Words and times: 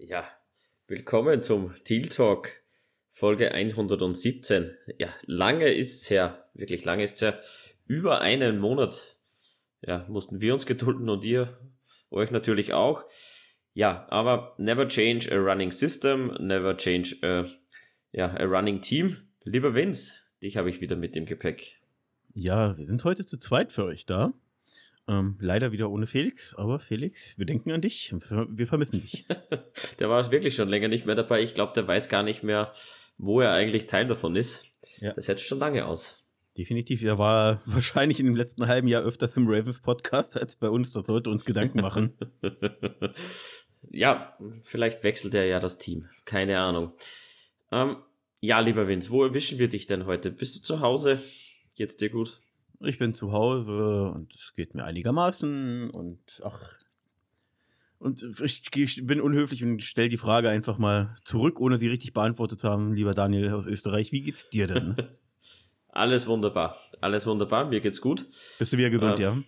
Ja, 0.00 0.30
willkommen 0.86 1.42
zum 1.42 1.74
Teal 1.82 2.02
Talk 2.02 2.52
Folge 3.10 3.50
117. 3.50 4.70
Ja, 4.96 5.08
lange 5.26 5.74
ist's 5.74 6.08
her, 6.08 6.48
wirklich 6.54 6.84
lange 6.84 7.02
ist's 7.02 7.20
her. 7.20 7.40
Über 7.88 8.20
einen 8.20 8.60
Monat, 8.60 9.16
ja, 9.80 10.06
mussten 10.08 10.40
wir 10.40 10.52
uns 10.52 10.66
gedulden 10.66 11.08
und 11.08 11.24
ihr 11.24 11.58
euch 12.12 12.30
natürlich 12.30 12.74
auch. 12.74 13.06
Ja, 13.74 14.06
aber 14.08 14.54
never 14.56 14.86
change 14.86 15.32
a 15.32 15.36
running 15.36 15.72
system, 15.72 16.28
never 16.38 16.76
change 16.76 17.16
a, 17.22 17.46
ja, 18.12 18.28
a 18.28 18.44
running 18.44 18.80
team. 18.80 19.16
Lieber 19.42 19.74
Vince, 19.74 20.12
dich 20.44 20.56
habe 20.56 20.70
ich 20.70 20.80
wieder 20.80 20.94
mit 20.94 21.16
dem 21.16 21.26
Gepäck. 21.26 21.80
Ja, 22.34 22.78
wir 22.78 22.86
sind 22.86 23.02
heute 23.02 23.26
zu 23.26 23.36
zweit 23.36 23.72
für 23.72 23.82
euch 23.82 24.06
da. 24.06 24.32
Ähm, 25.08 25.36
leider 25.40 25.72
wieder 25.72 25.90
ohne 25.90 26.06
Felix, 26.06 26.54
aber 26.54 26.78
Felix, 26.78 27.38
wir 27.38 27.46
denken 27.46 27.72
an 27.72 27.80
dich. 27.80 28.14
Wir 28.50 28.66
vermissen 28.66 29.00
dich. 29.00 29.26
der 29.98 30.10
war 30.10 30.30
wirklich 30.30 30.54
schon 30.54 30.68
länger 30.68 30.88
nicht 30.88 31.06
mehr 31.06 31.14
dabei. 31.14 31.42
Ich 31.42 31.54
glaube, 31.54 31.72
der 31.74 31.88
weiß 31.88 32.10
gar 32.10 32.22
nicht 32.22 32.42
mehr, 32.42 32.72
wo 33.16 33.40
er 33.40 33.52
eigentlich 33.52 33.86
Teil 33.86 34.06
davon 34.06 34.36
ist. 34.36 34.66
Ja. 35.00 35.14
Das 35.14 35.26
hätte 35.28 35.40
schon 35.40 35.58
lange 35.58 35.86
aus. 35.86 36.26
Definitiv. 36.58 37.02
Er 37.04 37.16
war 37.16 37.62
wahrscheinlich 37.66 38.20
in 38.20 38.26
dem 38.26 38.36
letzten 38.36 38.66
halben 38.66 38.86
Jahr 38.86 39.02
öfters 39.02 39.34
im 39.38 39.48
Ravens 39.48 39.80
Podcast 39.80 40.38
als 40.38 40.56
bei 40.56 40.68
uns. 40.68 40.92
Das 40.92 41.06
sollte 41.06 41.30
uns 41.30 41.46
Gedanken 41.46 41.80
machen. 41.80 42.12
ja, 43.90 44.36
vielleicht 44.60 45.04
wechselt 45.04 45.34
er 45.34 45.46
ja 45.46 45.58
das 45.58 45.78
Team. 45.78 46.06
Keine 46.26 46.58
Ahnung. 46.58 46.92
Ähm, 47.72 47.96
ja, 48.40 48.60
lieber 48.60 48.88
Vince, 48.88 49.10
wo 49.10 49.24
erwischen 49.24 49.58
wir 49.58 49.68
dich 49.68 49.86
denn 49.86 50.04
heute? 50.04 50.30
Bist 50.30 50.56
du 50.56 50.60
zu 50.60 50.80
Hause? 50.80 51.18
Geht's 51.76 51.96
dir 51.96 52.10
gut? 52.10 52.40
Ich 52.80 52.98
bin 52.98 53.14
zu 53.14 53.32
Hause 53.32 54.12
und 54.14 54.32
es 54.34 54.54
geht 54.54 54.74
mir 54.74 54.84
einigermaßen 54.84 55.90
und 55.90 56.40
ach. 56.44 56.74
Und 57.98 58.24
ich, 58.40 58.62
ich 58.76 59.06
bin 59.06 59.20
unhöflich 59.20 59.64
und 59.64 59.82
stelle 59.82 60.08
die 60.08 60.16
Frage 60.16 60.48
einfach 60.48 60.78
mal 60.78 61.16
zurück, 61.24 61.60
ohne 61.60 61.78
sie 61.78 61.88
richtig 61.88 62.12
beantwortet 62.12 62.60
zu 62.60 62.68
haben, 62.68 62.94
lieber 62.94 63.12
Daniel 63.12 63.52
aus 63.52 63.66
Österreich. 63.66 64.12
Wie 64.12 64.22
geht's 64.22 64.48
dir 64.48 64.68
denn? 64.68 64.94
Alles 65.88 66.28
wunderbar. 66.28 66.78
Alles 67.00 67.26
wunderbar. 67.26 67.64
Mir 67.64 67.80
geht's 67.80 68.00
gut. 68.00 68.26
Bist 68.60 68.72
du 68.72 68.78
wieder 68.78 68.90
gesund, 68.90 69.18
äh, 69.18 69.22
ja? 69.24 69.42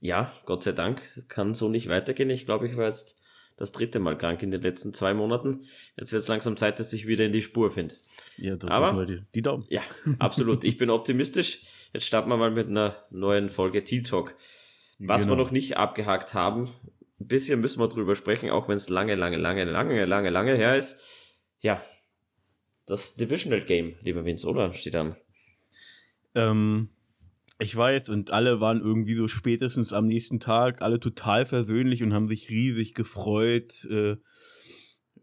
Ja, 0.00 0.32
Gott 0.44 0.62
sei 0.62 0.70
Dank. 0.70 1.02
Kann 1.28 1.54
so 1.54 1.68
nicht 1.68 1.88
weitergehen. 1.88 2.30
Ich 2.30 2.46
glaube, 2.46 2.68
ich 2.68 2.76
war 2.76 2.86
jetzt 2.86 3.20
das 3.56 3.72
dritte 3.72 3.98
Mal 3.98 4.16
krank 4.16 4.40
in 4.44 4.52
den 4.52 4.62
letzten 4.62 4.94
zwei 4.94 5.12
Monaten. 5.12 5.62
Jetzt 5.96 6.12
wird 6.12 6.22
es 6.22 6.28
langsam 6.28 6.56
Zeit, 6.56 6.78
dass 6.78 6.92
ich 6.92 7.08
wieder 7.08 7.24
in 7.24 7.32
die 7.32 7.42
Spur 7.42 7.72
finde. 7.72 7.96
Ja, 8.36 8.56
Aber 8.68 9.04
die, 9.04 9.22
die 9.34 9.42
Daumen. 9.42 9.66
Ja, 9.68 9.82
absolut. 10.20 10.64
Ich 10.64 10.76
bin 10.76 10.90
optimistisch. 10.90 11.62
Jetzt 11.92 12.06
starten 12.06 12.28
wir 12.28 12.36
mal 12.36 12.50
mit 12.50 12.68
einer 12.68 12.96
neuen 13.10 13.48
Folge 13.48 13.82
T-Talk. 13.82 14.36
Was 14.98 15.22
genau. 15.22 15.36
wir 15.36 15.44
noch 15.44 15.50
nicht 15.50 15.76
abgehakt 15.76 16.34
haben, 16.34 16.68
ein 17.20 17.26
bisschen 17.26 17.60
müssen 17.60 17.80
wir 17.80 17.88
drüber 17.88 18.14
sprechen, 18.14 18.50
auch 18.50 18.68
wenn 18.68 18.76
es 18.76 18.88
lange, 18.88 19.14
lange, 19.14 19.36
lange, 19.36 19.64
lange, 19.64 20.04
lange, 20.04 20.30
lange 20.30 20.56
her 20.56 20.76
ist. 20.76 21.00
Ja, 21.60 21.82
das 22.86 23.14
Divisional 23.14 23.64
Game, 23.64 23.96
lieber 24.02 24.24
Vince, 24.24 24.46
oder? 24.46 24.72
Steht 24.72 24.94
dann. 24.94 25.16
Ähm, 26.34 26.90
ich 27.58 27.74
weiß, 27.74 28.08
und 28.10 28.30
alle 28.30 28.60
waren 28.60 28.80
irgendwie 28.80 29.14
so 29.14 29.28
spätestens 29.28 29.92
am 29.92 30.06
nächsten 30.06 30.40
Tag 30.40 30.82
alle 30.82 31.00
total 31.00 31.46
versöhnlich 31.46 32.02
und 32.02 32.12
haben 32.12 32.28
sich 32.28 32.50
riesig 32.50 32.94
gefreut, 32.94 33.84
äh, 33.90 34.16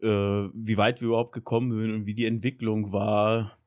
äh, 0.01 0.49
wie 0.53 0.77
weit 0.77 1.01
wir 1.01 1.07
überhaupt 1.07 1.33
gekommen 1.33 1.71
sind 1.71 1.93
und 1.93 2.05
wie 2.05 2.13
die 2.13 2.25
Entwicklung 2.25 2.91
war. 2.91 3.57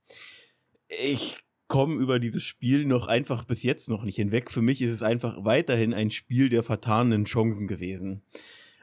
Ich 0.89 1.39
komme 1.69 2.01
über 2.03 2.19
dieses 2.19 2.43
Spiel 2.43 2.85
noch 2.85 3.07
einfach 3.07 3.45
bis 3.45 3.63
jetzt 3.63 3.89
noch 3.89 4.03
nicht 4.03 4.17
hinweg. 4.17 4.51
Für 4.51 4.63
mich 4.63 4.83
ist 4.83 4.91
es 4.91 5.03
einfach 5.03 5.45
weiterhin 5.45 5.95
ein 5.95 6.11
Spiel 6.11 6.49
der 6.49 6.63
vertanen 6.63 7.27
Chancen 7.27 7.69
gewesen. 7.69 8.23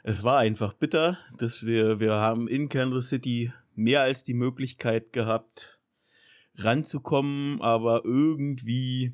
Es 0.03 0.23
war 0.23 0.37
einfach 0.37 0.73
bitter, 0.73 1.17
dass 1.37 1.65
wir, 1.65 1.99
wir 1.99 2.13
haben 2.13 2.47
in 2.47 2.69
Kansas 2.69 3.09
City 3.09 3.51
mehr 3.73 4.01
als 4.01 4.23
die 4.23 4.35
Möglichkeit 4.35 5.13
gehabt, 5.13 5.79
ranzukommen, 6.57 7.59
aber 7.59 8.05
irgendwie 8.05 9.13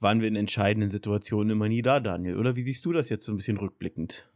waren 0.00 0.20
wir 0.20 0.28
in 0.28 0.36
entscheidenden 0.36 0.90
Situationen 0.90 1.50
immer 1.50 1.68
nie 1.68 1.82
da, 1.82 2.00
Daniel. 2.00 2.38
Oder 2.38 2.56
wie 2.56 2.62
siehst 2.62 2.84
du 2.86 2.92
das 2.92 3.10
jetzt 3.10 3.24
so 3.24 3.32
ein 3.32 3.36
bisschen 3.36 3.58
rückblickend? 3.58 4.28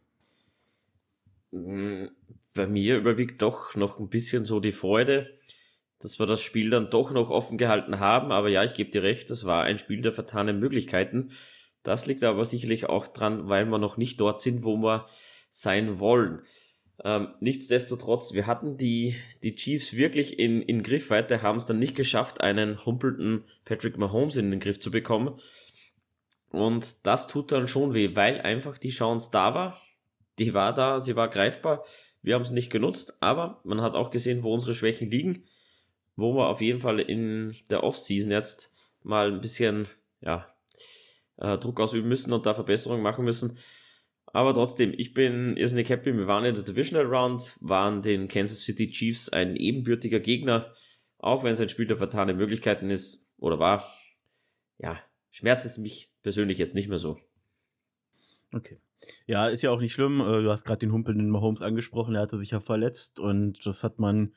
Bei 1.50 2.66
mir 2.66 2.98
überwiegt 2.98 3.42
doch 3.42 3.74
noch 3.74 3.98
ein 3.98 4.08
bisschen 4.08 4.44
so 4.44 4.60
die 4.60 4.72
Freude, 4.72 5.35
dass 6.00 6.18
wir 6.18 6.26
das 6.26 6.42
Spiel 6.42 6.70
dann 6.70 6.90
doch 6.90 7.10
noch 7.10 7.30
offen 7.30 7.58
gehalten 7.58 8.00
haben. 8.00 8.32
Aber 8.32 8.48
ja, 8.48 8.64
ich 8.64 8.74
gebe 8.74 8.90
dir 8.90 9.02
recht, 9.02 9.30
das 9.30 9.44
war 9.44 9.64
ein 9.64 9.78
Spiel 9.78 10.02
der 10.02 10.12
vertanen 10.12 10.60
Möglichkeiten. 10.60 11.30
Das 11.82 12.06
liegt 12.06 12.24
aber 12.24 12.44
sicherlich 12.44 12.86
auch 12.86 13.06
dran, 13.06 13.48
weil 13.48 13.64
wir 13.66 13.78
noch 13.78 13.96
nicht 13.96 14.20
dort 14.20 14.40
sind, 14.40 14.64
wo 14.64 14.76
wir 14.76 15.06
sein 15.50 15.98
wollen. 15.98 16.42
Ähm, 17.04 17.28
nichtsdestotrotz, 17.40 18.32
wir 18.32 18.46
hatten 18.46 18.76
die, 18.78 19.16
die 19.42 19.54
Chiefs 19.54 19.94
wirklich 19.94 20.38
in, 20.38 20.62
in 20.62 20.82
Griffweite, 20.82 21.42
haben 21.42 21.56
es 21.56 21.66
dann 21.66 21.78
nicht 21.78 21.94
geschafft, 21.94 22.40
einen 22.40 22.84
humpelten 22.84 23.44
Patrick 23.64 23.98
Mahomes 23.98 24.36
in 24.36 24.50
den 24.50 24.60
Griff 24.60 24.80
zu 24.80 24.90
bekommen. 24.90 25.38
Und 26.50 27.06
das 27.06 27.26
tut 27.26 27.52
dann 27.52 27.68
schon 27.68 27.94
weh, 27.94 28.14
weil 28.14 28.40
einfach 28.40 28.78
die 28.78 28.90
Chance 28.90 29.30
da 29.32 29.54
war. 29.54 29.80
Die 30.38 30.54
war 30.54 30.74
da, 30.74 31.00
sie 31.00 31.16
war 31.16 31.28
greifbar. 31.28 31.84
Wir 32.22 32.34
haben 32.34 32.42
es 32.42 32.50
nicht 32.50 32.70
genutzt, 32.70 33.18
aber 33.20 33.60
man 33.64 33.80
hat 33.80 33.94
auch 33.94 34.10
gesehen, 34.10 34.42
wo 34.42 34.52
unsere 34.52 34.74
Schwächen 34.74 35.10
liegen 35.10 35.44
wo 36.16 36.34
wir 36.34 36.48
auf 36.48 36.60
jeden 36.60 36.80
Fall 36.80 36.98
in 36.98 37.54
der 37.70 37.84
Offseason 37.84 38.30
jetzt 38.30 38.74
mal 39.02 39.32
ein 39.32 39.40
bisschen 39.40 39.86
ja, 40.20 40.46
äh, 41.36 41.58
Druck 41.58 41.80
ausüben 41.80 42.08
müssen 42.08 42.32
und 42.32 42.46
da 42.46 42.54
Verbesserungen 42.54 43.02
machen 43.02 43.24
müssen. 43.24 43.58
Aber 44.26 44.52
trotzdem, 44.52 44.92
ich 44.96 45.14
bin 45.14 45.56
irrsinnig 45.56 45.88
happy. 45.88 46.14
Wir 46.14 46.26
waren 46.26 46.44
in 46.44 46.54
der 46.54 46.64
Divisional 46.64 47.06
Round, 47.06 47.56
waren 47.60 48.02
den 48.02 48.28
Kansas 48.28 48.64
City 48.64 48.90
Chiefs 48.90 49.28
ein 49.28 49.56
ebenbürtiger 49.56 50.20
Gegner, 50.20 50.74
auch 51.18 51.44
wenn 51.44 51.52
es 51.52 51.60
ein 51.60 51.68
Spiel 51.68 51.86
der 51.86 51.96
vertane 51.96 52.34
Möglichkeiten 52.34 52.90
ist 52.90 53.26
oder 53.38 53.58
war. 53.58 53.90
Ja, 54.78 55.00
schmerzt 55.30 55.64
es 55.64 55.78
mich 55.78 56.10
persönlich 56.22 56.58
jetzt 56.58 56.74
nicht 56.74 56.88
mehr 56.88 56.98
so. 56.98 57.18
Okay. 58.52 58.78
Ja, 59.26 59.48
ist 59.48 59.62
ja 59.62 59.70
auch 59.70 59.80
nicht 59.80 59.92
schlimm. 59.92 60.20
Äh, 60.20 60.42
du 60.42 60.50
hast 60.50 60.64
gerade 60.64 60.78
den 60.78 60.92
humpelnden 60.92 61.30
Mahomes 61.30 61.62
angesprochen, 61.62 62.14
er 62.14 62.22
hatte 62.22 62.38
sich 62.38 62.50
ja 62.50 62.60
verletzt 62.60 63.20
und 63.20 63.64
das 63.64 63.84
hat 63.84 63.98
man 63.98 64.34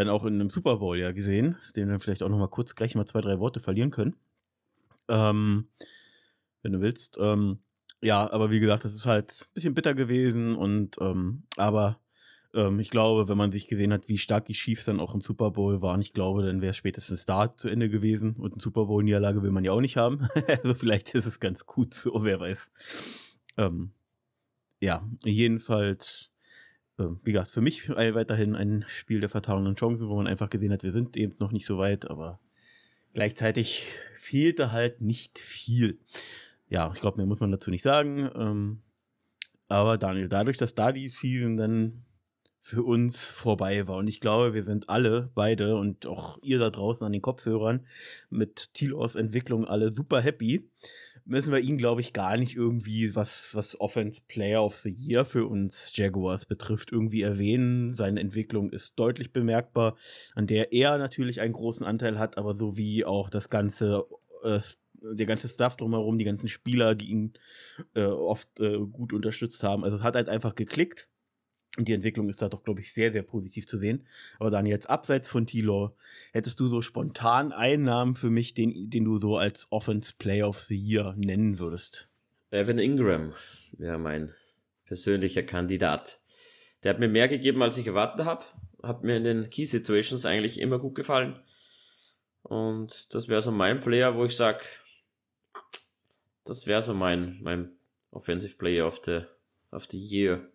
dann 0.00 0.08
auch 0.08 0.24
in 0.24 0.34
einem 0.34 0.50
Super 0.50 0.78
Bowl 0.78 0.98
ja 0.98 1.12
gesehen, 1.12 1.56
den 1.76 1.88
wir 1.88 2.00
vielleicht 2.00 2.22
auch 2.22 2.28
noch 2.28 2.38
mal 2.38 2.48
kurz 2.48 2.74
gleich 2.74 2.94
mal 2.94 3.06
zwei, 3.06 3.20
drei 3.20 3.38
Worte 3.38 3.60
verlieren 3.60 3.90
können. 3.90 4.16
Ähm, 5.08 5.68
wenn 6.62 6.72
du 6.72 6.80
willst. 6.80 7.18
Ähm, 7.20 7.58
ja, 8.02 8.30
aber 8.32 8.50
wie 8.50 8.60
gesagt, 8.60 8.84
das 8.84 8.94
ist 8.94 9.06
halt 9.06 9.46
ein 9.48 9.54
bisschen 9.54 9.74
bitter 9.74 9.94
gewesen 9.94 10.54
und 10.56 10.96
ähm, 11.00 11.42
aber 11.56 12.00
ähm, 12.54 12.80
ich 12.80 12.90
glaube, 12.90 13.28
wenn 13.28 13.36
man 13.36 13.52
sich 13.52 13.68
gesehen 13.68 13.92
hat, 13.92 14.08
wie 14.08 14.16
stark 14.16 14.46
die 14.46 14.54
Chiefs 14.54 14.86
dann 14.86 15.00
auch 15.00 15.14
im 15.14 15.20
Super 15.20 15.50
Bowl 15.50 15.82
waren, 15.82 16.00
ich 16.00 16.14
glaube, 16.14 16.42
dann 16.42 16.62
wäre 16.62 16.72
spätestens 16.72 17.26
da 17.26 17.54
zu 17.54 17.68
Ende 17.68 17.90
gewesen 17.90 18.36
und 18.36 18.54
eine 18.54 18.62
Super 18.62 18.86
Bowl-Niederlage 18.86 19.42
will 19.42 19.50
man 19.50 19.64
ja 19.64 19.72
auch 19.72 19.82
nicht 19.82 19.98
haben. 19.98 20.28
also 20.48 20.74
vielleicht 20.74 21.14
ist 21.14 21.26
es 21.26 21.40
ganz 21.40 21.66
gut 21.66 21.92
so, 21.92 22.24
wer 22.24 22.40
weiß. 22.40 22.70
Ähm, 23.58 23.92
ja, 24.80 25.06
jedenfalls 25.24 26.30
wie 27.22 27.32
gesagt, 27.32 27.50
für 27.50 27.60
mich 27.60 27.88
weiterhin 27.88 28.54
ein 28.54 28.84
Spiel 28.88 29.20
der 29.20 29.28
vertauenden 29.28 29.76
Chancen, 29.76 30.08
wo 30.08 30.16
man 30.16 30.26
einfach 30.26 30.50
gesehen 30.50 30.72
hat, 30.72 30.82
wir 30.82 30.92
sind 30.92 31.16
eben 31.16 31.34
noch 31.38 31.52
nicht 31.52 31.66
so 31.66 31.78
weit, 31.78 32.10
aber 32.10 32.40
gleichzeitig 33.14 33.86
fehlte 34.16 34.72
halt 34.72 35.00
nicht 35.00 35.38
viel. 35.38 35.98
Ja, 36.68 36.92
ich 36.94 37.00
glaube, 37.00 37.16
mehr 37.16 37.26
muss 37.26 37.40
man 37.40 37.50
dazu 37.50 37.70
nicht 37.70 37.82
sagen. 37.82 38.30
Ähm, 38.34 38.82
aber 39.68 39.98
Daniel, 39.98 40.28
dadurch, 40.28 40.56
dass 40.56 40.74
da 40.74 40.92
die 40.92 41.08
Season 41.08 41.56
dann 41.56 42.04
für 42.60 42.82
uns 42.82 43.24
vorbei 43.24 43.88
war. 43.88 43.96
Und 43.96 44.08
ich 44.08 44.20
glaube, 44.20 44.54
wir 44.54 44.62
sind 44.62 44.88
alle, 44.88 45.30
beide 45.34 45.76
und 45.76 46.06
auch 46.06 46.38
ihr 46.42 46.58
da 46.58 46.70
draußen 46.70 47.04
an 47.06 47.12
den 47.12 47.22
Kopfhörern 47.22 47.86
mit 48.28 48.74
Tilos 48.74 49.14
Entwicklung 49.14 49.64
alle 49.64 49.92
super 49.94 50.20
happy. 50.20 50.68
Müssen 51.30 51.52
wir 51.52 51.60
ihn, 51.60 51.78
glaube 51.78 52.00
ich, 52.00 52.12
gar 52.12 52.36
nicht 52.36 52.56
irgendwie, 52.56 53.14
was, 53.14 53.54
was 53.54 53.80
Offense 53.80 54.20
Player 54.26 54.64
of 54.64 54.74
the 54.74 54.90
Year 54.90 55.24
für 55.24 55.46
uns 55.46 55.92
Jaguars 55.94 56.44
betrifft, 56.44 56.90
irgendwie 56.90 57.22
erwähnen. 57.22 57.94
Seine 57.94 58.18
Entwicklung 58.18 58.70
ist 58.70 58.94
deutlich 58.96 59.32
bemerkbar, 59.32 59.96
an 60.34 60.48
der 60.48 60.72
er 60.72 60.98
natürlich 60.98 61.40
einen 61.40 61.52
großen 61.52 61.86
Anteil 61.86 62.18
hat, 62.18 62.36
aber 62.36 62.56
so 62.56 62.76
wie 62.76 63.04
auch 63.04 63.30
das 63.30 63.48
ganze 63.48 64.06
äh, 64.42 64.58
der 65.02 65.26
ganze 65.26 65.48
Stuff 65.48 65.76
drumherum, 65.76 66.18
die 66.18 66.24
ganzen 66.24 66.48
Spieler, 66.48 66.96
die 66.96 67.10
ihn 67.10 67.34
äh, 67.94 68.02
oft 68.02 68.58
äh, 68.58 68.78
gut 68.78 69.12
unterstützt 69.12 69.62
haben. 69.62 69.84
Also 69.84 69.98
es 69.98 70.02
hat 70.02 70.16
halt 70.16 70.28
einfach 70.28 70.56
geklickt. 70.56 71.08
Und 71.78 71.86
die 71.86 71.92
Entwicklung 71.92 72.28
ist 72.28 72.42
da 72.42 72.48
doch, 72.48 72.64
glaube 72.64 72.80
ich, 72.80 72.92
sehr, 72.92 73.12
sehr 73.12 73.22
positiv 73.22 73.66
zu 73.66 73.78
sehen. 73.78 74.06
Aber 74.38 74.50
dann 74.50 74.66
jetzt 74.66 74.90
abseits 74.90 75.30
von 75.30 75.46
Tilo, 75.46 75.96
hättest 76.32 76.58
du 76.58 76.66
so 76.66 76.82
spontan 76.82 77.52
einen 77.52 77.84
Namen 77.84 78.16
für 78.16 78.30
mich, 78.30 78.54
den, 78.54 78.90
den 78.90 79.04
du 79.04 79.18
so 79.20 79.36
als 79.36 79.70
Offense 79.70 80.14
Player 80.18 80.48
of 80.48 80.58
the 80.58 80.76
Year 80.76 81.14
nennen 81.16 81.58
würdest? 81.60 82.08
Evan 82.50 82.80
Ingram 82.80 83.34
wäre 83.72 83.98
mein 83.98 84.32
persönlicher 84.84 85.44
Kandidat. 85.44 86.20
Der 86.82 86.94
hat 86.94 87.00
mir 87.00 87.08
mehr 87.08 87.28
gegeben, 87.28 87.62
als 87.62 87.78
ich 87.78 87.86
erwartet 87.86 88.26
habe. 88.26 88.44
Hat 88.82 89.04
mir 89.04 89.16
in 89.16 89.24
den 89.24 89.50
Key 89.50 89.66
Situations 89.66 90.26
eigentlich 90.26 90.58
immer 90.58 90.80
gut 90.80 90.96
gefallen. 90.96 91.38
Und 92.42 93.14
das 93.14 93.28
wäre 93.28 93.42
so 93.42 93.52
mein 93.52 93.80
Player, 93.80 94.16
wo 94.16 94.24
ich 94.24 94.34
sage, 94.34 94.64
das 96.44 96.66
wäre 96.66 96.82
so 96.82 96.94
mein, 96.94 97.38
mein 97.42 97.70
Offensive 98.10 98.56
Player 98.56 98.86
of 98.86 99.00
the, 99.04 99.20
of 99.70 99.86
the 99.88 99.98
Year. 99.98 100.48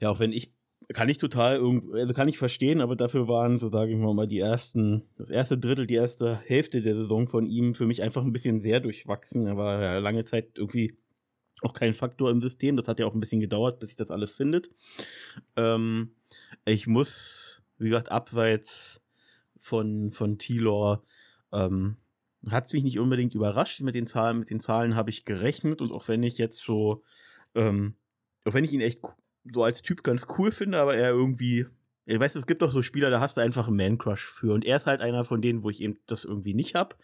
Ja, 0.00 0.10
auch 0.10 0.18
wenn 0.18 0.32
ich 0.32 0.52
kann 0.92 1.08
ich 1.08 1.18
total 1.18 1.60
also 1.94 2.14
kann 2.14 2.28
ich 2.28 2.38
verstehen, 2.38 2.80
aber 2.80 2.96
dafür 2.96 3.26
waren, 3.26 3.58
so 3.58 3.70
sage 3.70 3.92
ich 3.92 3.98
mal, 3.98 4.28
die 4.28 4.38
ersten, 4.38 5.02
das 5.16 5.30
erste 5.30 5.58
Drittel, 5.58 5.86
die 5.86 5.94
erste 5.94 6.36
Hälfte 6.36 6.80
der 6.80 6.94
Saison 6.94 7.26
von 7.26 7.46
ihm 7.46 7.74
für 7.74 7.86
mich 7.86 8.02
einfach 8.02 8.22
ein 8.22 8.32
bisschen 8.32 8.60
sehr 8.60 8.80
durchwachsen. 8.80 9.46
Er 9.46 9.56
war 9.56 9.82
ja 9.82 9.98
lange 9.98 10.24
Zeit 10.24 10.50
irgendwie 10.54 10.96
auch 11.62 11.72
kein 11.72 11.94
Faktor 11.94 12.30
im 12.30 12.40
System. 12.40 12.76
Das 12.76 12.88
hat 12.88 13.00
ja 13.00 13.06
auch 13.06 13.14
ein 13.14 13.20
bisschen 13.20 13.40
gedauert, 13.40 13.80
bis 13.80 13.88
sich 13.90 13.96
das 13.96 14.10
alles 14.10 14.32
findet. 14.32 14.70
Ähm, 15.56 16.14
ich 16.64 16.86
muss, 16.86 17.62
wie 17.78 17.88
gesagt, 17.88 18.10
abseits 18.10 19.00
von, 19.60 20.12
von 20.12 20.38
T-Lore, 20.38 21.02
ähm, 21.52 21.96
hat 22.48 22.66
es 22.66 22.72
mich 22.72 22.84
nicht 22.84 22.98
unbedingt 22.98 23.34
überrascht 23.34 23.80
mit 23.80 23.94
den 23.94 24.06
Zahlen. 24.06 24.38
Mit 24.38 24.50
den 24.50 24.60
Zahlen 24.60 24.94
habe 24.94 25.10
ich 25.10 25.24
gerechnet 25.24 25.80
und 25.80 25.90
auch 25.90 26.06
wenn 26.06 26.22
ich 26.22 26.38
jetzt 26.38 26.62
so, 26.62 27.02
ähm, 27.54 27.96
auch 28.44 28.54
wenn 28.54 28.64
ich 28.64 28.72
ihn 28.72 28.80
echt 28.80 29.00
so 29.52 29.64
als 29.64 29.82
Typ 29.82 30.02
ganz 30.02 30.26
cool 30.38 30.50
finde, 30.50 30.78
aber 30.78 30.96
er 30.96 31.10
irgendwie, 31.10 31.66
ich 32.04 32.20
weiß, 32.20 32.36
es 32.36 32.46
gibt 32.46 32.62
doch 32.62 32.70
so 32.70 32.82
Spieler, 32.82 33.10
da 33.10 33.20
hast 33.20 33.36
du 33.36 33.40
einfach 33.40 33.66
einen 33.66 33.76
Man-Crush 33.76 34.24
für. 34.24 34.54
Und 34.54 34.64
er 34.64 34.76
ist 34.76 34.86
halt 34.86 35.00
einer 35.00 35.24
von 35.24 35.42
denen, 35.42 35.62
wo 35.62 35.70
ich 35.70 35.80
eben 35.80 35.98
das 36.06 36.24
irgendwie 36.24 36.54
nicht 36.54 36.74
habe, 36.74 36.96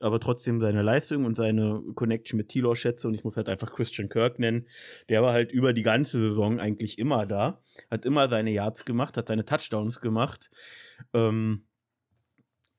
aber 0.00 0.18
trotzdem 0.20 0.60
seine 0.60 0.82
Leistung 0.82 1.24
und 1.24 1.36
seine 1.36 1.82
Connection 1.94 2.36
mit 2.36 2.48
Tilo 2.48 2.74
schätze. 2.74 3.08
Und 3.08 3.14
ich 3.14 3.24
muss 3.24 3.36
halt 3.36 3.48
einfach 3.48 3.72
Christian 3.72 4.08
Kirk 4.08 4.38
nennen. 4.38 4.66
Der 5.08 5.22
war 5.22 5.32
halt 5.32 5.52
über 5.52 5.72
die 5.72 5.82
ganze 5.82 6.18
Saison 6.18 6.58
eigentlich 6.58 6.98
immer 6.98 7.26
da, 7.26 7.62
hat 7.90 8.04
immer 8.04 8.28
seine 8.28 8.50
Yards 8.50 8.84
gemacht, 8.84 9.16
hat 9.16 9.28
seine 9.28 9.44
Touchdowns 9.44 10.00
gemacht. 10.00 10.50
Ähm, 11.12 11.64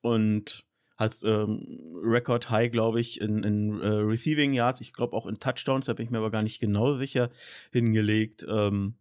und 0.02 0.66
hat 1.00 1.16
ähm, 1.24 1.66
Record 2.04 2.50
High, 2.50 2.72
glaube 2.72 3.00
ich, 3.00 3.22
in, 3.22 3.42
in 3.44 3.80
äh, 3.80 3.88
Receiving 3.88 4.52
Yards, 4.52 4.82
ich 4.82 4.92
glaube 4.92 5.16
auch 5.16 5.28
in 5.28 5.40
Touchdowns, 5.40 5.86
da 5.86 5.94
bin 5.94 6.06
ich 6.06 6.12
mir 6.12 6.18
aber 6.18 6.30
gar 6.30 6.44
nicht 6.44 6.60
genau 6.60 6.96
sicher, 6.96 7.30
hingelegt. 7.72 8.46
Ähm, 8.48 8.96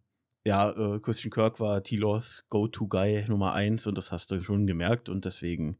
ja, 0.49 0.71
äh, 0.71 0.99
Christian 0.99 1.29
Kirk 1.29 1.59
war 1.59 1.83
T-Laws 1.83 2.43
Go-To-Guy 2.49 3.25
Nummer 3.27 3.53
1 3.53 3.85
und 3.85 3.95
das 3.95 4.11
hast 4.11 4.31
du 4.31 4.41
schon 4.41 4.65
gemerkt 4.65 5.07
und 5.07 5.23
deswegen 5.25 5.77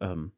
ähm, 0.00 0.32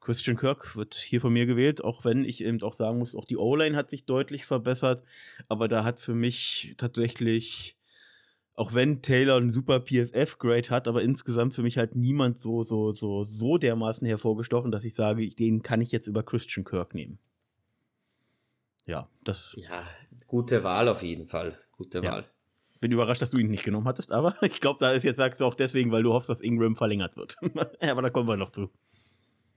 Christian 0.00 0.36
Kirk 0.36 0.74
wird 0.74 0.94
hier 0.94 1.20
von 1.20 1.32
mir 1.32 1.46
gewählt, 1.46 1.84
auch 1.84 2.04
wenn 2.04 2.24
ich 2.24 2.42
eben 2.42 2.60
auch 2.62 2.72
sagen 2.72 2.98
muss, 2.98 3.14
auch 3.14 3.24
die 3.24 3.36
O-Line 3.36 3.76
hat 3.76 3.90
sich 3.90 4.06
deutlich 4.06 4.44
verbessert, 4.44 5.04
aber 5.46 5.68
da 5.68 5.84
hat 5.84 6.00
für 6.00 6.16
mich 6.16 6.74
tatsächlich, 6.78 7.76
auch 8.54 8.74
wenn 8.74 9.02
Taylor 9.02 9.36
einen 9.36 9.52
super 9.52 9.78
PFF-Grade 9.78 10.70
hat, 10.70 10.88
aber 10.88 11.02
insgesamt 11.02 11.54
für 11.54 11.62
mich 11.62 11.78
halt 11.78 11.94
niemand 11.94 12.38
so, 12.38 12.64
so, 12.64 12.92
so, 12.92 13.24
so 13.26 13.56
dermaßen 13.56 14.04
hervorgestochen, 14.04 14.72
dass 14.72 14.84
ich 14.84 14.96
sage, 14.96 15.28
den 15.28 15.62
kann 15.62 15.80
ich 15.80 15.92
jetzt 15.92 16.08
über 16.08 16.24
Christian 16.24 16.64
Kirk 16.64 16.92
nehmen. 16.92 17.20
Ja, 18.84 19.08
das. 19.22 19.54
Ja, 19.56 19.84
gute 20.26 20.64
Wahl 20.64 20.88
auf 20.88 21.04
jeden 21.04 21.28
Fall. 21.28 21.56
Gute 21.70 22.02
Wahl. 22.02 22.28
Bin 22.86 22.92
überrascht, 22.92 23.20
dass 23.20 23.32
du 23.32 23.38
ihn 23.38 23.50
nicht 23.50 23.64
genommen 23.64 23.88
hattest, 23.88 24.12
aber 24.12 24.36
ich 24.42 24.60
glaube, 24.60 24.78
da 24.78 24.92
ist 24.92 25.02
jetzt, 25.02 25.16
sagst 25.16 25.40
du 25.40 25.44
auch 25.44 25.56
deswegen, 25.56 25.90
weil 25.90 26.04
du 26.04 26.12
hoffst, 26.12 26.28
dass 26.28 26.40
Ingram 26.40 26.76
verlängert 26.76 27.16
wird. 27.16 27.36
aber 27.80 28.00
da 28.00 28.10
kommen 28.10 28.28
wir 28.28 28.36
noch 28.36 28.52
zu. 28.52 28.70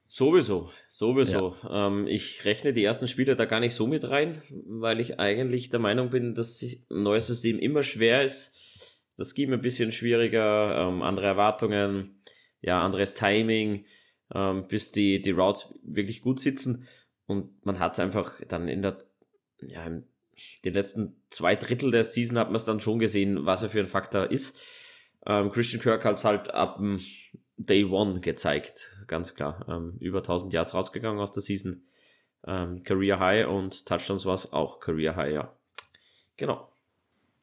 Sowieso, 0.07 0.71
sowieso. 0.87 1.55
Ja. 1.61 1.85
Ähm, 1.85 2.07
ich 2.07 2.43
rechne 2.45 2.73
die 2.73 2.83
ersten 2.83 3.07
Spiele 3.07 3.35
da 3.35 3.45
gar 3.45 3.59
nicht 3.59 3.75
so 3.75 3.85
mit 3.85 4.09
rein, 4.09 4.41
weil 4.65 4.99
ich 4.99 5.19
eigentlich 5.19 5.69
der 5.69 5.79
Meinung 5.79 6.09
bin, 6.09 6.33
dass 6.33 6.59
ein 6.63 7.03
neues 7.03 7.27
System 7.27 7.59
immer 7.59 7.83
schwer 7.83 8.23
ist. 8.23 9.05
Das 9.15 9.35
Scheme 9.35 9.57
ein 9.57 9.61
bisschen 9.61 9.91
schwieriger, 9.91 10.87
ähm, 10.87 11.03
andere 11.03 11.27
Erwartungen, 11.27 12.19
ja, 12.61 12.81
anderes 12.81 13.13
Timing, 13.13 13.85
ähm, 14.33 14.67
bis 14.67 14.91
die, 14.91 15.21
die 15.21 15.29
Routes 15.29 15.71
wirklich 15.83 16.23
gut 16.23 16.39
sitzen. 16.39 16.87
Und 17.27 17.63
man 17.63 17.77
hat 17.77 17.93
es 17.93 17.99
einfach 17.99 18.41
dann 18.47 18.67
in 18.67 18.81
der, 18.81 18.97
ja, 19.61 19.83
im 19.85 20.05
die 20.63 20.69
letzten 20.69 21.21
zwei 21.29 21.55
Drittel 21.55 21.91
der 21.91 22.03
Season 22.03 22.37
hat 22.37 22.47
man 22.47 22.55
es 22.55 22.65
dann 22.65 22.79
schon 22.79 22.99
gesehen, 22.99 23.45
was 23.45 23.63
er 23.63 23.69
für 23.69 23.79
ein 23.79 23.87
Faktor 23.87 24.31
ist. 24.31 24.59
Ähm, 25.25 25.51
Christian 25.51 25.81
Kirk 25.81 26.05
hat 26.05 26.17
es 26.17 26.25
halt 26.25 26.53
ab 26.53 26.79
Day 27.57 27.83
One 27.83 28.21
gezeigt, 28.21 29.03
ganz 29.07 29.35
klar. 29.35 29.65
Ähm, 29.67 29.97
über 29.99 30.19
1000 30.19 30.53
Yards 30.53 30.73
rausgegangen 30.73 31.19
aus 31.19 31.31
der 31.31 31.43
Season. 31.43 31.83
Ähm, 32.47 32.83
Career 32.83 33.19
High 33.19 33.47
und 33.47 33.85
Touchdowns 33.85 34.25
war 34.25 34.35
es 34.35 34.53
auch 34.53 34.79
Career 34.79 35.15
High, 35.15 35.33
ja. 35.33 35.57
Genau. 36.37 36.71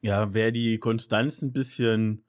Ja, 0.01 0.33
wäre 0.33 0.51
die 0.51 0.79
Konstanz 0.79 1.41
ein 1.41 1.53
bisschen, 1.53 2.25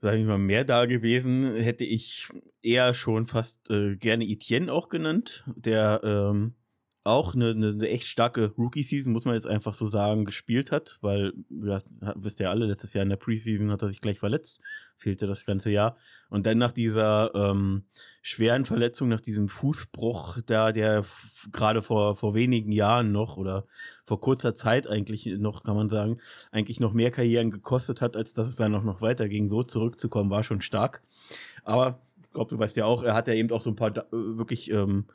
sage 0.00 0.18
ich 0.18 0.24
mal, 0.24 0.38
mehr 0.38 0.64
da 0.64 0.86
gewesen, 0.86 1.54
hätte 1.54 1.84
ich 1.84 2.28
eher 2.62 2.94
schon 2.94 3.26
fast 3.26 3.70
äh, 3.70 3.96
gerne 3.96 4.24
Etienne 4.24 4.72
auch 4.72 4.88
genannt, 4.88 5.44
der 5.54 6.00
ähm, 6.02 6.54
auch 7.04 7.34
eine, 7.34 7.50
eine, 7.50 7.88
echt 7.88 8.06
starke 8.06 8.54
Rookie-Season, 8.56 9.12
muss 9.12 9.26
man 9.26 9.34
jetzt 9.34 9.46
einfach 9.46 9.74
so 9.74 9.86
sagen, 9.86 10.24
gespielt 10.24 10.72
hat, 10.72 10.98
weil, 11.02 11.34
ja, 11.50 11.82
wisst 12.16 12.40
ihr 12.40 12.48
alle, 12.48 12.64
letztes 12.64 12.94
Jahr 12.94 13.02
in 13.02 13.10
der 13.10 13.16
Preseason 13.16 13.70
hat 13.70 13.82
er 13.82 13.88
sich 13.88 14.00
gleich 14.00 14.18
verletzt, 14.18 14.60
fehlte 14.96 15.26
das 15.26 15.44
ganze 15.44 15.70
Jahr. 15.70 15.96
Und 16.30 16.46
dann 16.46 16.56
nach 16.56 16.72
dieser 16.72 17.34
ähm, 17.34 17.84
schweren 18.22 18.64
Verletzung, 18.64 19.10
nach 19.10 19.20
diesem 19.20 19.48
Fußbruch, 19.48 20.38
da 20.46 20.72
der 20.72 21.04
gerade 21.52 21.82
vor, 21.82 22.16
vor 22.16 22.32
wenigen 22.34 22.72
Jahren 22.72 23.12
noch 23.12 23.36
oder 23.36 23.66
vor 24.06 24.22
kurzer 24.22 24.54
Zeit 24.54 24.88
eigentlich 24.88 25.26
noch, 25.26 25.62
kann 25.62 25.76
man 25.76 25.90
sagen, 25.90 26.18
eigentlich 26.52 26.80
noch 26.80 26.94
mehr 26.94 27.10
Karrieren 27.10 27.50
gekostet 27.50 28.00
hat, 28.00 28.16
als 28.16 28.32
dass 28.32 28.48
es 28.48 28.56
dann 28.56 28.72
noch, 28.72 28.82
noch 28.82 29.02
weiterging, 29.02 29.50
so 29.50 29.62
zurückzukommen, 29.62 30.30
war 30.30 30.42
schon 30.42 30.62
stark. 30.62 31.02
Aber 31.64 32.00
glaube, 32.34 32.50
du 32.50 32.58
weißt 32.58 32.76
ja 32.76 32.84
auch, 32.84 33.02
er 33.02 33.14
hat 33.14 33.28
ja 33.28 33.34
eben 33.34 33.50
auch 33.50 33.62
so 33.62 33.70
ein 33.70 33.76
paar 33.76 33.96
äh, 33.96 34.12
wirklich 34.12 34.70
ähm, 34.70 35.06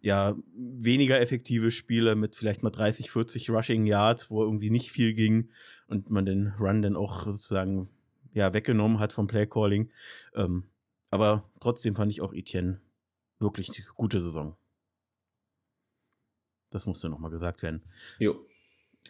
ja, 0.00 0.36
weniger 0.54 1.20
effektive 1.20 1.70
Spiele 1.70 2.14
mit 2.14 2.34
vielleicht 2.36 2.62
mal 2.62 2.70
30, 2.70 3.10
40 3.10 3.50
Rushing 3.50 3.86
Yards, 3.86 4.30
wo 4.30 4.42
irgendwie 4.42 4.70
nicht 4.70 4.90
viel 4.90 5.12
ging 5.12 5.50
und 5.88 6.08
man 6.08 6.24
den 6.24 6.54
Run 6.58 6.82
dann 6.82 6.96
auch 6.96 7.24
sozusagen 7.24 7.90
ja, 8.32 8.52
weggenommen 8.52 9.00
hat 9.00 9.12
vom 9.12 9.26
Playcalling. 9.26 9.90
Ähm, 10.34 10.64
aber 11.10 11.50
trotzdem 11.60 11.94
fand 11.96 12.12
ich 12.12 12.20
auch 12.20 12.32
Etienne 12.32 12.80
wirklich 13.38 13.68
eine 13.68 13.86
gute 13.94 14.22
Saison. 14.22 14.56
Das 16.70 16.86
musste 16.86 17.08
nochmal 17.08 17.30
gesagt 17.30 17.62
werden. 17.62 17.82
Jo. 18.18 18.46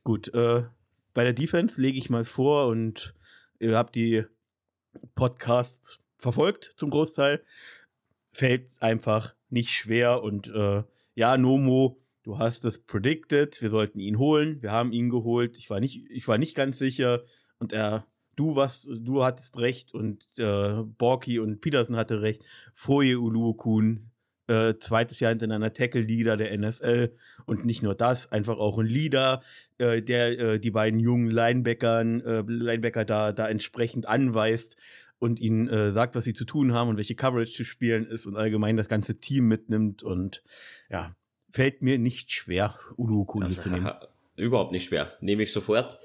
Gut, 0.05 0.32
äh, 0.32 0.65
bei 1.12 1.25
der 1.25 1.32
Defense 1.32 1.81
lege 1.81 1.99
ich 1.99 2.09
mal 2.09 2.25
vor 2.25 2.69
und 2.69 3.15
ihr 3.59 3.76
habt 3.76 3.94
die 3.94 4.25
Podcasts 5.15 6.00
verfolgt 6.19 6.75
zum 6.76 6.91
Großteil. 6.91 7.43
Fällt 8.32 8.81
einfach 8.81 9.35
nicht 9.49 9.70
schwer 9.70 10.23
und 10.23 10.49
äh, 10.49 10.82
ja, 11.15 11.37
Nomo, 11.37 12.00
du 12.23 12.38
hast 12.38 12.65
es 12.65 12.85
predicted, 12.85 13.61
wir 13.62 13.70
sollten 13.70 13.99
ihn 13.99 14.19
holen, 14.19 14.62
wir 14.62 14.70
haben 14.70 14.93
ihn 14.93 15.09
geholt. 15.09 15.56
Ich 15.56 15.70
war 15.70 15.81
nicht, 15.81 16.05
ich 16.11 16.29
war 16.29 16.38
nicht 16.38 16.55
ganz 16.55 16.79
sicher 16.79 17.23
und 17.59 17.73
er, 17.73 18.06
du 18.37 18.55
warst, 18.55 18.88
du 18.88 19.25
hattest 19.25 19.59
recht 19.59 19.94
und 19.94 20.27
äh, 20.39 20.82
Borky 20.84 21.39
und 21.39 21.60
Peterson 21.60 21.96
hatte 21.96 22.20
recht. 22.20 22.44
Foye 22.75 23.19
Uluokun, 23.19 24.10
äh, 24.46 24.75
zweites 24.79 25.20
Jahr 25.20 25.31
hintereinander 25.31 25.72
Tackle-Leader 25.72 26.37
der 26.37 26.56
NFL 26.56 27.15
und 27.46 27.65
nicht 27.65 27.82
nur 27.82 27.94
das, 27.94 28.31
einfach 28.31 28.58
auch 28.58 28.79
ein 28.79 28.87
Leader, 28.87 29.43
äh, 29.79 30.03
der 30.03 30.39
äh, 30.39 30.60
die 30.60 30.70
beiden 30.70 31.01
jungen 31.01 31.31
Linebackern, 31.31 32.20
äh, 32.20 32.44
Linebacker 32.46 33.05
da, 33.05 33.32
da 33.32 33.48
entsprechend 33.48 34.06
anweist 34.06 34.77
und 35.19 35.41
ihnen 35.41 35.69
äh, 35.69 35.93
sagt, 35.93 36.15
was 36.15 36.25
sie 36.25 36.34
zu 36.34 36.44
tun 36.44 36.72
haben 36.72 36.89
und 36.89 36.96
welche 36.96 37.15
Coverage 37.15 37.53
zu 37.53 37.65
spielen 37.65 38.06
ist 38.06 38.27
und 38.27 38.37
allgemein 38.37 38.77
das 38.77 38.89
ganze 38.89 39.19
Team 39.19 39.48
mitnimmt. 39.48 40.03
Und 40.03 40.43
ja, 40.91 41.15
fällt 41.53 41.82
mir 41.82 41.98
nicht 41.98 42.31
schwer, 42.31 42.79
Ulu 42.96 43.25
Kuni 43.25 43.46
also, 43.46 43.60
zu 43.60 43.70
nehmen. 43.70 43.91
Überhaupt 44.37 44.72
nicht 44.72 44.87
schwer. 44.87 45.13
Nehme 45.20 45.43
ich 45.43 45.53
sofort. 45.53 45.98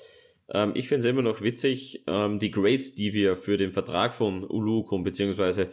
Ähm, 0.50 0.72
ich 0.76 0.88
finde 0.88 1.06
es 1.06 1.12
immer 1.12 1.22
noch 1.22 1.42
witzig, 1.42 2.04
ähm, 2.08 2.40
die 2.40 2.52
Grades, 2.52 2.96
die 2.96 3.14
wir 3.14 3.36
für 3.36 3.58
den 3.58 3.72
Vertrag 3.72 4.14
von 4.14 4.44
Ulukun 4.44 5.04
beziehungsweise 5.04 5.70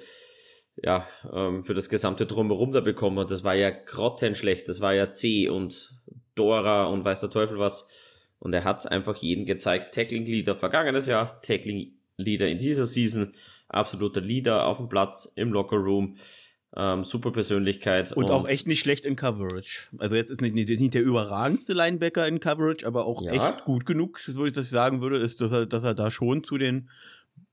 ja, 0.82 1.06
ähm, 1.32 1.64
für 1.64 1.74
das 1.74 1.88
gesamte 1.88 2.26
Drumherum 2.26 2.72
da 2.72 2.80
bekommen 2.80 3.26
Das 3.26 3.44
war 3.44 3.54
ja 3.54 3.70
grottenschlecht. 3.70 4.68
Das 4.68 4.80
war 4.80 4.94
ja 4.94 5.10
C 5.10 5.48
und 5.48 5.92
Dora 6.34 6.86
und 6.86 7.04
weiß 7.04 7.20
der 7.20 7.30
Teufel 7.30 7.58
was. 7.58 7.88
Und 8.38 8.54
er 8.54 8.64
hat 8.64 8.78
es 8.78 8.86
einfach 8.86 9.16
jeden 9.16 9.44
gezeigt. 9.44 9.94
Tackling 9.94 10.24
Leader 10.24 10.56
vergangenes 10.56 11.06
Jahr, 11.06 11.42
Tackling 11.42 11.92
Leader 12.20 12.48
in 12.48 12.58
dieser 12.58 12.86
Season, 12.86 13.32
absoluter 13.68 14.20
Leader 14.20 14.66
auf 14.66 14.78
dem 14.78 14.88
Platz, 14.88 15.32
im 15.36 15.52
Lockerroom. 15.52 16.16
Ähm, 16.76 17.02
super 17.02 17.32
Persönlichkeit. 17.32 18.12
Und, 18.12 18.26
und, 18.26 18.30
auch 18.30 18.46
echt 18.46 18.68
nicht 18.68 18.78
schlecht 18.78 19.04
in 19.04 19.16
Coverage. 19.16 19.88
Also 19.98 20.14
jetzt 20.14 20.30
ist 20.30 20.40
nicht, 20.40 20.54
nicht 20.54 20.94
der 20.94 21.02
überragendste 21.02 21.72
Linebacker 21.72 22.28
in 22.28 22.38
Coverage, 22.38 22.86
aber 22.86 23.06
auch 23.06 23.22
ja. 23.22 23.32
echt 23.32 23.64
gut 23.64 23.86
genug, 23.86 24.20
wo 24.34 24.46
ich 24.46 24.52
das 24.52 24.70
sagen 24.70 25.00
würde, 25.00 25.16
ist, 25.16 25.40
dass 25.40 25.50
er, 25.50 25.66
dass 25.66 25.82
er 25.82 25.94
da 25.94 26.12
schon 26.12 26.44
zu 26.44 26.58
den 26.58 26.88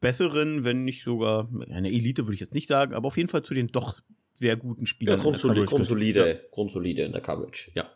besseren, 0.01 0.63
wenn 0.63 0.83
nicht 0.83 1.03
sogar, 1.03 1.49
eine 1.69 1.89
Elite 1.89 2.25
würde 2.25 2.35
ich 2.35 2.41
jetzt 2.41 2.53
nicht 2.53 2.67
sagen, 2.67 2.93
aber 2.93 3.07
auf 3.07 3.17
jeden 3.17 3.29
Fall 3.29 3.41
zu 3.41 3.55
den 3.55 3.67
doch 3.67 4.01
sehr 4.35 4.55
guten 4.55 4.85
Spielern. 4.85 5.17
Ja, 5.17 5.23
grundsolide, 5.23 5.65
grundsolide, 5.65 6.29
ja. 6.29 6.35
grundsolide 6.51 7.03
in 7.03 7.11
der 7.11 7.21
Coverage, 7.21 7.71
ja. 7.73 7.89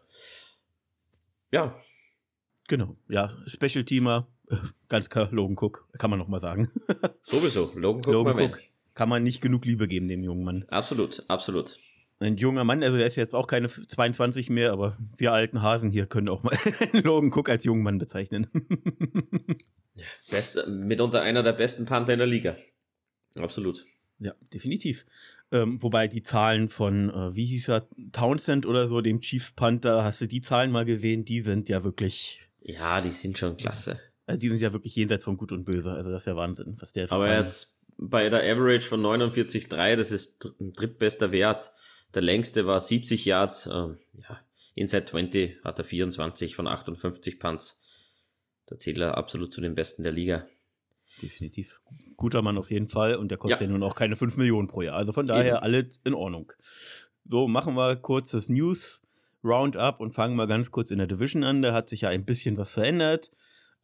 Ja. 1.51 1.79
Genau, 2.67 2.95
ja, 3.09 3.37
Special 3.45 3.83
Teamer, 3.83 4.27
Ganz 4.89 5.09
klar, 5.09 5.29
Logan 5.31 5.57
Cook, 5.57 5.87
kann 5.97 6.09
man 6.09 6.19
noch 6.19 6.27
mal 6.27 6.39
sagen. 6.39 6.69
Sowieso, 7.23 7.71
Logan 7.75 8.01
Cook, 8.01 8.13
Logan 8.13 8.39
Cook 8.39 8.59
kann 8.93 9.09
man 9.09 9.23
nicht 9.23 9.41
genug 9.41 9.65
Liebe 9.65 9.87
geben, 9.87 10.07
dem 10.07 10.23
jungen 10.23 10.43
Mann. 10.43 10.65
Absolut, 10.69 11.23
absolut. 11.27 11.79
ein 12.19 12.37
junger 12.37 12.63
Mann, 12.63 12.83
also 12.83 12.97
der 12.97 13.07
ist 13.07 13.15
jetzt 13.15 13.33
auch 13.33 13.47
keine 13.47 13.67
22 13.67 14.49
mehr, 14.49 14.71
aber 14.73 14.97
wir 15.17 15.31
alten 15.31 15.61
Hasen 15.61 15.91
hier 15.91 16.05
können 16.05 16.29
auch 16.29 16.43
mal 16.43 16.55
Logan 16.93 17.31
Cook 17.31 17.49
als 17.49 17.63
jungen 17.63 17.83
Mann 17.83 17.97
bezeichnen. 17.97 18.47
Best, 20.29 20.67
mitunter 20.67 21.21
einer 21.21 21.43
der 21.43 21.53
besten 21.53 21.85
Panther 21.85 22.13
in 22.13 22.19
der 22.19 22.27
Liga. 22.27 22.57
Absolut. 23.35 23.85
Ja, 24.19 24.33
definitiv. 24.53 25.05
Ähm, 25.51 25.81
wobei 25.81 26.07
die 26.07 26.23
Zahlen 26.23 26.69
von, 26.69 27.09
äh, 27.09 27.35
wie 27.35 27.45
hieß 27.45 27.69
er, 27.69 27.87
Townsend 28.11 28.65
oder 28.65 28.87
so, 28.87 29.01
dem 29.01 29.19
Chiefs 29.19 29.51
Panther, 29.51 30.03
hast 30.03 30.21
du 30.21 30.27
die 30.27 30.41
Zahlen 30.41 30.71
mal 30.71 30.85
gesehen? 30.85 31.25
Die 31.25 31.41
sind 31.41 31.69
ja 31.69 31.83
wirklich. 31.83 32.47
Ja, 32.61 33.01
die 33.01 33.09
sind 33.09 33.37
schon 33.37 33.57
klasse. 33.57 33.99
Also 34.31 34.39
die 34.39 34.49
sind 34.49 34.61
ja 34.61 34.71
wirklich 34.73 34.95
jenseits 34.95 35.25
von 35.25 35.37
Gut 35.37 35.51
und 35.51 35.65
Böse. 35.65 35.91
Also 35.91 36.09
das 36.09 36.23
ist 36.23 36.27
ja 36.27 36.35
Wahnsinn, 36.35 36.77
was 36.79 36.93
der. 36.93 37.11
Aber 37.11 37.27
er 37.27 37.39
ist 37.39 37.79
bei 37.97 38.29
der 38.29 38.39
Average 38.39 38.87
von 38.87 39.01
49,3, 39.01 39.95
das 39.95 40.11
ist 40.11 40.55
ein 40.59 40.73
drittbester 40.73 41.31
Wert. 41.31 41.71
Der 42.13 42.21
längste 42.21 42.65
war 42.65 42.79
70 42.79 43.25
Yards. 43.25 43.69
Ähm, 43.71 43.97
ja, 44.13 44.39
Inside 44.75 45.05
20 45.05 45.63
hat 45.63 45.79
er 45.79 45.85
24 45.85 46.55
von 46.55 46.67
58 46.67 47.39
Punts. 47.39 47.81
Da 48.67 48.77
zählt 48.77 48.97
er 48.99 49.17
absolut 49.17 49.53
zu 49.53 49.59
den 49.59 49.75
Besten 49.75 50.03
der 50.03 50.13
Liga. 50.13 50.47
Definitiv. 51.21 51.81
Guter 52.15 52.41
Mann 52.41 52.57
auf 52.57 52.71
jeden 52.71 52.87
Fall. 52.87 53.15
Und 53.15 53.29
der 53.29 53.37
kostet 53.37 53.61
ja, 53.61 53.67
ja 53.67 53.71
nun 53.73 53.83
auch 53.83 53.95
keine 53.95 54.15
5 54.15 54.37
Millionen 54.37 54.67
pro 54.67 54.81
Jahr. 54.81 54.95
Also 54.95 55.11
von 55.11 55.27
daher 55.27 55.57
Eben. 55.57 55.63
alles 55.63 55.99
in 56.05 56.13
Ordnung. 56.13 56.53
So, 57.25 57.47
machen 57.47 57.75
wir 57.75 57.97
kurz 57.97 58.31
das 58.31 58.47
News 58.47 59.01
Roundup 59.43 59.99
und 59.99 60.13
fangen 60.13 60.35
mal 60.35 60.47
ganz 60.47 60.71
kurz 60.71 60.91
in 60.91 60.99
der 60.99 61.07
Division 61.07 61.43
an. 61.43 61.61
Da 61.61 61.73
hat 61.73 61.89
sich 61.89 62.01
ja 62.01 62.09
ein 62.09 62.25
bisschen 62.25 62.57
was 62.57 62.73
verändert. 62.73 63.31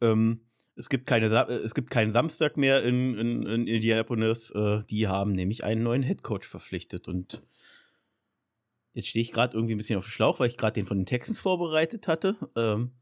Ähm, 0.00 0.40
es 0.76 0.88
gibt, 0.88 1.06
keine, 1.06 1.26
es 1.48 1.74
gibt 1.74 1.90
keinen 1.90 2.12
Samstag 2.12 2.56
mehr 2.56 2.84
in, 2.84 3.18
in, 3.18 3.42
in 3.42 3.66
Indianapolis. 3.66 4.52
Äh, 4.52 4.80
die 4.88 5.08
haben 5.08 5.32
nämlich 5.32 5.64
einen 5.64 5.82
neuen 5.82 6.04
Headcoach 6.04 6.44
verpflichtet. 6.44 7.08
Und 7.08 7.42
jetzt 8.94 9.08
stehe 9.08 9.22
ich 9.22 9.32
gerade 9.32 9.56
irgendwie 9.56 9.74
ein 9.74 9.78
bisschen 9.78 9.98
auf 9.98 10.04
dem 10.04 10.10
Schlauch, 10.10 10.38
weil 10.38 10.48
ich 10.48 10.56
gerade 10.56 10.74
den 10.74 10.86
von 10.86 10.98
den 10.98 11.06
Texans 11.06 11.40
vorbereitet 11.40 12.06
hatte. 12.06 12.36
Ähm, 12.54 12.92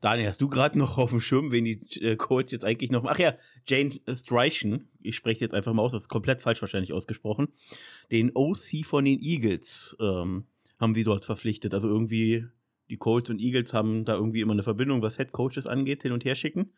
Daniel, 0.00 0.28
hast 0.28 0.42
du 0.42 0.48
gerade 0.48 0.78
noch 0.78 0.98
auf 0.98 1.10
dem 1.10 1.20
Schirm, 1.20 1.50
wen 1.50 1.64
die 1.64 1.80
äh, 2.02 2.14
Colts 2.16 2.52
jetzt 2.52 2.64
eigentlich 2.64 2.90
noch. 2.90 3.04
Ach 3.06 3.18
ja, 3.18 3.34
Jane 3.66 3.98
Streichen. 4.14 4.90
Ich 5.00 5.16
spreche 5.16 5.40
jetzt 5.40 5.54
einfach 5.54 5.72
mal 5.72 5.82
aus, 5.82 5.92
das 5.92 6.02
ist 6.02 6.08
komplett 6.08 6.42
falsch 6.42 6.60
wahrscheinlich 6.60 6.92
ausgesprochen. 6.92 7.48
Den 8.12 8.30
OC 8.34 8.84
von 8.84 9.06
den 9.06 9.18
Eagles 9.18 9.96
ähm, 9.98 10.44
haben 10.78 10.94
sie 10.94 11.04
dort 11.04 11.24
verpflichtet. 11.24 11.72
Also 11.72 11.88
irgendwie, 11.88 12.44
die 12.88 12.96
Colts 12.96 13.30
und 13.30 13.40
Eagles 13.40 13.72
haben 13.72 14.04
da 14.04 14.14
irgendwie 14.14 14.40
immer 14.40 14.52
eine 14.52 14.62
Verbindung, 14.62 15.02
was 15.02 15.16
Head 15.16 15.32
Coaches 15.32 15.66
angeht, 15.66 16.02
hin 16.02 16.12
und 16.12 16.24
her 16.24 16.34
schicken. 16.34 16.72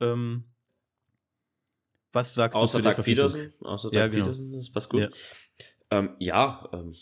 Ähm, 0.00 0.44
was 2.12 2.34
sagst 2.34 2.56
Außer 2.56 2.78
du 2.78 2.84
zu 2.84 2.96
Doug 2.96 3.04
Peterson? 3.04 3.52
Außer 3.60 3.90
Doug 3.90 3.96
ja, 3.96 4.06
genau. 4.08 4.22
Peterson, 4.24 4.52
das 4.52 4.70
passt 4.70 4.90
gut. 4.90 5.02
Ja, 5.02 5.10
ähm, 5.90 6.16
ja 6.18 6.68
ähm, 6.72 6.94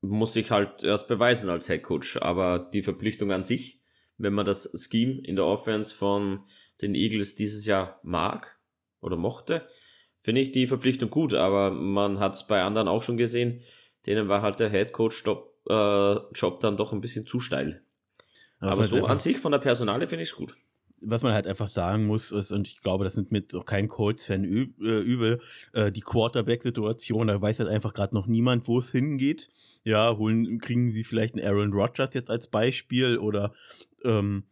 muss 0.00 0.32
sich 0.32 0.50
halt 0.50 0.82
erst 0.82 1.08
beweisen 1.08 1.50
als 1.50 1.66
Head 1.68 1.82
Coach, 1.82 2.16
aber 2.16 2.58
die 2.58 2.82
Verpflichtung 2.82 3.32
an 3.32 3.44
sich 3.44 3.80
wenn 4.20 4.34
man 4.34 4.46
das 4.46 4.70
Scheme 4.74 5.20
in 5.22 5.36
der 5.36 5.46
Offense 5.46 5.94
von 5.94 6.44
den 6.82 6.94
Eagles 6.94 7.34
dieses 7.34 7.66
Jahr 7.66 8.00
mag 8.02 8.58
oder 9.00 9.16
mochte, 9.16 9.66
finde 10.20 10.42
ich 10.42 10.52
die 10.52 10.66
Verpflichtung 10.66 11.10
gut, 11.10 11.34
aber 11.34 11.70
man 11.70 12.18
hat 12.18 12.34
es 12.34 12.46
bei 12.46 12.62
anderen 12.62 12.88
auch 12.88 13.02
schon 13.02 13.16
gesehen, 13.16 13.62
denen 14.06 14.28
war 14.28 14.42
halt 14.42 14.60
der 14.60 14.70
Head 14.70 14.92
Coach 14.92 15.24
Job, 15.24 15.49
äh, 15.68 16.16
Job 16.34 16.60
dann 16.60 16.76
doch 16.76 16.92
ein 16.92 17.00
bisschen 17.00 17.26
zu 17.26 17.40
steil. 17.40 17.82
Aber, 18.58 18.72
aber 18.72 18.84
so 18.84 19.04
an 19.04 19.18
sich 19.18 19.38
von 19.38 19.52
der 19.52 19.58
Personale 19.58 20.06
finde 20.06 20.22
ich 20.22 20.30
es 20.30 20.36
gut 20.36 20.56
was 21.00 21.22
man 21.22 21.32
halt 21.32 21.46
einfach 21.46 21.68
sagen 21.68 22.06
muss, 22.06 22.30
ist, 22.30 22.52
und 22.52 22.68
ich 22.68 22.82
glaube, 22.82 23.04
das 23.04 23.14
sind 23.14 23.32
mit 23.32 23.54
auch 23.54 23.64
kein 23.64 23.88
Colts-Fan 23.88 24.44
äh, 24.44 25.00
übel, 25.00 25.40
äh, 25.72 25.90
die 25.90 26.02
Quarterback-Situation, 26.02 27.28
da 27.28 27.40
weiß 27.40 27.58
halt 27.58 27.68
einfach 27.68 27.94
gerade 27.94 28.14
noch 28.14 28.26
niemand, 28.26 28.68
wo 28.68 28.78
es 28.78 28.92
hingeht. 28.92 29.48
Ja, 29.82 30.16
holen, 30.16 30.58
kriegen 30.58 30.90
sie 30.90 31.04
vielleicht 31.04 31.34
einen 31.34 31.46
Aaron 31.46 31.72
Rodgers 31.72 32.14
jetzt 32.14 32.30
als 32.30 32.48
Beispiel 32.48 33.18
oder, 33.18 33.52
ähm, 34.04 34.44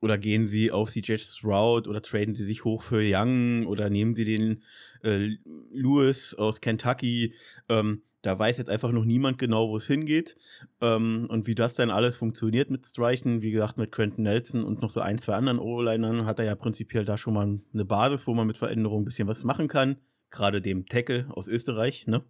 oder 0.00 0.16
gehen 0.18 0.46
sie 0.46 0.70
auf 0.70 0.90
CJ 0.90 1.16
Stroud 1.16 1.88
oder 1.88 2.00
traden 2.00 2.36
sie 2.36 2.44
sich 2.44 2.64
hoch 2.64 2.82
für 2.82 3.02
Young 3.02 3.66
oder 3.66 3.90
nehmen 3.90 4.14
sie 4.14 4.24
den 4.24 4.62
äh, 5.02 5.36
Lewis 5.72 6.34
aus 6.34 6.60
Kentucky. 6.60 7.34
Ähm, 7.68 8.02
da 8.28 8.38
weiß 8.38 8.58
jetzt 8.58 8.68
einfach 8.68 8.92
noch 8.92 9.06
niemand 9.06 9.38
genau, 9.38 9.70
wo 9.70 9.78
es 9.78 9.86
hingeht. 9.86 10.36
Ähm, 10.82 11.28
und 11.30 11.46
wie 11.46 11.54
das 11.54 11.72
dann 11.72 11.88
alles 11.90 12.14
funktioniert 12.14 12.68
mit 12.68 12.84
Streichen, 12.84 13.40
wie 13.40 13.52
gesagt, 13.52 13.78
mit 13.78 13.90
Quentin 13.90 14.24
Nelson 14.24 14.64
und 14.64 14.82
noch 14.82 14.90
so 14.90 15.00
ein, 15.00 15.18
zwei 15.18 15.34
anderen 15.34 15.58
O-Linern, 15.58 16.26
hat 16.26 16.38
er 16.38 16.44
ja 16.44 16.54
prinzipiell 16.54 17.06
da 17.06 17.16
schon 17.16 17.32
mal 17.32 17.58
eine 17.72 17.84
Basis, 17.86 18.26
wo 18.26 18.34
man 18.34 18.46
mit 18.46 18.58
Veränderungen 18.58 19.02
ein 19.02 19.04
bisschen 19.06 19.28
was 19.28 19.44
machen 19.44 19.66
kann. 19.66 19.96
Gerade 20.30 20.60
dem 20.60 20.84
Tackle 20.84 21.26
aus 21.30 21.48
Österreich, 21.48 22.06
ne? 22.06 22.22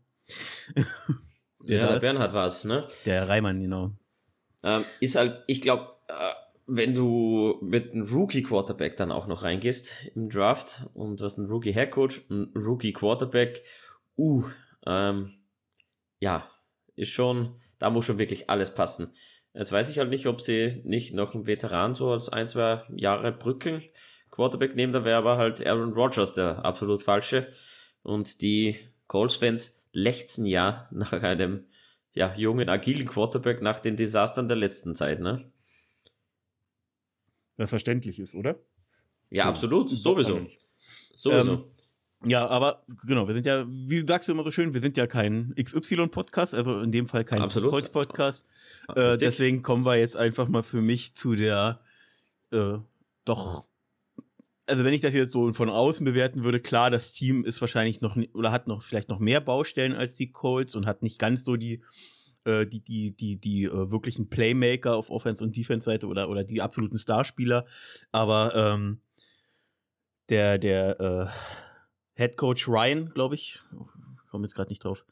der 1.69 1.79
ja, 1.79 1.99
Bernhard 1.99 2.33
war 2.33 2.47
es, 2.47 2.65
ne? 2.65 2.87
Der 3.05 3.29
Reimann, 3.29 3.61
genau. 3.61 3.91
Ähm, 4.63 4.85
ist 5.01 5.17
halt, 5.17 5.43
ich 5.49 5.63
glaube, 5.63 5.97
äh, 6.07 6.13
wenn 6.69 6.95
du 6.95 7.59
mit 7.61 7.93
einem 7.93 8.05
Rookie-Quarterback 8.05 8.97
dann 8.97 9.11
auch 9.11 9.27
noch 9.27 9.43
reingehst 9.43 10.13
im 10.15 10.29
Draft 10.29 10.89
und 10.95 11.21
du 11.21 11.25
hast 11.25 11.39
einen 11.39 11.51
Rookie-Headcoach, 11.51 12.31
einen 12.31 12.53
Rookie-Quarterback, 12.55 13.65
uh, 14.17 14.45
ähm, 14.87 15.38
ja, 16.21 16.49
ist 16.97 17.11
schon, 17.11 17.61
da 17.79 17.91
muss 17.91 18.07
schon 18.07 18.19
wirklich 18.19 18.51
alles 18.51 18.75
passen. 18.75 19.15
Jetzt 19.55 19.73
weiß 19.73 19.91
ich 19.91 19.99
halt 19.99 20.11
nicht, 20.11 20.27
ob 20.27 20.41
sie 20.41 20.81
nicht 20.85 21.15
noch 21.15 21.35
einen 21.35 21.47
Veteran 21.47 21.95
so 21.95 22.11
als 22.11 22.29
ein, 22.29 22.49
zwei 22.49 22.85
Jahre 22.95 23.33
Brücken 23.33 23.83
Quarterback 24.31 24.77
nehmen, 24.77 24.93
da 24.93 25.05
wäre 25.05 25.19
aber 25.19 25.37
halt 25.37 25.67
Aaron 25.67 25.93
Rodgers 25.95 26.33
der 26.33 26.65
absolut 26.65 27.03
falsche. 27.03 27.49
Und 28.03 28.41
die 28.41 28.77
Colts-Fans 29.09 29.83
lechzen 29.93 30.47
ja 30.47 30.89
nach 30.93 31.13
einem 31.13 31.67
ja, 32.13 32.35
jungen, 32.37 32.69
agilen 32.69 33.07
Quarterback 33.07 33.63
nach 33.63 33.81
den 33.81 33.97
Desastern 33.97 34.49
der 34.49 34.57
letzten 34.57 34.97
Zeit, 34.97 35.21
ne? 35.21 35.51
Was 37.57 37.71
verständlich 37.71 38.19
ist, 38.21 38.35
oder? 38.35 38.59
Ja, 39.31 39.45
so, 39.45 39.49
absolut, 39.51 39.91
sowieso. 39.91 40.47
Sowieso. 41.15 41.53
Ähm, 41.53 41.65
ja, 42.25 42.47
aber 42.47 42.85
genau, 43.07 43.29
wir 43.29 43.35
sind 43.35 43.47
ja, 43.47 43.65
wie 43.69 44.05
sagst 44.07 44.29
du 44.29 44.33
immer 44.33 44.43
so 44.43 44.51
schön, 44.51 44.75
wir 44.75 44.81
sind 44.81 44.97
ja 44.97 45.07
kein 45.07 45.55
XY-Podcast, 45.57 46.55
also 46.55 46.81
in 46.81 46.91
dem 46.91 47.07
Fall 47.07 47.25
kein 47.25 47.49
Kreuz-Podcast. 47.49 48.45
Äh, 48.95 49.17
deswegen 49.19 49.63
kommen 49.63 49.85
wir 49.85 49.97
jetzt 49.97 50.17
einfach 50.17 50.49
mal 50.49 50.63
für 50.63 50.81
mich 50.81 51.15
zu 51.15 51.37
der 51.37 51.81
äh, 52.51 52.79
doch, 53.25 53.65
also 54.67 54.85
wenn 54.85 54.95
ich 54.95 55.03
das 55.03 55.15
jetzt 55.15 55.33
so 55.33 55.53
von 55.53 55.71
außen 55.71 56.05
bewerten 56.05 56.45
würde, 56.45 56.61
klar, 56.61 56.91
das 56.91 57.13
Team 57.13 57.45
ist 57.45 57.61
wahrscheinlich 57.61 58.01
noch 58.01 58.17
oder 58.33 58.53
hat 58.53 58.67
noch 58.67 58.83
vielleicht 58.83 59.09
noch 59.09 59.19
mehr 59.19 59.41
Baustellen 59.41 59.95
als 59.95 60.15
die 60.15 60.33
Colts 60.33 60.75
und 60.75 60.87
hat 60.87 61.03
nicht 61.03 61.19
ganz 61.19 61.45
so 61.45 61.57
die 61.57 61.83
äh, 62.45 62.67
die, 62.67 62.81
die, 62.81 63.17
die, 63.17 63.37
die 63.37 63.65
äh, 63.65 63.91
wirklichen 63.91 64.29
Playmaker 64.29 64.97
auf 64.97 65.11
Offense- 65.11 65.45
und 65.45 65.57
Defense-Seite 65.57 66.07
oder, 66.07 66.29
oder 66.29 66.45
die 66.45 66.63
absoluten 66.63 66.99
Starspieler. 66.99 67.67
Aber 68.13 68.55
ähm, 68.55 69.01
der, 70.29 70.59
der, 70.59 71.01
äh, 71.01 71.27
Head 72.19 72.37
Coach 72.37 72.67
Ryan, 72.67 73.11
glaube 73.15 73.37
ich. 73.37 73.63
Ich 74.25 74.31
komme 74.31 74.45
jetzt 74.45 74.57
gerade 74.57 74.71
nicht 74.71 74.83
drauf. 74.83 75.07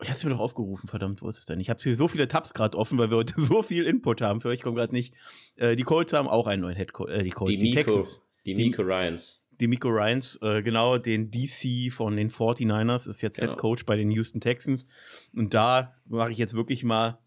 Ich 0.00 0.08
habe 0.08 0.16
es 0.16 0.22
mir 0.22 0.30
doch 0.30 0.38
aufgerufen, 0.38 0.88
verdammt, 0.88 1.22
wo 1.22 1.28
ist 1.28 1.38
es 1.38 1.46
denn? 1.46 1.58
Ich 1.58 1.70
habe 1.70 1.82
hier 1.82 1.96
so 1.96 2.06
viele 2.06 2.28
Tabs 2.28 2.54
gerade 2.54 2.78
offen, 2.78 2.98
weil 2.98 3.10
wir 3.10 3.16
heute 3.16 3.34
so 3.40 3.62
viel 3.62 3.84
Input 3.84 4.20
haben 4.20 4.40
für 4.40 4.48
euch. 4.48 4.56
Ich 4.56 4.62
komme 4.62 4.76
gerade 4.76 4.94
nicht. 4.94 5.14
Äh, 5.56 5.74
die 5.74 5.82
Colts 5.82 6.12
haben 6.12 6.28
auch 6.28 6.46
einen 6.46 6.62
neuen 6.62 6.76
Head 6.76 6.92
Coach. 6.92 7.12
Äh, 7.12 7.24
die 7.24 7.30
Colts, 7.30 7.50
die, 7.50 7.56
die 7.56 7.74
Miko, 7.74 7.96
Texans. 7.96 8.20
Die 8.46 8.54
Miko 8.54 8.82
Ryans. 8.82 9.48
Die 9.50 9.66
Miko 9.66 9.88
Ryans, 9.88 10.38
äh, 10.40 10.62
genau, 10.62 10.98
den 10.98 11.32
DC 11.32 11.92
von 11.92 12.14
den 12.14 12.30
49ers 12.30 13.08
ist 13.08 13.20
jetzt 13.20 13.40
genau. 13.40 13.52
Head 13.52 13.58
Coach 13.58 13.84
bei 13.84 13.96
den 13.96 14.12
Houston 14.12 14.40
Texans. 14.40 14.86
Und 15.34 15.52
da 15.52 15.96
mache 16.04 16.30
ich 16.30 16.38
jetzt 16.38 16.54
wirklich 16.54 16.84
mal 16.84 17.18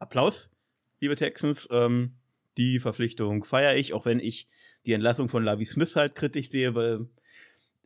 Applaus, 0.00 0.50
liebe 0.98 1.14
Texans. 1.14 1.68
Ähm, 1.70 2.19
die 2.56 2.80
Verpflichtung 2.80 3.44
feiere 3.44 3.76
ich, 3.76 3.92
auch 3.92 4.04
wenn 4.04 4.20
ich 4.20 4.48
die 4.86 4.92
Entlassung 4.92 5.28
von 5.28 5.44
Lavi 5.44 5.64
Smith 5.64 5.94
halt 5.96 6.14
kritisch 6.14 6.50
sehe, 6.50 6.74
weil 6.74 7.06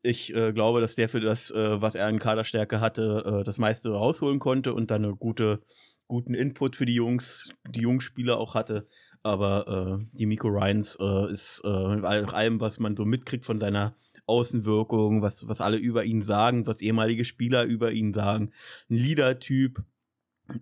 ich 0.03 0.35
äh, 0.35 0.53
glaube, 0.53 0.81
dass 0.81 0.95
der 0.95 1.09
für 1.09 1.21
das, 1.21 1.51
äh, 1.51 1.81
was 1.81 1.95
er 1.95 2.07
an 2.07 2.19
Kaderstärke 2.19 2.81
hatte, 2.81 3.41
äh, 3.41 3.45
das 3.45 3.59
meiste 3.59 3.91
rausholen 3.91 4.39
konnte 4.39 4.75
und 4.75 4.91
dann 4.91 5.05
eine 5.05 5.17
gute, 5.17 5.63
guten 6.09 6.35
Input 6.35 6.77
für 6.77 6.85
die 6.85 6.95
Jungs, 6.95 7.51
die 7.69 7.81
Jungspieler 7.81 8.39
auch 8.39 8.55
hatte. 8.55 8.87
Aber 9.23 9.99
äh, 10.03 10.07
die 10.13 10.27
Miko 10.27 10.49
Ryans 10.49 10.99
äh, 11.01 11.33
ist 11.33 11.63
äh, 11.65 11.97
nach 11.97 12.35
allem, 12.35 12.61
was 12.61 12.79
man 12.79 12.97
so 12.97 13.07
mitkriegt 13.07 13.47
von 13.47 13.59
seiner 13.59 13.97
Außenwirkung, 14.27 15.23
was, 15.23 15.49
was 15.49 15.61
alle 15.61 15.79
über 15.79 16.05
ihn 16.05 16.23
sagen, 16.23 16.67
was 16.67 16.81
ehemalige 16.81 17.25
Spieler 17.25 17.65
über 17.65 17.93
ihn 17.93 18.13
sagen, 18.13 18.53
ein 18.91 18.97
Leader-Typ, 18.97 19.83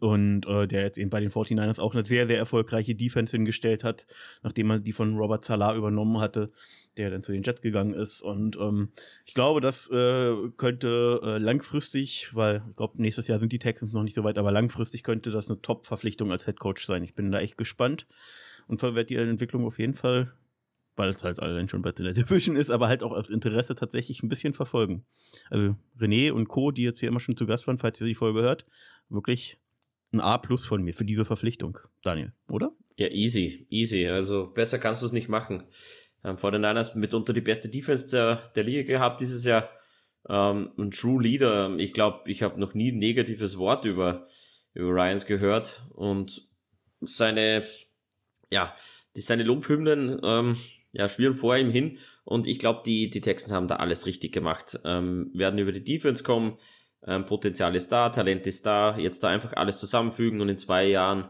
und 0.00 0.46
äh, 0.46 0.68
der 0.68 0.82
jetzt 0.82 0.98
eben 0.98 1.10
bei 1.10 1.20
den 1.20 1.30
49ers 1.30 1.80
auch 1.80 1.94
eine 1.94 2.04
sehr, 2.04 2.26
sehr 2.26 2.38
erfolgreiche 2.38 2.94
Defense 2.94 3.32
hingestellt 3.32 3.82
hat, 3.82 4.06
nachdem 4.42 4.68
man 4.68 4.84
die 4.84 4.92
von 4.92 5.16
Robert 5.16 5.44
Salah 5.44 5.74
übernommen 5.74 6.20
hatte, 6.20 6.52
der 6.96 7.10
dann 7.10 7.22
zu 7.22 7.32
den 7.32 7.42
Jets 7.42 7.62
gegangen 7.62 7.94
ist. 7.94 8.22
Und 8.22 8.56
ähm, 8.56 8.92
ich 9.24 9.34
glaube, 9.34 9.60
das 9.60 9.90
äh, 9.90 10.34
könnte 10.56 11.20
äh, 11.24 11.38
langfristig, 11.38 12.30
weil 12.34 12.62
ich 12.70 12.76
glaube, 12.76 13.02
nächstes 13.02 13.26
Jahr 13.26 13.40
sind 13.40 13.52
die 13.52 13.58
Texans 13.58 13.92
noch 13.92 14.04
nicht 14.04 14.14
so 14.14 14.24
weit, 14.24 14.38
aber 14.38 14.52
langfristig 14.52 15.02
könnte 15.02 15.30
das 15.30 15.50
eine 15.50 15.60
Top-Verpflichtung 15.60 16.30
als 16.30 16.44
Head 16.44 16.60
Coach 16.60 16.86
sein. 16.86 17.02
Ich 17.02 17.14
bin 17.14 17.32
da 17.32 17.40
echt 17.40 17.58
gespannt 17.58 18.06
und 18.68 18.82
werde 18.82 19.04
die 19.04 19.16
Entwicklung 19.16 19.66
auf 19.66 19.78
jeden 19.78 19.94
Fall 19.94 20.32
weil 20.96 21.08
es 21.08 21.24
halt 21.24 21.40
allein 21.40 21.68
schon 21.68 21.82
bei 21.82 21.92
der 21.92 22.12
Division 22.12 22.56
ist, 22.56 22.70
aber 22.70 22.88
halt 22.88 23.02
auch 23.02 23.12
aus 23.12 23.30
Interesse 23.30 23.74
tatsächlich 23.74 24.22
ein 24.22 24.28
bisschen 24.28 24.54
verfolgen. 24.54 25.04
Also 25.50 25.76
René 25.98 26.32
und 26.32 26.48
Co., 26.48 26.70
die 26.70 26.82
jetzt 26.82 27.00
hier 27.00 27.08
immer 27.08 27.20
schon 27.20 27.36
zu 27.36 27.46
Gast 27.46 27.66
waren, 27.66 27.78
falls 27.78 28.00
ihr 28.00 28.06
die 28.06 28.14
Folge 28.14 28.42
hört, 28.42 28.66
wirklich 29.08 29.58
ein 30.12 30.20
A 30.20 30.38
plus 30.38 30.64
von 30.64 30.82
mir 30.82 30.94
für 30.94 31.04
diese 31.04 31.24
Verpflichtung, 31.24 31.78
Daniel, 32.02 32.32
oder? 32.48 32.72
Ja, 32.96 33.08
easy, 33.08 33.66
easy. 33.70 34.06
Also 34.06 34.48
besser 34.48 34.78
kannst 34.78 35.02
du 35.02 35.06
es 35.06 35.12
nicht 35.12 35.28
machen. 35.28 35.64
Ähm, 36.24 36.38
vor 36.38 36.50
den 36.50 36.60
Niners 36.60 36.94
mitunter 36.94 37.32
die 37.32 37.40
beste 37.40 37.68
Defense 37.68 38.10
der, 38.10 38.44
der 38.54 38.64
Liga 38.64 38.82
gehabt 38.82 39.20
dieses 39.20 39.44
Jahr. 39.44 39.70
Ähm, 40.28 40.70
ein 40.78 40.90
True 40.90 41.22
Leader. 41.22 41.76
Ich 41.78 41.92
glaube, 41.92 42.30
ich 42.30 42.42
habe 42.42 42.60
noch 42.60 42.74
nie 42.74 42.92
ein 42.92 42.98
negatives 42.98 43.58
Wort 43.58 43.84
über, 43.84 44.26
über 44.74 44.90
Ryans 44.90 45.26
gehört 45.26 45.84
und 45.90 46.48
seine, 47.00 47.64
ja, 48.50 48.74
die, 49.16 49.20
seine 49.20 49.42
Lobhymnen 49.42 50.20
ähm, 50.22 50.56
ja, 50.92 51.08
schwirren 51.08 51.34
vor 51.34 51.56
ihm 51.56 51.70
hin 51.70 51.98
und 52.24 52.46
ich 52.46 52.58
glaube, 52.58 52.82
die, 52.84 53.10
die 53.10 53.20
Texans 53.20 53.52
haben 53.52 53.66
da 53.66 53.76
alles 53.76 54.06
richtig 54.06 54.32
gemacht. 54.32 54.78
Ähm, 54.84 55.30
werden 55.34 55.58
über 55.58 55.72
die 55.72 55.82
Defense 55.82 56.22
kommen, 56.22 56.58
ähm, 57.06 57.26
Potenzial 57.26 57.74
ist 57.74 57.90
da, 57.90 58.10
Talent 58.10 58.46
ist 58.46 58.66
da, 58.66 58.96
jetzt 58.96 59.24
da 59.24 59.28
einfach 59.28 59.54
alles 59.54 59.78
zusammenfügen 59.78 60.40
und 60.40 60.48
in 60.48 60.58
zwei 60.58 60.86
Jahren 60.86 61.28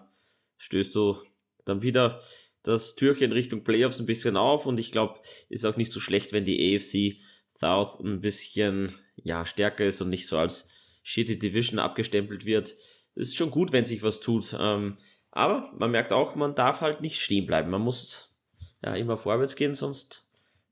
stößt 0.59 0.95
du 0.95 1.19
dann 1.64 1.83
wieder 1.83 2.21
das 2.62 2.95
Türchen 2.95 3.33
Richtung 3.33 3.64
Playoffs 3.64 3.99
ein 3.99 4.07
bisschen 4.07 4.37
auf 4.37 4.67
und 4.67 4.79
ich 4.79 4.93
glaube, 4.93 5.21
ist 5.49 5.64
auch 5.64 5.76
nicht 5.76 5.93
so 5.93 6.00
schlecht, 6.00 6.33
wenn 6.33 6.45
die 6.45 6.76
AFC 6.76 7.21
South 7.57 8.00
ein 8.00 8.21
bisschen 8.21 8.93
ja, 9.17 9.45
stärker 9.47 9.85
ist 9.85 10.00
und 10.00 10.11
nicht 10.11 10.29
so 10.29 10.38
als 10.38 10.69
shitty 11.02 11.38
Division 11.38 11.79
abgestempelt 11.79 12.45
wird. 12.45 12.75
Ist 13.14 13.37
schon 13.37 13.50
gut, 13.50 13.73
wenn 13.73 13.85
sich 13.85 14.02
was 14.02 14.21
tut. 14.21 14.57
Ähm, 14.59 14.99
aber 15.31 15.73
man 15.76 15.91
merkt 15.91 16.12
auch, 16.12 16.35
man 16.35 16.55
darf 16.55 16.81
halt 16.81 17.00
nicht 17.00 17.21
stehen 17.21 17.47
bleiben. 17.47 17.71
Man 17.71 17.83
muss 17.83 18.37
ja 18.85 18.95
immer 18.95 19.17
vorwärts 19.17 19.57
gehen, 19.57 19.75
sonst 19.75 20.26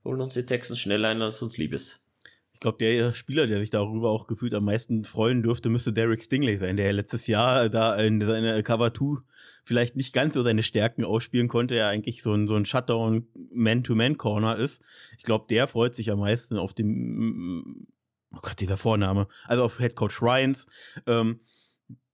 holen 0.04 0.20
uns 0.20 0.34
die 0.34 0.46
Texans 0.46 0.78
schneller 0.78 1.08
ein, 1.08 1.22
als 1.22 1.42
uns 1.42 1.56
lieb 1.56 1.72
ist. 1.72 2.06
Ich 2.60 2.62
glaube, 2.62 2.76
der 2.76 3.14
Spieler, 3.14 3.46
der 3.46 3.58
sich 3.58 3.70
darüber 3.70 4.10
auch 4.10 4.26
gefühlt 4.26 4.52
am 4.52 4.66
meisten 4.66 5.06
freuen 5.06 5.42
dürfte, 5.42 5.70
müsste 5.70 5.94
Derek 5.94 6.22
Stingley 6.22 6.58
sein, 6.58 6.76
der 6.76 6.92
letztes 6.92 7.26
Jahr 7.26 7.70
da 7.70 7.96
in 7.96 8.20
seiner 8.20 8.62
Cover 8.62 8.92
2 8.92 9.22
vielleicht 9.64 9.96
nicht 9.96 10.12
ganz 10.12 10.34
so 10.34 10.42
seine 10.42 10.62
Stärken 10.62 11.02
ausspielen 11.02 11.48
konnte, 11.48 11.74
er 11.76 11.88
eigentlich 11.88 12.22
so 12.22 12.34
ein, 12.34 12.48
so 12.48 12.56
ein 12.56 12.66
Shutdown 12.66 13.26
Man-to-Man-Corner 13.50 14.58
ist. 14.58 14.82
Ich 15.16 15.22
glaube, 15.22 15.46
der 15.48 15.68
freut 15.68 15.94
sich 15.94 16.10
am 16.10 16.18
meisten 16.18 16.58
auf 16.58 16.74
dem, 16.74 17.86
oh 18.30 18.40
Gott, 18.42 18.60
dieser 18.60 18.76
Vorname, 18.76 19.26
also 19.46 19.64
auf 19.64 19.78
Head 19.78 19.96
Coach 19.96 20.20
Ryans. 20.20 20.66
Ähm, 21.06 21.40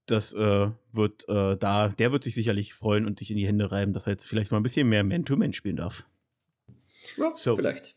das 0.07 0.33
äh, 0.33 0.71
wird 0.93 1.29
äh, 1.29 1.57
da, 1.57 1.89
der 1.89 2.13
wird 2.13 2.23
sich 2.23 2.37
sicherlich 2.37 2.73
freuen 2.73 3.05
und 3.05 3.19
sich 3.19 3.33
in 3.33 3.37
die 3.37 3.49
Hände 3.49 3.73
reiben, 3.73 3.93
dass 3.93 4.07
er 4.07 4.13
jetzt 4.13 4.29
vielleicht 4.29 4.53
mal 4.53 4.59
ein 4.59 4.63
bisschen 4.63 4.89
mehr 4.89 5.03
Man-to-Man 5.03 5.51
-Man 5.51 5.55
spielen 5.55 5.75
darf. 5.75 6.07
Ja, 7.17 7.33
so. 7.33 7.57
vielleicht. 7.57 7.96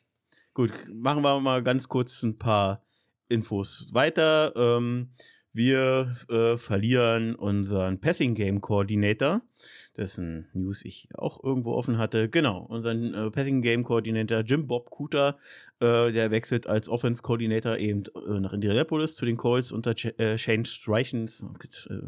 Gut, 0.60 0.74
machen 0.94 1.24
wir 1.24 1.39
mal 1.39 1.63
ganz 1.63 1.88
kurz 1.88 2.22
ein 2.22 2.38
paar 2.38 2.84
Infos 3.30 3.94
weiter. 3.94 4.51
Ähm, 4.58 5.12
wir 5.54 6.18
äh, 6.28 6.58
verlieren 6.58 7.36
unseren 7.36 8.01
Passing 8.01 8.36
Game 8.36 8.60
Coordinator, 8.60 9.42
dessen 9.96 10.50
News 10.51 10.84
ich 10.84 11.08
auch 11.13 11.42
irgendwo 11.42 11.75
offen 11.75 11.98
hatte. 11.98 12.28
Genau, 12.28 12.60
unseren 12.60 13.13
äh, 13.13 13.32
Passing 13.32 13.62
Game 13.62 13.86
Coordinator 13.86 14.42
Jim 14.42 14.68
Bob 14.68 14.89
Cooter, 14.89 15.38
äh, 15.80 16.12
der 16.12 16.30
wechselt 16.30 16.68
als 16.68 16.89
Offense 16.89 17.22
Coordinator 17.22 17.78
eben 17.78 18.04
äh, 18.28 18.42
nach 18.42 18.51
Indianapolis 18.51 19.16
zu 19.16 19.25
den 19.25 19.38
Colts 19.38 19.72
unter 19.72 19.96
Ch 19.96 20.08
äh, 20.18 20.38
Shane 20.38 20.66
Streichens. 20.66 21.42
Äh, 21.89 22.01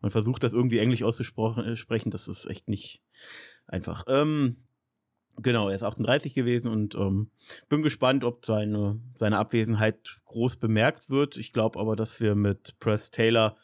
man 0.00 0.12
versucht 0.12 0.44
das 0.44 0.52
irgendwie 0.52 0.78
englisch 0.78 1.02
auszusprechen, 1.02 2.12
das 2.12 2.28
ist 2.28 2.46
echt 2.46 2.68
nicht 2.68 3.02
einfach. 3.66 4.04
Ähm, 4.06 4.58
Genau, 5.42 5.68
er 5.68 5.74
ist 5.74 5.82
38 5.82 6.34
gewesen 6.34 6.68
und 6.68 6.94
ähm, 6.94 7.30
bin 7.68 7.82
gespannt, 7.82 8.24
ob 8.24 8.46
seine, 8.46 9.00
seine 9.18 9.38
Abwesenheit 9.38 10.18
groß 10.24 10.56
bemerkt 10.56 11.10
wird. 11.10 11.36
Ich 11.36 11.52
glaube 11.52 11.78
aber, 11.78 11.94
dass 11.94 12.20
wir 12.20 12.34
mit 12.34 12.78
Press 12.80 13.10
Taylor, 13.10 13.56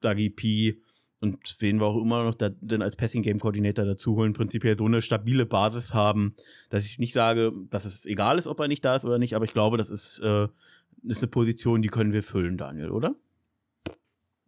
Dougie 0.00 0.30
P 0.30 0.80
und 1.20 1.56
wen 1.60 1.80
wir 1.80 1.86
auch 1.86 2.00
immer 2.00 2.24
noch 2.24 2.34
da, 2.34 2.50
denn 2.50 2.82
als 2.82 2.96
Passing 2.96 3.22
Game 3.22 3.40
Coordinator 3.40 3.84
dazu 3.84 4.16
holen, 4.16 4.34
prinzipiell 4.34 4.78
so 4.78 4.84
eine 4.84 5.02
stabile 5.02 5.46
Basis 5.46 5.94
haben, 5.94 6.34
dass 6.68 6.84
ich 6.84 6.98
nicht 6.98 7.12
sage, 7.12 7.52
dass 7.70 7.84
es 7.84 8.06
egal 8.06 8.38
ist, 8.38 8.46
ob 8.46 8.60
er 8.60 8.68
nicht 8.68 8.84
da 8.84 8.96
ist 8.96 9.04
oder 9.04 9.18
nicht, 9.18 9.34
aber 9.34 9.44
ich 9.44 9.52
glaube, 9.52 9.78
das 9.78 9.90
ist, 9.90 10.20
äh, 10.20 10.48
ist 11.04 11.22
eine 11.22 11.30
Position, 11.30 11.82
die 11.82 11.88
können 11.88 12.12
wir 12.12 12.22
füllen, 12.22 12.56
Daniel, 12.56 12.90
oder? 12.90 13.16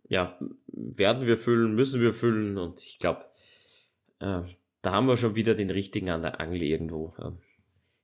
Ja, 0.09 0.39
werden 0.67 1.27
wir 1.27 1.37
füllen, 1.37 1.75
müssen 1.75 2.01
wir 2.01 2.13
füllen 2.13 2.59
und 2.59 2.81
ich 2.81 2.99
glaube, 2.99 3.25
äh, 4.21 4.43
da 4.89 4.95
haben 4.95 5.07
wir 5.07 5.19
schon 5.19 5.35
wieder 5.35 5.55
den 5.55 5.69
richtigen 5.69 6.09
an 6.09 6.23
der 6.23 6.41
Angel 6.41 6.63
irgendwo. 6.63 7.13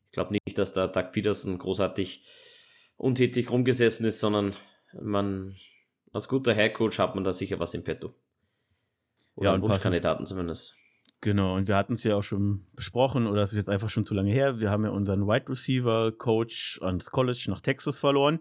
Ich 0.04 0.12
glaube 0.12 0.34
nicht, 0.34 0.58
dass 0.58 0.74
da 0.74 0.86
Doug 0.86 1.12
Peterson 1.12 1.56
großartig 1.56 2.26
untätig 2.98 3.50
rumgesessen 3.50 4.04
ist, 4.04 4.20
sondern 4.20 4.54
man 5.00 5.56
als 6.12 6.28
guter 6.28 6.52
Headcoach 6.52 6.98
hat 6.98 7.14
man 7.14 7.24
da 7.24 7.32
sicher 7.32 7.58
was 7.58 7.72
im 7.72 7.84
Petto. 7.84 8.12
Oder 9.34 9.48
ja, 9.48 9.54
einen 9.54 9.62
Wunschkandidaten 9.62 10.26
zumindest. 10.26 10.76
Genau, 11.22 11.56
und 11.56 11.68
wir 11.68 11.76
hatten 11.76 11.94
es 11.94 12.04
ja 12.04 12.16
auch 12.16 12.22
schon 12.22 12.66
besprochen, 12.74 13.26
oder 13.26 13.40
es 13.40 13.52
ist 13.52 13.56
jetzt 13.56 13.70
einfach 13.70 13.88
schon 13.88 14.04
zu 14.04 14.12
lange 14.12 14.30
her. 14.30 14.60
Wir 14.60 14.68
haben 14.68 14.84
ja 14.84 14.90
unseren 14.90 15.26
Wide 15.26 15.48
Receiver 15.48 16.12
Coach 16.12 16.80
ans 16.82 17.10
College 17.10 17.46
nach 17.48 17.62
Texas 17.62 17.98
verloren. 17.98 18.40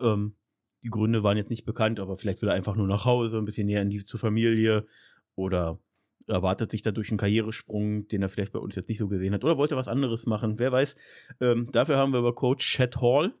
Ähm, 0.00 0.36
die 0.82 0.88
Gründe 0.88 1.22
waren 1.22 1.36
jetzt 1.36 1.50
nicht 1.50 1.66
bekannt, 1.66 2.00
aber 2.00 2.16
vielleicht 2.16 2.40
will 2.40 2.48
er 2.48 2.54
einfach 2.54 2.76
nur 2.76 2.86
nach 2.86 3.04
Hause, 3.04 3.36
ein 3.36 3.44
bisschen 3.44 3.66
näher 3.66 3.82
in 3.82 3.90
die 3.90 4.02
zur 4.06 4.18
Familie 4.18 4.86
oder 5.34 5.78
erwartet 6.26 6.70
sich 6.70 6.82
dadurch 6.82 7.10
einen 7.10 7.18
Karrieresprung, 7.18 8.08
den 8.08 8.22
er 8.22 8.28
vielleicht 8.28 8.52
bei 8.52 8.58
uns 8.58 8.76
jetzt 8.76 8.88
nicht 8.88 8.98
so 8.98 9.08
gesehen 9.08 9.34
hat, 9.34 9.44
oder 9.44 9.58
wollte 9.58 9.76
was 9.76 9.88
anderes 9.88 10.26
machen, 10.26 10.58
wer 10.58 10.72
weiß. 10.72 10.96
Ähm, 11.40 11.68
dafür 11.72 11.96
haben 11.96 12.12
wir 12.12 12.18
aber 12.18 12.34
Coach 12.34 12.64
Chet 12.66 12.96
Hall 13.00 13.34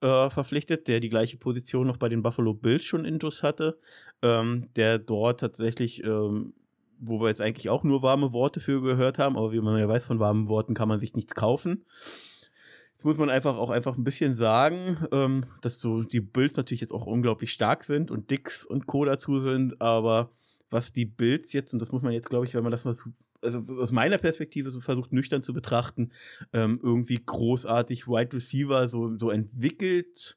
äh, 0.00 0.30
verpflichtet, 0.30 0.88
der 0.88 1.00
die 1.00 1.08
gleiche 1.08 1.38
Position 1.38 1.86
noch 1.86 1.96
bei 1.96 2.08
den 2.08 2.22
Buffalo 2.22 2.54
Bills 2.54 2.84
schon 2.84 3.04
intus 3.04 3.42
hatte, 3.42 3.78
ähm, 4.22 4.68
der 4.76 4.98
dort 4.98 5.40
tatsächlich, 5.40 6.04
ähm, 6.04 6.54
wo 7.00 7.20
wir 7.20 7.28
jetzt 7.28 7.40
eigentlich 7.40 7.70
auch 7.70 7.84
nur 7.84 8.02
warme 8.02 8.32
Worte 8.32 8.60
für 8.60 8.82
gehört 8.82 9.18
haben, 9.18 9.36
aber 9.36 9.52
wie 9.52 9.60
man 9.60 9.78
ja 9.78 9.88
weiß, 9.88 10.04
von 10.04 10.20
warmen 10.20 10.48
Worten 10.48 10.74
kann 10.74 10.88
man 10.88 10.98
sich 10.98 11.14
nichts 11.14 11.34
kaufen. 11.34 11.84
Jetzt 12.92 13.04
muss 13.04 13.18
man 13.18 13.30
einfach 13.30 13.56
auch 13.56 13.70
einfach 13.70 13.96
ein 13.96 14.02
bisschen 14.02 14.34
sagen, 14.34 14.98
ähm, 15.12 15.44
dass 15.62 15.78
so 15.78 16.02
die 16.02 16.20
Bills 16.20 16.56
natürlich 16.56 16.80
jetzt 16.80 16.92
auch 16.92 17.06
unglaublich 17.06 17.52
stark 17.52 17.84
sind 17.84 18.10
und 18.10 18.30
Dix 18.30 18.66
und 18.66 18.86
Co. 18.86 19.04
dazu 19.04 19.38
sind, 19.38 19.80
aber 19.80 20.32
was 20.70 20.92
die 20.92 21.06
Bills 21.06 21.52
jetzt, 21.52 21.72
und 21.72 21.80
das 21.80 21.92
muss 21.92 22.02
man 22.02 22.12
jetzt, 22.12 22.30
glaube 22.30 22.46
ich, 22.46 22.54
wenn 22.54 22.62
man 22.62 22.72
das 22.72 22.84
mal, 22.84 22.96
also 23.40 23.64
aus 23.78 23.92
meiner 23.92 24.18
Perspektive 24.18 24.70
so 24.70 24.80
versucht, 24.80 25.12
nüchtern 25.12 25.42
zu 25.42 25.52
betrachten, 25.52 26.10
ähm, 26.52 26.80
irgendwie 26.82 27.20
großartig 27.24 28.06
Wide 28.06 28.36
Receiver 28.36 28.88
so, 28.88 29.16
so 29.16 29.30
entwickelt. 29.30 30.36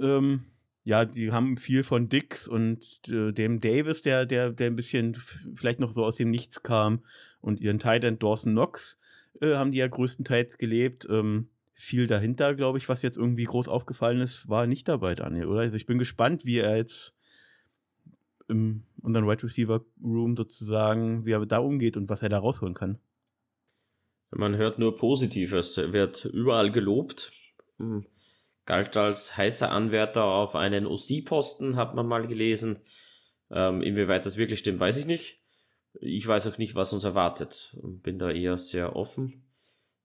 Ähm, 0.00 0.44
ja, 0.84 1.04
die 1.04 1.32
haben 1.32 1.56
viel 1.56 1.82
von 1.82 2.08
Dix 2.08 2.48
und 2.48 3.00
äh, 3.08 3.32
dem 3.32 3.60
Davis, 3.60 4.02
der, 4.02 4.24
der, 4.24 4.52
der 4.52 4.68
ein 4.68 4.76
bisschen 4.76 5.14
vielleicht 5.54 5.80
noch 5.80 5.92
so 5.92 6.04
aus 6.04 6.16
dem 6.16 6.30
Nichts 6.30 6.62
kam, 6.62 7.04
und 7.40 7.60
ihren 7.60 7.78
Titan 7.78 8.18
Dawson 8.18 8.52
Knox 8.52 8.98
äh, 9.40 9.54
haben 9.54 9.72
die 9.72 9.78
ja 9.78 9.88
größtenteils 9.88 10.58
gelebt. 10.58 11.06
Ähm, 11.10 11.50
viel 11.72 12.06
dahinter, 12.06 12.54
glaube 12.54 12.78
ich, 12.78 12.88
was 12.88 13.02
jetzt 13.02 13.16
irgendwie 13.16 13.44
groß 13.44 13.68
aufgefallen 13.68 14.20
ist, 14.20 14.48
war 14.48 14.66
nicht 14.66 14.88
dabei, 14.88 15.14
Daniel, 15.14 15.46
oder? 15.46 15.60
Also 15.60 15.76
ich 15.76 15.86
bin 15.86 15.98
gespannt, 15.98 16.44
wie 16.44 16.58
er 16.58 16.76
jetzt 16.76 17.14
im 18.48 18.84
unseren 19.02 19.28
Wide 19.28 19.42
Receiver 19.42 19.84
Room 20.02 20.36
sozusagen, 20.36 21.24
wie 21.24 21.32
er 21.32 21.46
da 21.46 21.58
umgeht 21.58 21.96
und 21.96 22.08
was 22.08 22.22
er 22.22 22.28
da 22.28 22.38
rausholen 22.38 22.74
kann. 22.74 22.98
Man 24.30 24.56
hört 24.56 24.78
nur 24.78 24.96
Positives. 24.96 25.78
Er 25.78 25.92
wird 25.92 26.24
überall 26.26 26.70
gelobt. 26.70 27.32
Hm. 27.78 28.06
Galt 28.66 28.96
als 28.98 29.36
heißer 29.36 29.70
Anwärter 29.70 30.24
auf 30.24 30.54
einen 30.54 30.86
OC-Posten, 30.86 31.76
hat 31.76 31.94
man 31.94 32.06
mal 32.06 32.26
gelesen. 32.26 32.80
Ähm, 33.50 33.80
inwieweit 33.80 34.26
das 34.26 34.36
wirklich 34.36 34.58
stimmt, 34.58 34.80
weiß 34.80 34.98
ich 34.98 35.06
nicht. 35.06 35.42
Ich 36.00 36.26
weiß 36.26 36.46
auch 36.46 36.58
nicht, 36.58 36.74
was 36.74 36.92
uns 36.92 37.04
erwartet. 37.04 37.74
Bin 37.82 38.18
da 38.18 38.30
eher 38.30 38.58
sehr 38.58 38.94
offen. 38.94 39.48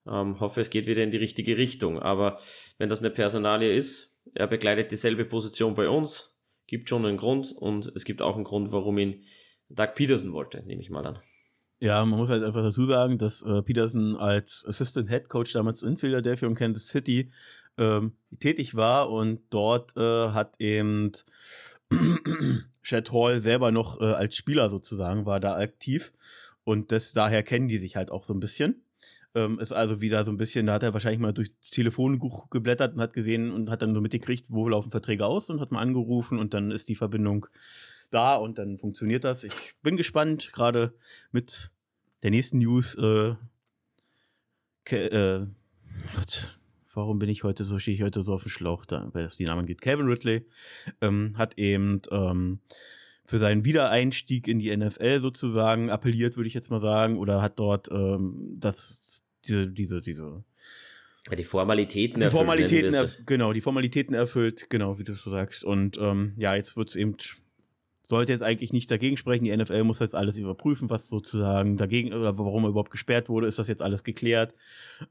Ähm, 0.07 0.39
hoffe, 0.39 0.61
es 0.61 0.69
geht 0.69 0.87
wieder 0.87 1.03
in 1.03 1.11
die 1.11 1.17
richtige 1.17 1.57
Richtung. 1.57 1.99
Aber 1.99 2.39
wenn 2.77 2.87
das 2.87 2.99
eine 2.99 3.09
Personalie 3.09 3.75
ist, 3.75 4.21
er 4.33 4.47
begleitet 4.47 4.91
dieselbe 4.91 5.25
Position 5.25 5.75
bei 5.75 5.89
uns, 5.89 6.32
gibt 6.67 6.89
schon 6.89 7.05
einen 7.05 7.17
Grund 7.17 7.51
und 7.51 7.91
es 7.95 8.05
gibt 8.05 8.21
auch 8.21 8.35
einen 8.35 8.43
Grund, 8.43 8.71
warum 8.71 8.97
ihn 8.97 9.23
Doug 9.69 9.89
Peterson 9.95 10.33
wollte, 10.33 10.63
nehme 10.65 10.81
ich 10.81 10.89
mal 10.89 11.05
an. 11.05 11.19
Ja, 11.79 12.05
man 12.05 12.17
muss 12.17 12.29
halt 12.29 12.43
einfach 12.43 12.63
dazu 12.63 12.85
sagen, 12.85 13.17
dass 13.17 13.41
äh, 13.41 13.61
Peterson 13.61 14.15
als 14.15 14.63
Assistant 14.65 15.09
Head 15.09 15.27
Coach 15.27 15.51
damals 15.51 15.83
in 15.83 15.97
Philadelphia 15.97 16.47
und 16.47 16.55
Kansas 16.55 16.87
City 16.87 17.29
ähm, 17.77 18.13
tätig 18.39 18.75
war 18.75 19.09
und 19.09 19.41
dort 19.49 19.97
äh, 19.97 20.29
hat 20.29 20.55
eben 20.59 21.11
Chad 22.83 23.11
Hall 23.11 23.41
selber 23.41 23.71
noch 23.71 23.99
äh, 23.99 24.05
als 24.05 24.35
Spieler 24.35 24.69
sozusagen 24.69 25.25
war 25.25 25.39
da 25.39 25.57
aktiv 25.57 26.13
und 26.63 26.91
das 26.91 27.13
daher 27.13 27.43
kennen 27.43 27.67
die 27.67 27.79
sich 27.79 27.95
halt 27.95 28.11
auch 28.11 28.23
so 28.23 28.33
ein 28.33 28.39
bisschen. 28.39 28.82
Ähm, 29.35 29.59
ist 29.59 29.71
also 29.71 29.99
wieder 29.99 30.23
so 30.25 30.31
ein 30.31 30.37
bisschen, 30.37 30.67
da 30.67 30.73
hat 30.73 30.83
er 30.83 30.93
wahrscheinlich 30.93 31.19
mal 31.19 31.33
durchs 31.33 31.71
Telefonbuch 31.71 32.49
geblättert 32.49 32.93
und 32.93 33.01
hat 33.01 33.13
gesehen 33.13 33.51
und 33.51 33.69
hat 33.69 33.81
dann 33.81 33.95
so 33.95 34.01
mitgekriegt, 34.01 34.45
wo 34.49 34.67
laufen 34.69 34.91
Verträge 34.91 35.25
aus 35.25 35.49
und 35.49 35.59
hat 35.59 35.71
mal 35.71 35.81
angerufen 35.81 36.37
und 36.37 36.53
dann 36.53 36.69
ist 36.71 36.87
die 36.87 36.95
Verbindung 36.95 37.47
da 38.11 38.35
und 38.35 38.59
dann 38.59 38.77
funktioniert 38.77 39.23
das. 39.23 39.43
Ich 39.43 39.75
bin 39.81 39.97
gespannt, 39.97 40.51
gerade 40.53 40.93
mit 41.31 41.71
der 42.21 42.31
nächsten 42.31 42.59
News. 42.59 42.95
Äh, 42.95 43.35
äh, 44.95 45.47
Gott, 46.15 46.59
warum 46.93 47.19
bin 47.19 47.29
ich 47.29 47.43
heute 47.43 47.63
so, 47.63 47.79
stehe 47.79 47.95
ich 47.95 48.03
heute 48.03 48.21
so 48.21 48.33
auf 48.33 48.43
dem 48.43 48.49
Schlauch, 48.49 48.85
da, 48.85 49.09
weil 49.13 49.25
es 49.25 49.37
die 49.37 49.45
Namen 49.45 49.65
geht. 49.65 49.81
Kevin 49.81 50.07
Ridley 50.07 50.45
ähm, 51.01 51.37
hat 51.37 51.57
eben 51.57 52.01
ähm, 52.11 52.59
für 53.25 53.39
seinen 53.39 53.65
Wiedereinstieg 53.65 54.47
in 54.47 54.59
die 54.59 54.75
NFL 54.75 55.19
sozusagen 55.19 55.89
appelliert, 55.89 56.35
würde 56.35 56.47
ich 56.47 56.53
jetzt 56.53 56.69
mal 56.69 56.81
sagen, 56.81 57.17
oder 57.17 57.41
hat 57.41 57.59
dort 57.59 57.89
ähm, 57.91 58.55
das, 58.57 59.22
diese, 59.45 59.67
diese, 59.67 60.01
diese 60.01 60.43
ja, 61.29 61.35
die 61.37 61.43
Formalitäten 61.45 62.21
die 62.21 62.29
Formalitäten 62.29 62.93
erfüllt. 62.93 63.27
Genau, 63.27 63.53
die 63.53 63.61
Formalitäten 63.61 64.13
erfüllt, 64.13 64.69
genau, 64.69 64.99
wie 64.99 65.05
du 65.05 65.13
so 65.15 65.31
sagst. 65.31 65.63
Und 65.63 65.97
ähm, 65.97 66.33
ja, 66.37 66.53
jetzt 66.55 66.75
wird 66.75 66.89
es 66.89 66.95
eben, 66.97 67.15
sollte 68.09 68.33
jetzt 68.33 68.41
eigentlich 68.41 68.73
nicht 68.73 68.91
dagegen 68.91 69.15
sprechen. 69.15 69.45
Die 69.45 69.55
NFL 69.55 69.85
muss 69.85 69.99
jetzt 69.99 70.15
alles 70.15 70.37
überprüfen, 70.37 70.89
was 70.89 71.07
sozusagen 71.07 71.77
dagegen, 71.77 72.13
oder 72.13 72.37
warum 72.37 72.65
er 72.65 72.71
überhaupt 72.71 72.91
gesperrt 72.91 73.29
wurde, 73.29 73.47
ist 73.47 73.57
das 73.57 73.69
jetzt 73.69 73.81
alles 73.81 74.03
geklärt. 74.03 74.53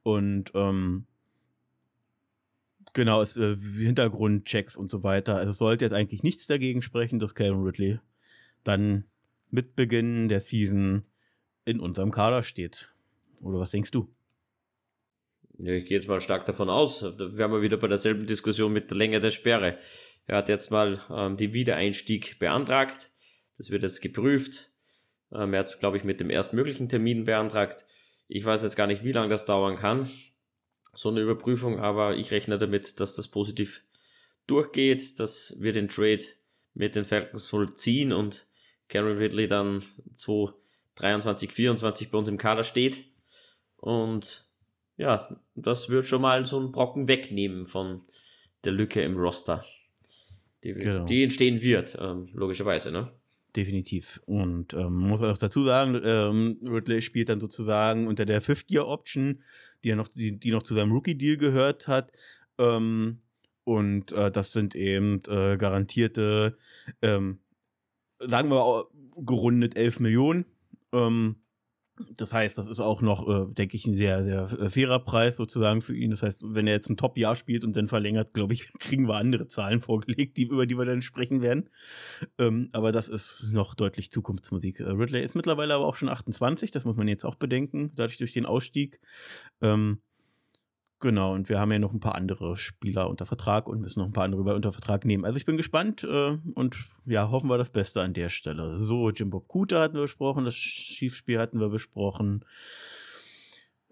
Und 0.02 0.52
ähm, 0.54 1.06
genau, 2.92 3.22
es, 3.22 3.38
äh, 3.38 3.56
Hintergrundchecks 3.56 4.76
und 4.76 4.90
so 4.90 5.02
weiter. 5.02 5.36
Also 5.36 5.52
sollte 5.52 5.86
jetzt 5.86 5.94
eigentlich 5.94 6.22
nichts 6.22 6.46
dagegen 6.46 6.82
sprechen, 6.82 7.20
dass 7.20 7.34
Calvin 7.34 7.62
Ridley 7.62 8.00
dann 8.64 9.04
mit 9.50 9.76
Beginn 9.76 10.28
der 10.28 10.40
Season 10.40 11.04
in 11.64 11.80
unserem 11.80 12.10
Kader 12.10 12.42
steht. 12.42 12.92
Oder 13.40 13.58
was 13.58 13.70
denkst 13.70 13.92
du? 13.92 14.12
Ja, 15.64 15.74
ich 15.74 15.86
gehe 15.86 15.96
jetzt 15.96 16.08
mal 16.08 16.20
stark 16.20 16.44
davon 16.44 16.68
aus. 16.68 17.00
Da 17.00 17.36
wären 17.36 17.52
wir 17.52 17.62
wieder 17.62 17.76
bei 17.76 17.86
derselben 17.86 18.26
Diskussion 18.26 18.72
mit 18.72 18.90
der 18.90 18.96
Länge 18.96 19.20
der 19.20 19.30
Sperre. 19.30 19.78
Er 20.26 20.38
hat 20.38 20.48
jetzt 20.48 20.72
mal 20.72 21.00
ähm, 21.08 21.36
den 21.36 21.52
Wiedereinstieg 21.52 22.40
beantragt. 22.40 23.10
Das 23.58 23.70
wird 23.70 23.84
jetzt 23.84 24.00
geprüft. 24.02 24.72
Ähm, 25.32 25.54
er 25.54 25.60
hat 25.60 25.68
es, 25.68 25.78
glaube 25.78 25.96
ich, 25.96 26.02
mit 26.02 26.18
dem 26.18 26.30
erstmöglichen 26.30 26.88
Termin 26.88 27.24
beantragt. 27.24 27.84
Ich 28.26 28.44
weiß 28.44 28.64
jetzt 28.64 28.74
gar 28.74 28.88
nicht, 28.88 29.04
wie 29.04 29.12
lange 29.12 29.28
das 29.28 29.46
dauern 29.46 29.76
kann, 29.76 30.10
so 30.94 31.10
eine 31.10 31.20
Überprüfung, 31.20 31.78
aber 31.78 32.16
ich 32.16 32.32
rechne 32.32 32.58
damit, 32.58 32.98
dass 32.98 33.14
das 33.14 33.28
positiv 33.28 33.84
durchgeht, 34.48 35.20
dass 35.20 35.54
wir 35.60 35.72
den 35.72 35.88
Trade 35.88 36.24
mit 36.74 36.96
den 36.96 37.04
Falcons 37.04 37.48
vollziehen 37.48 38.12
und 38.12 38.46
Karen 38.88 39.16
Ridley 39.16 39.46
dann 39.46 39.84
2023, 40.12 41.50
2024 41.50 42.10
bei 42.10 42.18
uns 42.18 42.28
im 42.28 42.38
Kader 42.38 42.64
steht. 42.64 43.04
Und 43.76 44.51
ja, 44.96 45.36
das 45.54 45.88
wird 45.88 46.06
schon 46.06 46.22
mal 46.22 46.44
so 46.46 46.58
einen 46.58 46.72
Brocken 46.72 47.08
wegnehmen 47.08 47.66
von 47.66 48.02
der 48.64 48.72
Lücke 48.72 49.02
im 49.02 49.16
Roster, 49.16 49.64
die, 50.62 50.74
genau. 50.74 51.04
die 51.04 51.22
entstehen 51.22 51.62
wird, 51.62 51.96
ähm, 52.00 52.28
logischerweise, 52.32 52.92
ne? 52.92 53.12
Definitiv. 53.54 54.22
Und 54.24 54.72
ähm, 54.72 54.96
muss 54.96 55.22
auch 55.22 55.36
dazu 55.36 55.62
sagen, 55.62 56.00
ähm, 56.02 56.58
Ridley 56.64 57.02
spielt 57.02 57.28
dann 57.28 57.40
sozusagen 57.40 58.06
unter 58.06 58.24
der 58.24 58.40
Fifth-Year-Option, 58.40 59.42
die 59.84 59.88
ja 59.88 59.96
noch, 59.96 60.08
die, 60.08 60.38
die 60.38 60.50
noch 60.50 60.62
zu 60.62 60.74
seinem 60.74 60.92
Rookie-Deal 60.92 61.36
gehört 61.36 61.86
hat. 61.86 62.12
Ähm, 62.56 63.20
und 63.64 64.12
äh, 64.12 64.30
das 64.30 64.52
sind 64.52 64.74
eben 64.74 65.20
äh, 65.28 65.58
garantierte, 65.58 66.56
ähm, 67.02 67.40
sagen 68.18 68.48
wir 68.50 68.86
gerundet 69.16 69.76
11 69.76 70.00
Millionen. 70.00 70.46
Ähm, 70.92 71.36
das 72.16 72.32
heißt, 72.32 72.56
das 72.56 72.66
ist 72.66 72.80
auch 72.80 73.02
noch, 73.02 73.28
äh, 73.28 73.52
denke 73.52 73.76
ich, 73.76 73.86
ein 73.86 73.94
sehr, 73.94 74.24
sehr 74.24 74.50
äh, 74.58 74.70
fairer 74.70 74.98
Preis 74.98 75.36
sozusagen 75.36 75.82
für 75.82 75.94
ihn. 75.94 76.10
Das 76.10 76.22
heißt, 76.22 76.42
wenn 76.46 76.66
er 76.66 76.72
jetzt 76.72 76.88
ein 76.88 76.96
Top-Jahr 76.96 77.36
spielt 77.36 77.64
und 77.64 77.76
dann 77.76 77.88
verlängert, 77.88 78.32
glaube 78.32 78.54
ich, 78.54 78.72
kriegen 78.78 79.08
wir 79.08 79.16
andere 79.16 79.48
Zahlen 79.48 79.80
vorgelegt, 79.80 80.36
die, 80.36 80.44
über 80.44 80.66
die 80.66 80.78
wir 80.78 80.86
dann 80.86 81.02
sprechen 81.02 81.42
werden. 81.42 81.68
Ähm, 82.38 82.70
aber 82.72 82.92
das 82.92 83.08
ist 83.08 83.52
noch 83.52 83.74
deutlich 83.74 84.10
Zukunftsmusik. 84.10 84.80
Äh, 84.80 84.90
Ridley 84.90 85.22
ist 85.22 85.34
mittlerweile 85.34 85.74
aber 85.74 85.86
auch 85.86 85.96
schon 85.96 86.08
28, 86.08 86.70
das 86.70 86.84
muss 86.84 86.96
man 86.96 87.08
jetzt 87.08 87.24
auch 87.24 87.36
bedenken, 87.36 87.92
dadurch 87.94 88.18
durch 88.18 88.32
den 88.32 88.46
Ausstieg. 88.46 89.00
Ähm, 89.60 90.00
Genau, 91.02 91.34
und 91.34 91.48
wir 91.48 91.58
haben 91.58 91.72
ja 91.72 91.80
noch 91.80 91.92
ein 91.92 91.98
paar 91.98 92.14
andere 92.14 92.56
Spieler 92.56 93.10
unter 93.10 93.26
Vertrag 93.26 93.66
und 93.66 93.80
müssen 93.80 93.98
noch 93.98 94.06
ein 94.06 94.12
paar 94.12 94.22
andere 94.22 94.54
unter 94.54 94.72
Vertrag 94.72 95.04
nehmen. 95.04 95.24
Also 95.24 95.36
ich 95.36 95.44
bin 95.44 95.56
gespannt 95.56 96.04
äh, 96.04 96.38
und 96.54 96.76
ja, 97.06 97.28
hoffen 97.28 97.50
wir 97.50 97.58
das 97.58 97.70
Beste 97.70 98.00
an 98.00 98.14
der 98.14 98.28
Stelle. 98.28 98.76
So, 98.76 99.10
Jim 99.10 99.28
Bob 99.28 99.48
Kuta 99.48 99.80
hatten 99.80 99.96
wir 99.96 100.02
besprochen, 100.02 100.44
das 100.44 100.54
Schiefspiel 100.54 101.40
hatten 101.40 101.58
wir 101.58 101.70
besprochen. 101.70 102.44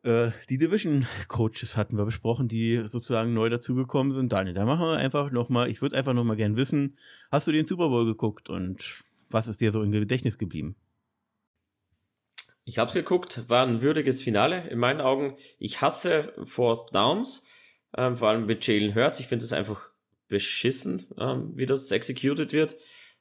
Äh, 0.05 0.31
die 0.49 0.59
Division 0.59 1.05
Coaches 1.27 1.77
hatten 1.77 1.97
wir 1.97 2.05
besprochen, 2.05 2.47
die 2.47 2.77
sozusagen 2.87 3.35
neu 3.35 3.49
dazugekommen 3.49 4.15
sind. 4.15 4.31
Daniel, 4.31 4.55
da 4.55 4.65
machen 4.65 4.87
wir 4.87 4.97
einfach 4.97 5.33
nochmal, 5.33 5.69
ich 5.69 5.83
würde 5.83 5.97
einfach 5.97 6.15
nochmal 6.15 6.37
gern 6.37 6.55
wissen, 6.55 6.97
hast 7.33 7.49
du 7.49 7.51
den 7.51 7.67
Super 7.67 7.89
Bowl 7.89 8.07
geguckt 8.07 8.49
und 8.49 9.03
was 9.31 9.49
ist 9.49 9.61
dir 9.61 9.73
so 9.73 9.83
im 9.83 9.91
Gedächtnis 9.91 10.39
geblieben? 10.39 10.77
Ich 12.71 12.79
habe 12.79 12.93
geguckt, 12.93 13.49
war 13.49 13.67
ein 13.67 13.83
würdiges 13.83 14.23
Finale 14.23 14.69
in 14.69 14.79
meinen 14.79 15.01
Augen. 15.01 15.37
Ich 15.59 15.81
hasse 15.81 16.33
Fourth 16.45 16.95
Downs, 16.95 17.45
ähm, 17.97 18.17
vor 18.17 18.29
allem 18.29 18.47
mit 18.47 18.65
Jalen 18.65 18.95
Hurts. 18.95 19.19
Ich 19.19 19.27
finde 19.27 19.45
es 19.45 19.53
einfach 19.53 19.89
beschissen, 20.29 21.05
ähm, 21.19 21.51
wie 21.57 21.67
das 21.67 21.91
executed 21.91 22.53
wird. 22.53 22.77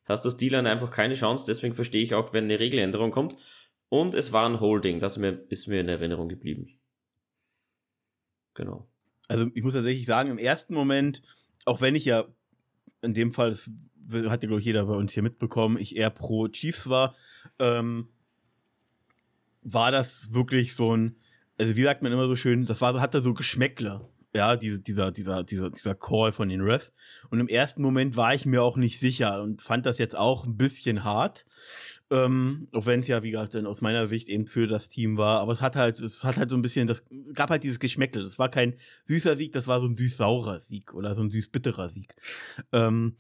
Da 0.06 0.14
hast 0.14 0.24
du 0.24 0.30
als 0.30 0.38
Dealer 0.38 0.64
einfach 0.64 0.92
keine 0.92 1.16
Chance, 1.16 1.46
deswegen 1.48 1.74
verstehe 1.74 2.04
ich 2.04 2.14
auch, 2.14 2.32
wenn 2.32 2.44
eine 2.44 2.60
Regeländerung 2.60 3.10
kommt. 3.10 3.38
Und 3.90 4.14
es 4.14 4.32
war 4.32 4.48
ein 4.48 4.60
Holding, 4.60 5.00
das 5.00 5.18
mir, 5.18 5.44
ist 5.50 5.66
mir 5.66 5.82
in 5.82 5.90
Erinnerung 5.90 6.30
geblieben. 6.30 6.80
Genau. 8.54 8.88
Also 9.28 9.48
ich 9.56 9.64
muss 9.64 9.74
tatsächlich 9.74 10.06
sagen, 10.06 10.30
im 10.30 10.38
ersten 10.38 10.76
Moment, 10.76 11.24
auch 11.66 11.82
wenn 11.82 11.96
ich 11.96 12.06
ja 12.06 12.26
in 13.02 13.16
dem 13.16 13.32
Fall, 13.32 13.50
das 13.50 13.68
hat 14.30 14.44
ja 14.44 14.48
glaube 14.48 14.60
ich 14.60 14.66
jeder 14.66 14.86
bei 14.86 14.94
uns 14.94 15.12
hier 15.12 15.24
mitbekommen, 15.24 15.80
ich 15.80 15.96
eher 15.96 16.12
pro 16.12 16.48
Chiefs 16.50 16.88
war, 16.88 17.16
ähm, 17.58 18.10
war 19.62 19.92
das 19.92 20.34
wirklich 20.34 20.76
so 20.76 20.96
ein, 20.96 21.16
also 21.58 21.76
wie 21.76 21.84
sagt 21.84 22.02
man 22.02 22.12
immer 22.12 22.28
so 22.28 22.36
schön, 22.36 22.66
das 22.66 22.82
war, 22.82 23.00
hatte 23.00 23.22
so 23.22 23.34
Geschmäckle. 23.34 24.02
Ja, 24.36 24.56
diese, 24.56 24.80
dieser, 24.80 25.12
dieser, 25.12 25.44
dieser, 25.44 25.72
dieser 25.72 25.96
Call 25.96 26.32
von 26.32 26.50
den 26.50 26.62
Refs. 26.62 26.94
Und 27.32 27.40
im 27.40 27.48
ersten 27.48 27.82
Moment 27.82 28.16
war 28.16 28.36
ich 28.36 28.46
mir 28.46 28.62
auch 28.62 28.78
nicht 28.78 29.00
sicher 29.00 29.42
und 29.42 29.64
fand 29.64 29.88
das 29.88 29.98
jetzt 29.98 30.16
auch 30.16 30.46
ein 30.46 30.56
bisschen 30.56 31.04
hart. 31.04 31.46
Ähm, 32.12 32.68
auch 32.72 32.86
wenn 32.86 33.00
es 33.00 33.08
ja, 33.08 33.24
wie 33.24 33.32
gesagt, 33.32 33.56
dann 33.56 33.66
aus 33.66 33.82
meiner 33.82 34.08
Sicht 34.08 34.30
eben 34.30 34.46
für 34.46 34.68
das 34.68 34.88
Team 34.88 35.18
war. 35.18 35.40
Aber 35.40 35.52
es 35.52 35.62
hat 35.62 35.76
halt, 35.76 36.00
es 36.00 36.24
hat 36.24 36.38
halt 36.38 36.52
so 36.52 36.56
ein 36.56 36.62
bisschen, 36.62 36.86
das 36.86 37.04
gab 37.34 37.50
halt 37.50 37.64
dieses 37.64 37.80
Geschmäckle. 37.80 38.22
Das 38.22 38.38
war 38.38 38.50
kein 38.50 38.76
süßer 39.06 39.36
Sieg, 39.36 39.52
das 39.52 39.66
war 39.66 39.82
so 39.82 39.88
ein 39.88 39.98
süß-saurer 39.98 40.60
Sieg 40.60 40.94
oder 40.94 41.16
so 41.16 41.24
ein 41.24 41.32
süß-bitterer 41.32 41.90
Sieg. 41.90 42.14
Ähm, 42.72 43.16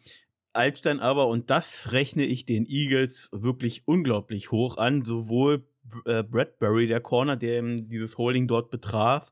als 0.54 0.82
dann 0.82 1.00
aber, 1.00 1.28
und 1.28 1.50
das 1.50 1.92
rechne 1.92 2.26
ich 2.26 2.46
den 2.46 2.66
Eagles 2.68 3.30
wirklich 3.32 3.84
unglaublich 3.86 4.52
hoch 4.52 4.78
an, 4.78 5.06
sowohl 5.06 5.68
äh, 6.06 6.24
Bradbury, 6.24 6.88
der 6.88 7.02
Corner, 7.02 7.36
der 7.36 7.60
eben 7.60 7.88
dieses 7.88 8.18
Holding 8.18 8.48
dort 8.48 8.70
betraf, 8.70 9.32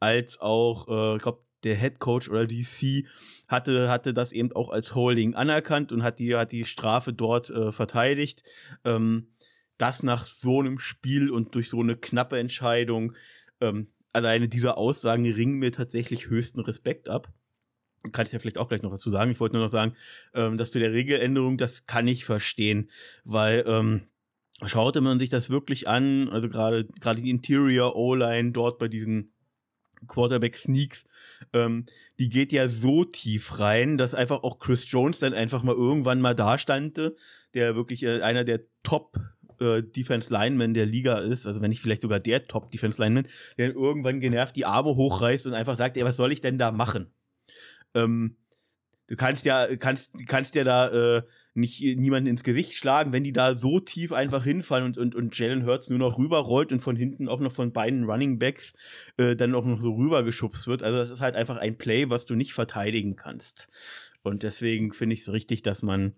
als 0.00 0.40
auch, 0.40 0.88
äh, 0.88 1.16
ich 1.16 1.22
glaube, 1.22 1.42
der 1.64 1.76
Head 1.76 1.98
Coach 1.98 2.28
oder 2.28 2.46
DC 2.46 3.04
hatte, 3.48 3.90
hatte 3.90 4.14
das 4.14 4.32
eben 4.32 4.52
auch 4.52 4.70
als 4.70 4.94
Holding 4.94 5.34
anerkannt 5.34 5.92
und 5.92 6.02
hat 6.02 6.18
die, 6.18 6.36
hat 6.36 6.52
die 6.52 6.64
Strafe 6.64 7.12
dort 7.12 7.50
äh, 7.50 7.72
verteidigt. 7.72 8.42
Ähm, 8.84 9.28
das 9.76 10.02
nach 10.02 10.24
so 10.24 10.60
einem 10.60 10.78
Spiel 10.78 11.30
und 11.30 11.54
durch 11.54 11.70
so 11.70 11.80
eine 11.80 11.96
knappe 11.96 12.38
Entscheidung, 12.38 13.14
ähm, 13.60 13.86
alleine 14.12 14.48
diese 14.48 14.76
Aussagen 14.76 15.24
ringen 15.24 15.58
mir 15.58 15.72
tatsächlich 15.72 16.28
höchsten 16.28 16.60
Respekt 16.60 17.08
ab. 17.08 17.32
Kann 18.12 18.26
ich 18.26 18.32
ja 18.32 18.38
vielleicht 18.38 18.58
auch 18.58 18.68
gleich 18.68 18.82
noch 18.82 18.92
was 18.92 19.00
zu 19.00 19.10
sagen. 19.10 19.30
Ich 19.30 19.40
wollte 19.40 19.56
nur 19.56 19.64
noch 19.64 19.72
sagen, 19.72 19.94
ähm, 20.34 20.56
dass 20.56 20.70
zu 20.70 20.78
der 20.78 20.92
Regeländerung, 20.92 21.58
das 21.58 21.86
kann 21.86 22.08
ich 22.08 22.24
verstehen, 22.24 22.90
weil 23.24 23.64
ähm, 23.66 24.08
schaute 24.66 25.00
man 25.00 25.18
sich 25.18 25.30
das 25.30 25.50
wirklich 25.50 25.88
an, 25.88 26.28
also 26.30 26.48
gerade 26.48 26.86
gerade 27.00 27.22
die 27.22 27.30
Interior 27.30 27.96
O-Line 27.96 28.52
dort 28.52 28.78
bei 28.78 28.88
diesen 28.88 29.32
Quarterback 30.06 30.56
Sneaks, 30.56 31.04
ähm, 31.52 31.86
die 32.18 32.28
geht 32.28 32.52
ja 32.52 32.68
so 32.68 33.04
tief 33.04 33.58
rein, 33.58 33.98
dass 33.98 34.14
einfach 34.14 34.42
auch 34.42 34.58
Chris 34.58 34.90
Jones 34.90 35.18
dann 35.18 35.34
einfach 35.34 35.62
mal 35.62 35.74
irgendwann 35.74 36.20
mal 36.20 36.34
dastande, 36.34 37.16
der 37.54 37.74
wirklich 37.74 38.02
äh, 38.04 38.20
einer 38.22 38.44
der 38.44 38.60
Top 38.82 39.18
äh, 39.60 39.82
Defense 39.82 40.32
Linemen 40.32 40.74
der 40.74 40.86
Liga 40.86 41.18
ist, 41.18 41.46
also 41.46 41.60
wenn 41.60 41.70
nicht 41.70 41.80
vielleicht 41.80 42.02
sogar 42.02 42.20
der 42.20 42.46
Top 42.46 42.70
Defense 42.70 43.00
Lineman, 43.00 43.26
der 43.56 43.74
irgendwann 43.74 44.20
genervt 44.20 44.56
die 44.56 44.66
Arme 44.66 44.94
hochreißt 44.94 45.46
und 45.46 45.54
einfach 45.54 45.76
sagt, 45.76 45.96
ey, 45.96 46.04
was 46.04 46.16
soll 46.16 46.32
ich 46.32 46.40
denn 46.40 46.58
da 46.58 46.70
machen? 46.70 47.12
Ähm, 47.94 48.36
du 49.08 49.16
kannst 49.16 49.44
ja, 49.44 49.76
kannst, 49.76 50.12
kannst 50.26 50.54
ja 50.54 50.64
da 50.64 51.16
äh, 51.16 51.22
nicht 51.58 51.80
niemanden 51.98 52.28
ins 52.28 52.42
Gesicht 52.42 52.74
schlagen, 52.74 53.12
wenn 53.12 53.24
die 53.24 53.32
da 53.32 53.56
so 53.56 53.80
tief 53.80 54.12
einfach 54.12 54.44
hinfallen 54.44 54.86
und, 54.86 54.98
und, 54.98 55.14
und 55.14 55.38
Jalen 55.38 55.66
Hurts 55.66 55.90
nur 55.90 55.98
noch 55.98 56.18
rüberrollt 56.18 56.72
und 56.72 56.80
von 56.80 56.96
hinten 56.96 57.28
auch 57.28 57.40
noch 57.40 57.52
von 57.52 57.72
beiden 57.72 58.04
Running 58.04 58.38
Backs 58.38 58.74
äh, 59.16 59.36
dann 59.36 59.54
auch 59.54 59.64
noch 59.64 59.80
so 59.80 59.94
rübergeschubst 59.94 60.66
wird. 60.66 60.82
Also 60.82 60.98
das 60.98 61.10
ist 61.10 61.20
halt 61.20 61.34
einfach 61.34 61.56
ein 61.56 61.76
Play, 61.76 62.10
was 62.10 62.26
du 62.26 62.34
nicht 62.34 62.52
verteidigen 62.52 63.16
kannst. 63.16 63.68
Und 64.22 64.42
deswegen 64.42 64.92
finde 64.92 65.14
ich 65.14 65.20
es 65.20 65.32
richtig, 65.32 65.62
dass 65.62 65.82
man 65.82 66.14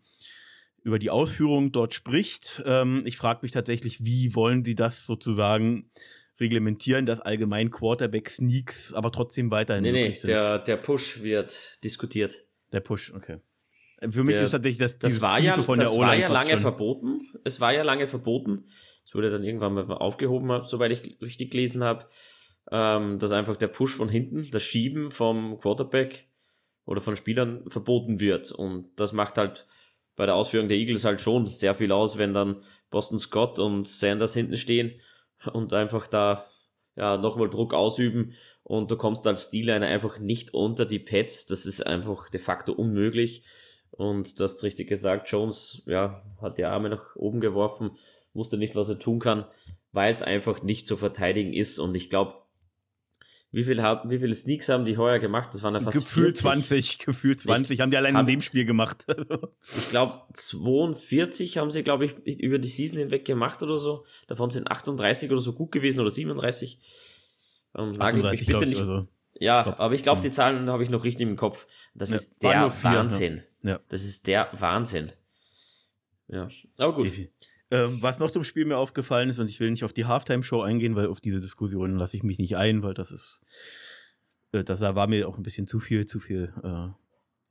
über 0.83 0.99
die 0.99 1.11
Ausführung 1.11 1.73
dort 1.73 1.95
spricht. 1.95 2.63
Ähm, 2.65 3.03
ich 3.05 3.17
frage 3.17 3.41
mich 3.43 3.53
tatsächlich, 3.53 4.05
wie 4.05 4.35
wollen 4.35 4.65
sie 4.65 4.75
das 4.75 5.07
sozusagen 5.07 5.91
reglementieren, 6.41 7.05
dass 7.05 7.21
allgemein 7.21 7.71
Quarterback-Sneaks 7.71 8.95
aber 8.95 9.13
trotzdem 9.13 9.51
weiterhin 9.51 9.83
nee, 9.83 9.93
nee, 9.93 10.11
sind? 10.11 10.29
Der, 10.29 10.59
der 10.59 10.77
Push 10.77 11.23
wird 11.23 11.85
diskutiert. 11.85 12.45
Der 12.73 12.81
Push, 12.81 13.13
okay. 13.15 13.39
Für 14.09 14.25
mich 14.25 14.37
der, 14.37 14.45
ist 14.45 14.51
tatsächlich 14.51 14.79
das, 14.79 14.99
das 14.99 15.21
war 15.21 15.39
ja, 15.39 15.53
von 15.55 15.79
das 15.79 15.93
der 15.93 16.01
war 16.01 16.15
ja 16.15 16.29
lange 16.29 16.53
schon. 16.53 16.61
verboten. 16.61 17.21
Es 17.45 17.61
war 17.61 17.73
ja 17.75 17.83
lange 17.83 18.07
verboten. 18.07 18.65
Es 19.05 19.15
wurde 19.15 19.31
dann 19.31 19.45
irgendwann 19.45 19.75
mal 19.75 19.97
aufgehoben, 19.97 20.63
soweit 20.63 20.93
ich 20.93 21.21
richtig 21.21 21.51
gelesen 21.51 21.85
habe. 21.85 22.07
ähm, 22.71 23.19
dass 23.19 23.33
einfach 23.33 23.57
der 23.57 23.69
Push 23.69 23.97
von 23.97 24.09
hinten, 24.09 24.51
das 24.51 24.63
Schieben 24.63 25.11
vom 25.11 25.59
Quarterback 25.59 26.29
oder 26.85 27.01
von 27.01 27.17
Spielern 27.17 27.69
verboten 27.69 28.21
wird. 28.21 28.53
Und 28.53 28.89
das 28.97 29.13
macht 29.13 29.39
halt 29.39 29.67
bei 30.17 30.27
der 30.27 30.35
Ausführung 30.35 30.69
der 30.69 30.77
Eagles 30.77 31.05
halt 31.05 31.21
schon 31.21 31.47
sehr 31.47 31.75
viel 31.75 31.93
aus, 31.93 32.19
wenn 32.19 32.33
dann 32.33 32.63
Boston 32.91 33.19
Scott 33.19 33.59
und 33.59 33.89
Sanders 33.89 34.35
hinten 34.35 34.57
stehen 34.57 35.01
und 35.53 35.73
einfach 35.73 36.07
da 36.07 36.47
ja, 36.97 37.17
nochmal 37.17 37.49
Druck 37.49 37.73
ausüben 37.73 38.35
und 38.63 38.91
du 38.91 38.97
kommst 38.97 39.27
als 39.27 39.51
D-Liner 39.51 39.87
einfach 39.87 40.19
nicht 40.19 40.53
unter 40.53 40.85
die 40.85 40.99
Pads. 40.99 41.47
Das 41.47 41.65
ist 41.65 41.87
einfach 41.87 42.29
de 42.29 42.41
facto 42.41 42.73
unmöglich. 42.73 43.43
Und 43.91 44.39
du 44.39 44.45
hast 44.45 44.63
richtig 44.63 44.89
gesagt, 44.89 45.31
Jones 45.31 45.83
ja, 45.87 46.23
hat 46.41 46.59
die 46.59 46.65
Arme 46.65 46.89
nach 46.89 47.17
oben 47.17 47.41
geworfen, 47.41 47.93
wusste 48.33 48.57
nicht, 48.57 48.75
was 48.75 48.89
er 48.89 48.99
tun 48.99 49.19
kann, 49.19 49.45
weil 49.93 50.13
es 50.13 50.23
einfach 50.23 50.63
nicht 50.63 50.87
zu 50.87 50.97
verteidigen 50.97 51.53
ist. 51.53 51.79
Und 51.79 51.97
ich 51.97 52.09
glaube, 52.09 52.35
wie, 53.53 53.65
viel 53.65 53.83
haben, 53.83 54.11
wie 54.11 54.19
viele 54.19 54.35
Sneaks 54.35 54.69
haben 54.69 54.85
die 54.85 54.97
heuer 54.97 55.19
gemacht? 55.19 55.51
Das 55.53 55.63
waren 55.63 55.75
ja 55.75 55.81
fast 55.81 55.99
Gefühlt 55.99 56.39
20, 56.39 56.99
gefühlt 57.01 57.41
20 57.41 57.73
ich, 57.73 57.81
haben 57.81 57.91
die 57.91 57.97
allein 57.97 58.15
hab, 58.15 58.23
in 58.23 58.35
dem 58.35 58.43
Spiel 58.43 58.65
gemacht. 58.65 59.07
ich 59.77 59.91
glaube, 59.91 60.23
42 60.35 61.59
haben 61.59 61.71
sie, 61.71 61.83
glaube 61.83 62.05
ich, 62.05 62.41
über 62.41 62.59
die 62.59 62.69
Season 62.69 62.99
hinweg 62.99 63.25
gemacht 63.25 63.63
oder 63.63 63.79
so. 63.79 64.05
Davon 64.29 64.51
sind 64.51 64.71
38 64.71 65.31
oder 65.33 65.41
so 65.41 65.53
gut 65.53 65.73
gewesen 65.73 66.01
oder 66.01 66.11
37. 66.11 66.79
Ähm, 67.77 67.93
38, 67.99 68.47
bitte 68.47 68.67
nicht. 68.67 68.79
Also. 68.79 69.09
Ja, 69.35 69.63
glaub, 69.63 69.81
aber 69.81 69.95
ich 69.95 70.03
glaube, 70.03 70.21
die 70.21 70.31
Zahlen 70.31 70.69
habe 70.69 70.83
ich 70.83 70.91
noch 70.91 71.03
richtig 71.03 71.27
im 71.27 71.37
Kopf. 71.37 71.67
Das 71.95 72.11
ja, 72.11 72.17
ist 72.17 72.43
der 72.43 72.71
vier, 72.71 72.93
Wahnsinn. 72.93 73.37
Ja. 73.39 73.43
Das 73.63 74.05
ist 74.05 74.27
der 74.27 74.51
Wahnsinn. 74.53 75.13
Ja, 76.29 76.49
aber 76.77 76.95
gut. 76.95 77.29
Ähm, 77.73 77.99
was 78.01 78.19
noch 78.19 78.31
zum 78.31 78.43
Spiel 78.43 78.65
mir 78.65 78.79
aufgefallen 78.79 79.29
ist, 79.29 79.39
und 79.39 79.49
ich 79.49 79.61
will 79.61 79.71
nicht 79.71 79.85
auf 79.85 79.93
die 79.93 80.05
Halftime-Show 80.05 80.61
eingehen, 80.61 80.97
weil 80.97 81.07
auf 81.07 81.21
diese 81.21 81.41
Diskussion 81.41 81.97
lasse 81.97 82.17
ich 82.17 82.23
mich 82.25 82.39
nicht 82.39 82.57
ein, 82.57 82.83
weil 82.83 82.95
das 82.95 83.13
ist, 83.13 83.43
äh, 84.53 84.65
das 84.65 84.81
war 84.81 85.07
mir 85.07 85.29
auch 85.29 85.37
ein 85.37 85.45
bisschen 85.45 85.69
zu 85.69 85.79
viel, 85.79 86.05
zu 86.05 86.19
viel, 86.19 86.53
äh, 86.65 86.89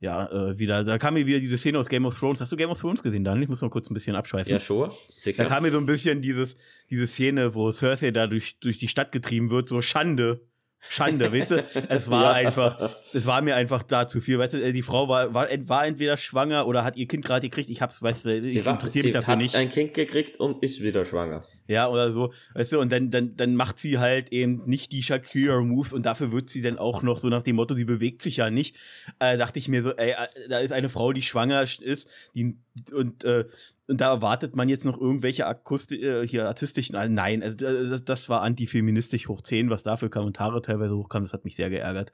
ja, 0.02 0.30
äh, 0.30 0.58
wieder, 0.58 0.84
da 0.84 0.98
kam 0.98 1.14
mir 1.14 1.26
wieder 1.26 1.40
diese 1.40 1.56
Szene 1.56 1.78
aus 1.78 1.88
Game 1.88 2.04
of 2.04 2.18
Thrones. 2.18 2.40
Hast 2.40 2.52
du 2.52 2.56
Game 2.56 2.70
of 2.70 2.80
Thrones 2.80 3.02
gesehen, 3.02 3.24
dann? 3.24 3.40
Ich 3.42 3.48
muss 3.48 3.60
mal 3.60 3.70
kurz 3.70 3.90
ein 3.90 3.94
bisschen 3.94 4.16
abschweifen. 4.16 4.52
Ja, 4.52 4.58
sure. 4.58 4.94
Sicher. 5.08 5.42
Da 5.42 5.48
kam 5.48 5.62
mir 5.62 5.70
so 5.70 5.78
ein 5.78 5.86
bisschen 5.86 6.20
dieses, 6.20 6.56
diese 6.90 7.06
Szene, 7.06 7.54
wo 7.54 7.70
Cersei 7.70 8.10
da 8.10 8.26
durch, 8.26 8.58
durch 8.60 8.78
die 8.78 8.88
Stadt 8.88 9.12
getrieben 9.12 9.50
wird, 9.50 9.68
so 9.68 9.80
Schande. 9.80 10.40
Schande, 10.88 11.32
weißt 11.32 11.50
du? 11.50 11.64
Es 11.88 12.08
war 12.08 12.24
ja. 12.40 12.48
einfach, 12.48 12.96
es 13.12 13.26
war 13.26 13.42
mir 13.42 13.54
einfach 13.54 13.82
da 13.82 14.08
zu 14.08 14.20
viel. 14.20 14.38
Weißt 14.38 14.54
du, 14.54 14.62
äh, 14.62 14.72
die 14.72 14.82
Frau 14.82 15.08
war, 15.08 15.34
war, 15.34 15.48
war 15.66 15.86
entweder 15.86 16.16
schwanger 16.16 16.66
oder 16.66 16.84
hat 16.84 16.96
ihr 16.96 17.06
Kind 17.06 17.24
gerade 17.24 17.48
gekriegt. 17.48 17.68
Ich 17.70 17.82
hab's, 17.82 18.02
weißt 18.02 18.24
du, 18.24 18.38
ich 18.38 18.66
interessiere 18.66 19.04
mich 19.04 19.12
dafür 19.12 19.36
nicht. 19.36 19.54
ein 19.54 19.68
Kind 19.68 19.94
gekriegt 19.94 20.38
und 20.38 20.62
ist 20.62 20.82
wieder 20.82 21.04
schwanger. 21.04 21.42
Ja, 21.70 21.86
oder 21.88 22.10
so. 22.10 22.32
Weißt 22.54 22.72
du, 22.72 22.80
und 22.80 22.90
dann, 22.90 23.10
dann, 23.10 23.36
dann 23.36 23.54
macht 23.54 23.78
sie 23.78 24.00
halt 24.00 24.32
eben 24.32 24.64
nicht 24.66 24.90
die 24.90 25.04
Shakira-Moves 25.04 25.92
und 25.92 26.04
dafür 26.04 26.32
wird 26.32 26.50
sie 26.50 26.62
dann 26.62 26.78
auch 26.78 27.02
noch 27.02 27.20
so 27.20 27.28
nach 27.28 27.42
dem 27.42 27.54
Motto, 27.54 27.74
sie 27.74 27.84
bewegt 27.84 28.22
sich 28.22 28.38
ja 28.38 28.50
nicht. 28.50 28.74
Äh, 29.20 29.38
dachte 29.38 29.60
ich 29.60 29.68
mir 29.68 29.80
so, 29.84 29.92
ey, 29.92 30.10
äh, 30.10 30.48
da 30.48 30.58
ist 30.58 30.72
eine 30.72 30.88
Frau, 30.88 31.12
die 31.12 31.22
schwanger 31.22 31.62
ist, 31.62 32.08
die, 32.34 32.56
und 32.92 33.22
äh, 33.22 33.44
und 33.90 34.00
da 34.00 34.10
erwartet 34.10 34.54
man 34.54 34.68
jetzt 34.68 34.84
noch 34.84 35.00
irgendwelche 35.00 35.48
Akusti 35.48 35.96
äh, 35.96 36.24
hier 36.24 36.46
artistischen. 36.46 36.94
Äh, 36.94 37.08
nein, 37.08 37.42
also, 37.42 37.56
das, 37.56 38.04
das, 38.04 38.28
war 38.28 38.42
antifeministisch 38.42 39.26
hoch 39.26 39.42
10, 39.42 39.68
was 39.68 39.82
da 39.82 39.96
für 39.96 40.08
Kommentare 40.08 40.62
teilweise 40.62 40.96
hochkam. 40.96 41.24
Das 41.24 41.32
hat 41.32 41.44
mich 41.44 41.56
sehr 41.56 41.70
geärgert. 41.70 42.12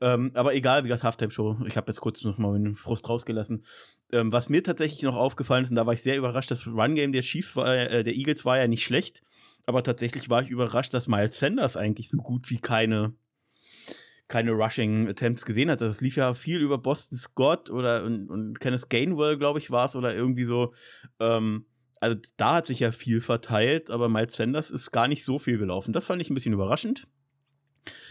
Ähm, 0.00 0.30
aber 0.32 0.54
egal, 0.54 0.84
wie 0.84 0.88
gesagt, 0.88 1.04
Halftime-Show. 1.04 1.58
Ich 1.66 1.76
habe 1.76 1.90
jetzt 1.90 2.00
kurz 2.00 2.24
noch 2.24 2.38
mal 2.38 2.52
meinen 2.52 2.76
Frust 2.76 3.06
rausgelassen. 3.10 3.62
Ähm, 4.10 4.32
was 4.32 4.48
mir 4.48 4.62
tatsächlich 4.62 5.02
noch 5.02 5.16
aufgefallen 5.16 5.64
ist, 5.64 5.70
und 5.70 5.76
da 5.76 5.86
war 5.86 5.92
ich 5.92 6.02
sehr 6.02 6.16
überrascht, 6.16 6.50
das 6.50 6.66
Run-Game 6.66 7.12
der 7.12 7.22
Chiefs, 7.22 7.56
war, 7.56 7.76
äh, 7.76 8.04
der 8.04 8.14
Eagles 8.14 8.44
war 8.44 8.58
ja 8.58 8.66
nicht 8.66 8.84
schlecht. 8.84 9.22
Aber 9.66 9.82
tatsächlich 9.82 10.30
war 10.30 10.42
ich 10.42 10.48
überrascht, 10.48 10.94
dass 10.94 11.08
Miles 11.08 11.38
Sanders 11.38 11.76
eigentlich 11.76 12.08
so 12.08 12.16
gut 12.18 12.48
wie 12.50 12.58
keine 12.58 13.14
keine 14.28 14.52
Rushing 14.52 15.08
Attempts 15.08 15.44
gesehen 15.44 15.70
hat. 15.70 15.80
Das 15.80 16.00
lief 16.00 16.16
ja 16.16 16.34
viel 16.34 16.60
über 16.60 16.78
Boston 16.78 17.18
Scott 17.18 17.70
oder 17.70 18.04
und, 18.04 18.28
und 18.30 18.60
Kenneth 18.60 18.90
Gainwell, 18.90 19.38
glaube 19.38 19.58
ich, 19.58 19.70
war 19.70 19.86
es, 19.86 19.96
oder 19.96 20.14
irgendwie 20.14 20.44
so. 20.44 20.74
Ähm, 21.18 21.64
also 22.00 22.16
da 22.36 22.56
hat 22.56 22.66
sich 22.66 22.80
ja 22.80 22.92
viel 22.92 23.20
verteilt, 23.20 23.90
aber 23.90 24.08
Miles 24.08 24.36
Sanders 24.36 24.70
ist 24.70 24.92
gar 24.92 25.08
nicht 25.08 25.24
so 25.24 25.38
viel 25.38 25.58
gelaufen. 25.58 25.92
Das 25.92 26.04
fand 26.04 26.22
ich 26.22 26.30
ein 26.30 26.34
bisschen 26.34 26.52
überraschend. 26.52 27.08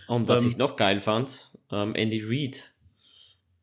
Und 0.07 0.27
was 0.27 0.41
ähm, 0.41 0.49
ich 0.49 0.57
noch 0.57 0.75
geil 0.75 0.99
fand, 0.99 1.57
ähm, 1.71 1.93
Andy 1.95 2.21
Reid. 2.25 2.73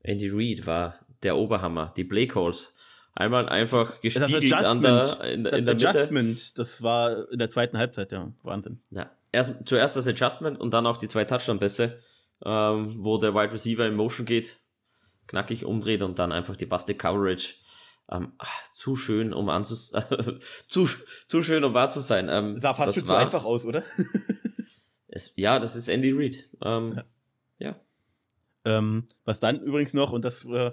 Andy 0.00 0.30
Reid 0.30 0.66
war 0.66 1.03
der 1.24 1.36
Oberhammer, 1.36 1.92
die 1.96 2.04
Play 2.04 2.26
Calls. 2.26 2.74
Einmal 3.14 3.48
einfach 3.48 4.00
gespiegelt 4.00 4.52
an 4.52 4.82
der, 4.82 5.20
in, 5.22 5.46
in 5.46 5.64
der 5.64 5.74
Adjustment, 5.74 6.28
Mitte. 6.30 6.52
das 6.56 6.82
war 6.82 7.30
in 7.30 7.38
der 7.38 7.48
zweiten 7.48 7.78
Halbzeit, 7.78 8.10
ja, 8.12 8.32
Wahnsinn. 8.42 8.80
Ja, 8.90 9.10
erst, 9.30 9.66
zuerst 9.66 9.96
das 9.96 10.08
Adjustment 10.08 10.58
und 10.58 10.74
dann 10.74 10.86
auch 10.86 10.96
die 10.96 11.08
zwei 11.08 11.24
Touchdown-Pässe 11.24 11.98
ähm, 12.44 12.96
wo 12.98 13.18
der 13.18 13.34
Wide 13.34 13.52
Receiver 13.52 13.86
in 13.86 13.94
Motion 13.94 14.26
geht, 14.26 14.60
knackig 15.26 15.64
umdreht 15.64 16.02
und 16.02 16.18
dann 16.18 16.32
einfach 16.32 16.56
die 16.56 16.66
Buste 16.66 16.94
Coverage. 16.94 17.54
Ähm, 18.10 18.32
ach, 18.36 18.72
zu 18.72 18.96
schön, 18.96 19.32
um 19.32 19.48
anzus 19.48 19.92
zu, 20.68 20.88
zu 21.26 21.42
schön, 21.42 21.64
um 21.64 21.72
wahr 21.72 21.88
zu 21.88 22.00
sein. 22.00 22.28
Ähm, 22.30 22.60
Sah 22.60 22.74
fast 22.74 22.94
schon 22.94 23.06
zu 23.06 23.14
einfach 23.14 23.44
aus, 23.44 23.64
oder? 23.64 23.82
es, 25.08 25.32
ja, 25.36 25.58
das 25.58 25.74
ist 25.74 25.88
Andy 25.88 26.12
Reid. 26.12 26.50
Ähm, 26.62 26.96
ja. 26.96 27.04
ja. 27.58 27.80
Ähm, 28.66 29.08
was 29.24 29.40
dann 29.40 29.60
übrigens 29.60 29.94
noch, 29.94 30.12
und 30.12 30.24
das, 30.24 30.44
äh, 30.44 30.72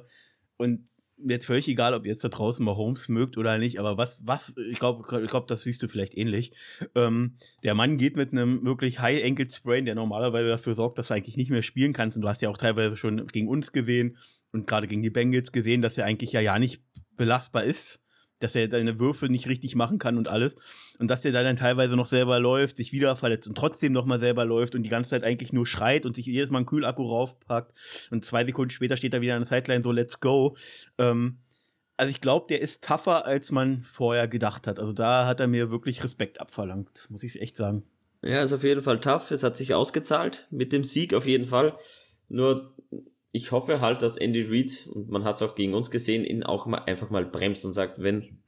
und 0.62 0.88
jetzt 1.24 1.46
völlig 1.46 1.68
egal, 1.68 1.94
ob 1.94 2.06
ihr 2.06 2.12
jetzt 2.12 2.24
da 2.24 2.30
draußen 2.30 2.64
mal 2.64 2.76
Holmes 2.76 3.08
mögt 3.10 3.38
oder 3.38 3.58
nicht, 3.58 3.80
aber 3.80 3.98
was, 3.98 4.22
was, 4.26 4.54
ich 4.70 4.80
glaube, 4.80 5.24
ich 5.24 5.30
glaub, 5.30 5.48
das 5.48 5.62
siehst 5.62 5.84
du 5.84 5.88
vielleicht 5.88 6.18
ähnlich. 6.18 6.54
Ähm, 6.96 7.38
der 7.64 7.76
Mann 7.76 7.98
geht 7.98 8.16
mit 8.16 8.32
einem 8.32 8.64
wirklich 8.66 9.00
High 9.00 9.24
Ankle 9.24 9.50
Sprain, 9.50 9.86
der 9.86 9.96
normalerweise 9.96 10.50
dafür 10.50 10.76
sorgt, 10.76 10.98
dass 10.98 11.10
du 11.10 11.14
eigentlich 11.14 11.38
nicht 11.38 11.52
mehr 11.52 11.62
spielen 11.62 11.94
kannst. 11.94 12.18
Und 12.18 12.24
du 12.24 12.28
hast 12.28 12.42
ja 12.42 12.50
auch 12.50 12.58
teilweise 12.58 12.98
schon 12.98 13.28
gegen 13.28 13.48
uns 13.48 13.72
gesehen 13.72 14.18
und 14.52 14.68
gerade 14.68 14.88
gegen 14.88 15.04
die 15.04 15.10
Bengals 15.10 15.52
gesehen, 15.52 15.82
dass 15.82 15.98
er 15.98 16.06
eigentlich 16.06 16.32
ja 16.32 16.42
ja 16.42 16.58
nicht 16.60 16.82
belastbar 17.18 17.64
ist 17.64 18.01
dass 18.44 18.56
er 18.56 18.68
deine 18.68 19.00
Würfe 19.00 19.30
nicht 19.30 19.48
richtig 19.48 19.76
machen 19.76 20.00
kann 20.00 20.18
und 20.18 20.28
alles. 20.28 20.56
Und 21.00 21.10
dass 21.10 21.22
der 21.22 21.32
dann 21.32 21.56
teilweise 21.56 21.96
noch 21.96 22.06
selber 22.06 22.40
läuft, 22.40 22.78
sich 22.78 22.92
wieder 22.92 23.16
verletzt 23.16 23.48
und 23.48 23.58
trotzdem 23.58 23.94
nochmal 23.94 24.20
selber 24.20 24.46
läuft 24.46 24.76
und 24.76 24.84
die 24.84 24.90
ganze 24.90 25.12
Zeit 25.12 25.24
eigentlich 25.24 25.54
nur 25.54 25.66
schreit 25.66 26.06
und 26.06 26.16
sich 26.16 26.26
jedes 26.26 26.50
Mal 26.50 26.60
einen 26.60 26.66
Kühlakku 26.66 27.04
raufpackt. 27.04 27.74
Und 28.12 28.26
zwei 28.26 28.44
Sekunden 28.44 28.72
später 28.72 28.98
steht 28.98 29.14
er 29.14 29.22
wieder 29.22 29.36
an 29.36 29.46
der 29.46 29.48
Sideline 29.48 29.84
so, 29.84 29.92
let's 29.92 30.20
go. 30.20 30.56
Ähm, 30.98 31.38
also 31.98 32.10
ich 32.10 32.22
glaube, 32.22 32.48
der 32.50 32.62
ist 32.62 32.84
tougher, 32.84 33.26
als 33.26 33.52
man 33.52 33.84
vorher 33.84 34.28
gedacht 34.28 34.66
hat. 34.68 34.80
Also 34.80 34.94
da 34.94 35.28
hat 35.28 35.40
er 35.40 35.48
mir 35.48 35.70
wirklich 35.70 36.04
Respekt 36.04 36.42
abverlangt, 36.42 37.08
muss 37.10 37.24
ich 37.24 37.40
echt 37.40 37.56
sagen. 37.56 37.84
Ja, 38.24 38.42
ist 38.42 38.54
auf 38.54 38.64
jeden 38.64 38.84
Fall 38.84 39.00
tough. 39.00 39.32
Es 39.32 39.44
hat 39.44 39.58
sich 39.58 39.74
ausgezahlt. 39.74 40.48
Mit 40.52 40.74
dem 40.74 40.84
Sieg 40.84 41.14
auf 41.14 41.26
jeden 41.26 41.46
Fall. 41.46 41.76
Nur 42.28 42.76
ich 43.32 43.52
hoffe 43.52 43.80
halt, 43.80 44.02
dass 44.02 44.18
Andy 44.18 44.44
Reid, 44.44 44.88
und 44.94 45.10
man 45.10 45.24
hat 45.24 45.38
es 45.38 45.42
auch 45.42 45.56
gegen 45.56 45.74
uns 45.74 45.90
gesehen, 45.92 46.26
ihn 46.26 46.44
auch 46.44 46.66
mal 46.66 46.80
einfach 46.80 47.10
mal 47.10 47.26
bremst 47.26 47.66
und 47.66 47.74
sagt, 47.74 48.02
wenn, 48.02 48.40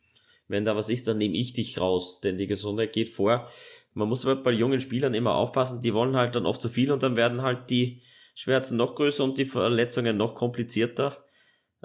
wenn 0.47 0.65
da 0.65 0.75
was 0.75 0.89
ist, 0.89 1.07
dann 1.07 1.17
nehme 1.17 1.37
ich 1.37 1.53
dich 1.53 1.79
raus, 1.79 2.19
denn 2.21 2.37
die 2.37 2.47
Gesundheit 2.47 2.93
geht 2.93 3.09
vor. 3.09 3.47
Man 3.93 4.09
muss 4.09 4.25
aber 4.25 4.41
bei 4.41 4.51
jungen 4.51 4.81
Spielern 4.81 5.13
immer 5.13 5.35
aufpassen, 5.35 5.81
die 5.81 5.93
wollen 5.93 6.15
halt 6.15 6.35
dann 6.35 6.45
oft 6.45 6.61
zu 6.61 6.69
viel 6.69 6.91
und 6.91 7.03
dann 7.03 7.15
werden 7.15 7.41
halt 7.41 7.69
die 7.69 8.01
Schmerzen 8.35 8.75
noch 8.75 8.95
größer 8.95 9.23
und 9.23 9.37
die 9.37 9.45
Verletzungen 9.45 10.17
noch 10.17 10.35
komplizierter. 10.35 11.23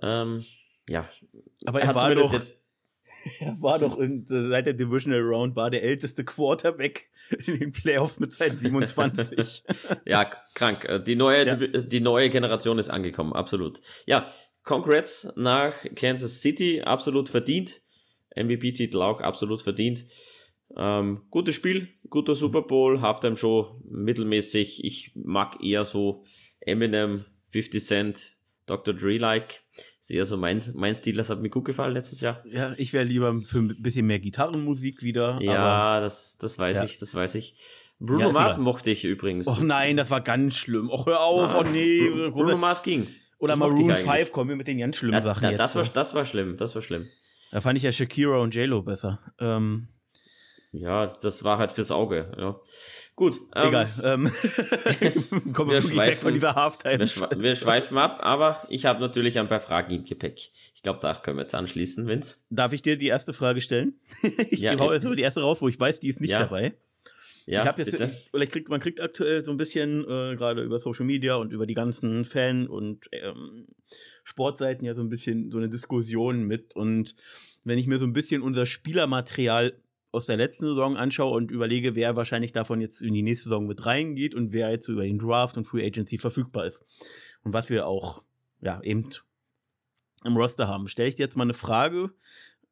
Ähm, 0.02 0.44
ja, 0.88 1.08
aber 1.66 1.80
er, 1.80 1.88
er 1.88 1.94
hat 1.94 2.00
zumindest 2.00 2.28
doch, 2.28 2.32
jetzt 2.32 2.67
er 3.40 3.60
war 3.60 3.78
doch 3.78 3.98
in, 3.98 4.24
seit 4.26 4.66
der 4.66 4.74
Divisional 4.74 5.20
Round 5.20 5.56
war 5.56 5.70
der 5.70 5.82
älteste 5.82 6.24
Quarterback 6.24 7.10
in 7.46 7.58
den 7.58 7.72
Playoffs 7.72 8.18
mit 8.20 8.32
seinen 8.32 8.60
27. 8.60 9.64
ja, 10.04 10.30
krank. 10.54 10.84
Äh, 10.84 11.02
die 11.02 11.16
neue, 11.16 11.46
ja. 11.46 11.56
Die, 11.56 11.88
die, 11.88 12.00
neue 12.00 12.30
Generation 12.30 12.78
ist 12.78 12.90
angekommen, 12.90 13.32
absolut. 13.32 13.80
Ja, 14.06 14.26
Congrats 14.62 15.32
nach 15.36 15.74
Kansas 15.94 16.42
City, 16.42 16.82
absolut 16.82 17.30
verdient. 17.30 17.80
MVP-Titel 18.36 19.00
auch 19.00 19.20
absolut 19.20 19.62
verdient. 19.62 20.04
Ähm, 20.76 21.22
gutes 21.30 21.54
Spiel, 21.54 21.88
guter 22.10 22.34
Super 22.34 22.62
Bowl, 22.62 23.00
Halftime 23.00 23.36
Show 23.36 23.80
mittelmäßig. 23.88 24.84
Ich 24.84 25.12
mag 25.14 25.64
eher 25.64 25.84
so 25.84 26.22
Eminem, 26.60 27.24
50 27.50 27.82
Cent, 27.82 28.36
Dr. 28.66 28.94
Dre-like. 28.94 29.62
Ist 30.08 30.14
eher 30.14 30.24
so 30.24 30.38
mein, 30.38 30.62
mein 30.72 30.94
Stil, 30.94 31.16
das 31.16 31.28
hat 31.28 31.42
mir 31.42 31.50
gut 31.50 31.66
gefallen 31.66 31.92
letztes 31.92 32.22
Jahr. 32.22 32.42
Ja, 32.50 32.72
ich 32.78 32.94
wäre 32.94 33.04
lieber 33.04 33.42
für 33.42 33.58
ein 33.58 33.76
bisschen 33.82 34.06
mehr 34.06 34.18
Gitarrenmusik 34.18 35.02
wieder. 35.02 35.38
Ja, 35.42 36.00
das, 36.00 36.38
das 36.38 36.58
weiß 36.58 36.78
ja. 36.78 36.84
ich, 36.84 36.96
das 36.96 37.14
weiß 37.14 37.34
ich. 37.34 37.56
Bruno 38.00 38.28
ja, 38.28 38.32
Mars 38.32 38.56
mochte 38.56 38.90
ich 38.90 39.04
übrigens. 39.04 39.46
Och 39.46 39.60
nein, 39.60 39.98
das 39.98 40.08
war 40.08 40.22
ganz 40.22 40.56
schlimm. 40.56 40.88
Och, 40.88 41.04
hör 41.04 41.20
auf, 41.20 41.54
ah, 41.54 41.58
oh 41.58 41.62
nee. 41.62 42.08
Bruno, 42.08 42.30
Bruno 42.30 42.56
Mars 42.56 42.82
ging. 42.82 43.06
Oder 43.38 43.52
das 43.52 43.58
Maroon 43.58 43.94
5 43.94 44.32
kommen 44.32 44.48
wir 44.48 44.56
mit 44.56 44.66
den 44.66 44.78
ganz 44.78 44.96
schlimmen 44.96 45.12
ja, 45.12 45.22
Sachen 45.22 45.42
da, 45.42 45.50
jetzt. 45.50 45.58
Das 45.58 45.76
war, 45.76 45.84
das 45.84 46.14
war 46.14 46.24
schlimm, 46.24 46.56
das 46.56 46.74
war 46.74 46.80
schlimm. 46.80 47.06
Da 47.50 47.60
fand 47.60 47.76
ich 47.76 47.82
ja 47.82 47.92
Shakira 47.92 48.38
und 48.38 48.54
J-Lo 48.54 48.80
besser. 48.80 49.20
Ähm, 49.38 49.88
ja, 50.72 51.06
das 51.06 51.44
war 51.44 51.58
halt 51.58 51.72
fürs 51.72 51.90
Auge. 51.90 52.32
Ja. 52.38 52.58
Gut. 53.18 53.40
Ähm, 53.56 53.68
Egal. 53.68 53.88
Ähm, 54.04 54.30
kommen 55.52 55.72
wir, 55.72 55.82
wir 55.82 55.96
weg 55.96 56.18
von 56.18 56.32
dieser 56.32 56.54
Halftime. 56.54 57.00
Wir, 57.00 57.06
schwe 57.08 57.28
wir, 57.36 57.56
schweifen 57.56 57.98
ab, 57.98 58.20
aber 58.22 58.62
ich 58.68 58.86
habe 58.86 59.00
natürlich 59.00 59.40
ein 59.40 59.48
paar 59.48 59.58
Fragen 59.58 59.92
im 59.92 60.04
Gepäck. 60.04 60.52
Ich 60.72 60.82
glaube, 60.84 61.00
da 61.02 61.14
können 61.14 61.36
wir 61.36 61.42
jetzt 61.42 61.54
anschließen, 61.56 62.06
Vince. 62.06 62.36
Darf 62.48 62.72
ich 62.72 62.80
dir 62.80 62.96
die 62.96 63.08
erste 63.08 63.32
Frage 63.32 63.60
stellen? 63.60 63.94
ich 64.50 64.60
ja, 64.60 64.78
hau 64.78 64.92
jetzt 64.92 65.02
mal 65.02 65.16
die 65.16 65.24
erste 65.24 65.40
raus, 65.40 65.60
wo 65.60 65.66
ich 65.66 65.80
weiß, 65.80 65.98
die 65.98 66.10
ist 66.10 66.20
nicht 66.20 66.30
ja. 66.30 66.38
dabei. 66.38 66.74
Ja, 67.46 67.62
ich 67.62 67.66
habe 67.66 67.82
jetzt, 67.82 68.00
ich, 68.00 68.28
vielleicht 68.30 68.52
kriegt 68.52 68.68
man 68.68 68.78
kriegt 68.78 69.00
aktuell 69.00 69.44
so 69.44 69.50
ein 69.50 69.56
bisschen 69.56 70.04
äh, 70.04 70.36
gerade 70.36 70.62
über 70.62 70.78
Social 70.78 71.04
Media 71.04 71.34
und 71.34 71.52
über 71.52 71.66
die 71.66 71.74
ganzen 71.74 72.24
Fan- 72.24 72.68
und 72.68 73.06
ähm, 73.10 73.66
Sportseiten 74.22 74.84
ja 74.84 74.94
so 74.94 75.00
ein 75.00 75.08
bisschen 75.08 75.50
so 75.50 75.58
eine 75.58 75.68
Diskussion 75.68 76.44
mit. 76.44 76.76
Und 76.76 77.16
wenn 77.64 77.78
ich 77.78 77.88
mir 77.88 77.98
so 77.98 78.06
ein 78.06 78.12
bisschen 78.12 78.42
unser 78.42 78.64
Spielermaterial 78.64 79.72
aus 80.10 80.26
der 80.26 80.36
letzten 80.36 80.66
Saison 80.66 80.96
anschaue 80.96 81.36
und 81.36 81.50
überlege, 81.50 81.94
wer 81.94 82.16
wahrscheinlich 82.16 82.52
davon 82.52 82.80
jetzt 82.80 83.02
in 83.02 83.14
die 83.14 83.22
nächste 83.22 83.44
Saison 83.44 83.66
mit 83.66 83.84
reingeht 83.84 84.34
und 84.34 84.52
wer 84.52 84.70
jetzt 84.70 84.88
über 84.88 85.02
den 85.02 85.18
Draft 85.18 85.56
und 85.56 85.64
Free 85.64 85.86
Agency 85.86 86.18
verfügbar 86.18 86.66
ist. 86.66 86.82
Und 87.42 87.52
was 87.52 87.70
wir 87.70 87.86
auch, 87.86 88.22
ja, 88.60 88.80
eben 88.82 89.10
im 90.24 90.36
Roster 90.36 90.68
haben. 90.68 90.88
Stelle 90.88 91.08
ich 91.08 91.16
dir 91.16 91.24
jetzt 91.24 91.36
mal 91.36 91.44
eine 91.44 91.54
Frage 91.54 92.10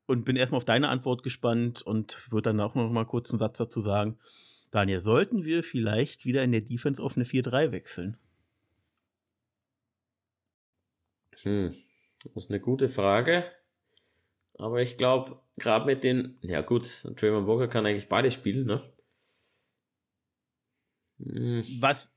und 0.06 0.24
bin 0.24 0.36
erstmal 0.36 0.58
auf 0.58 0.64
deine 0.64 0.88
Antwort 0.88 1.22
gespannt 1.22 1.82
und 1.82 2.30
würde 2.30 2.50
dann 2.50 2.60
auch 2.60 2.74
noch 2.74 2.90
mal 2.90 3.04
kurz 3.04 3.30
einen 3.30 3.38
Satz 3.38 3.58
dazu 3.58 3.80
sagen. 3.80 4.18
Daniel, 4.70 5.00
sollten 5.00 5.44
wir 5.44 5.62
vielleicht 5.62 6.24
wieder 6.24 6.42
in 6.42 6.52
der 6.52 6.60
Defense 6.60 7.02
auf 7.02 7.16
eine 7.16 7.24
4-3 7.24 7.72
wechseln? 7.72 8.16
Hm, 11.42 11.76
das 12.24 12.44
ist 12.44 12.50
eine 12.50 12.60
gute 12.60 12.88
Frage. 12.88 13.44
Aber 14.58 14.80
ich 14.80 14.96
glaube, 14.96 15.40
gerade 15.56 15.86
mit 15.86 16.04
den, 16.04 16.38
ja 16.42 16.60
gut, 16.60 17.04
Draymond 17.16 17.46
Walker 17.46 17.68
kann 17.68 17.86
eigentlich 17.86 18.08
beide 18.08 18.30
spielen, 18.30 18.66
ne? 18.66 18.82
Hm. 21.18 21.64
Was? 21.80 22.10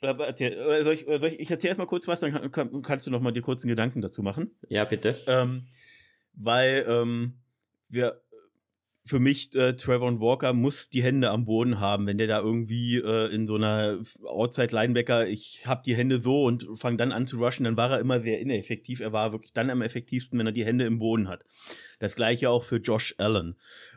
Erzähl, 0.00 0.84
soll 0.84 0.94
ich, 0.94 1.06
soll 1.06 1.24
ich, 1.24 1.40
ich 1.40 1.50
erzähle 1.50 1.70
erstmal 1.70 1.88
kurz 1.88 2.06
was, 2.06 2.20
dann 2.20 2.52
kann, 2.52 2.82
kannst 2.82 3.06
du 3.06 3.10
noch 3.10 3.20
mal 3.20 3.32
die 3.32 3.40
kurzen 3.40 3.68
Gedanken 3.68 4.00
dazu 4.00 4.22
machen. 4.22 4.56
Ja, 4.68 4.84
bitte. 4.84 5.20
Ähm, 5.26 5.66
weil 6.34 6.86
ähm, 6.88 7.40
wir 7.88 8.22
für 9.08 9.20
mich, 9.20 9.54
äh, 9.54 9.74
Trevor 9.74 10.20
Walker 10.20 10.52
muss 10.52 10.90
die 10.90 11.02
Hände 11.02 11.30
am 11.30 11.46
Boden 11.46 11.80
haben, 11.80 12.06
wenn 12.06 12.18
der 12.18 12.26
da 12.26 12.40
irgendwie 12.40 12.96
äh, 12.96 13.32
in 13.34 13.46
so 13.46 13.54
einer 13.54 13.98
Outside-Linebacker, 14.22 15.26
ich 15.26 15.66
habe 15.66 15.82
die 15.84 15.96
Hände 15.96 16.20
so 16.20 16.44
und 16.44 16.66
fange 16.74 16.98
dann 16.98 17.12
an 17.12 17.26
zu 17.26 17.38
rushen, 17.38 17.64
dann 17.64 17.76
war 17.76 17.90
er 17.90 18.00
immer 18.00 18.20
sehr 18.20 18.40
ineffektiv. 18.40 19.00
Er 19.00 19.12
war 19.12 19.32
wirklich 19.32 19.52
dann 19.52 19.70
am 19.70 19.82
effektivsten, 19.82 20.38
wenn 20.38 20.46
er 20.46 20.52
die 20.52 20.64
Hände 20.64 20.84
im 20.84 20.98
Boden 20.98 21.28
hat. 21.28 21.44
Das 21.98 22.16
gleiche 22.16 22.50
auch 22.50 22.64
für 22.64 22.76
Josh 22.76 23.14
Allen. 23.18 23.56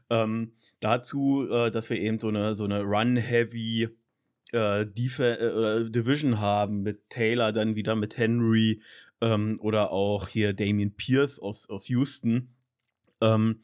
Ähm, 0.10 0.54
dazu, 0.80 1.47
äh, 1.52 1.71
dass 1.71 1.89
wir 1.89 2.00
eben 2.00 2.19
so 2.19 2.30
eine, 2.30 2.56
so 2.56 2.63
eine 2.63 2.82
Run-Heavy 2.82 3.89
äh, 4.54 4.82
äh, 4.82 5.89
Division 5.89 6.39
haben 6.39 6.82
mit 6.82 7.10
Taylor, 7.10 7.52
dann 7.52 7.76
wieder 7.76 7.95
mit 7.95 8.17
Henry 8.17 8.82
ähm, 9.21 9.60
oder 9.62 9.91
auch 9.91 10.28
hier 10.28 10.54
Damien 10.54 10.95
Pierce 10.95 11.39
aus, 11.39 11.69
aus 11.69 11.88
Houston. 11.88 12.56
Ähm, 13.21 13.62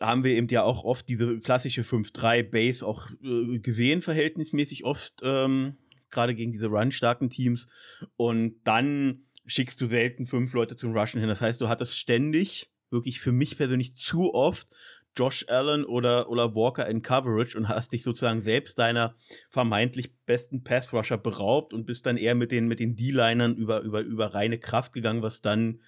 haben 0.00 0.24
wir 0.24 0.32
eben 0.32 0.48
ja 0.48 0.62
auch 0.62 0.84
oft 0.84 1.08
diese 1.08 1.38
klassische 1.40 1.82
5-3 1.82 2.42
Base 2.42 2.86
auch 2.86 3.10
äh, 3.22 3.58
gesehen, 3.58 4.02
verhältnismäßig 4.02 4.84
oft, 4.84 5.20
ähm, 5.22 5.76
gerade 6.10 6.34
gegen 6.34 6.52
diese 6.52 6.68
run-starken 6.68 7.30
Teams. 7.30 7.68
Und 8.16 8.56
dann 8.64 9.24
schickst 9.46 9.80
du 9.80 9.86
selten 9.86 10.26
fünf 10.26 10.52
Leute 10.54 10.76
zum 10.76 10.96
Rushen 10.96 11.20
hin. 11.20 11.28
Das 11.28 11.40
heißt, 11.40 11.60
du 11.60 11.68
hattest 11.68 11.98
ständig, 11.98 12.70
wirklich 12.90 13.20
für 13.20 13.32
mich 13.32 13.56
persönlich 13.56 13.96
zu 13.96 14.34
oft, 14.34 14.68
Josh 15.16 15.44
Allen 15.48 15.84
oder, 15.84 16.30
oder 16.30 16.54
Walker 16.54 16.86
in 16.86 17.02
Coverage 17.02 17.58
und 17.58 17.68
hast 17.68 17.92
dich 17.92 18.02
sozusagen 18.02 18.40
selbst 18.40 18.78
deiner 18.78 19.16
vermeintlich 19.50 20.14
besten 20.24 20.62
Pass-Rusher 20.62 21.18
beraubt 21.18 21.74
und 21.74 21.84
bist 21.84 22.06
dann 22.06 22.16
eher 22.16 22.34
mit 22.34 22.52
den, 22.52 22.68
mit 22.68 22.78
den 22.78 22.96
D-Linern 22.96 23.56
über, 23.56 23.80
über, 23.80 24.00
über 24.00 24.34
reine 24.34 24.58
Kraft 24.58 24.92
gegangen, 24.92 25.22
was 25.22 25.42
dann 25.42 25.80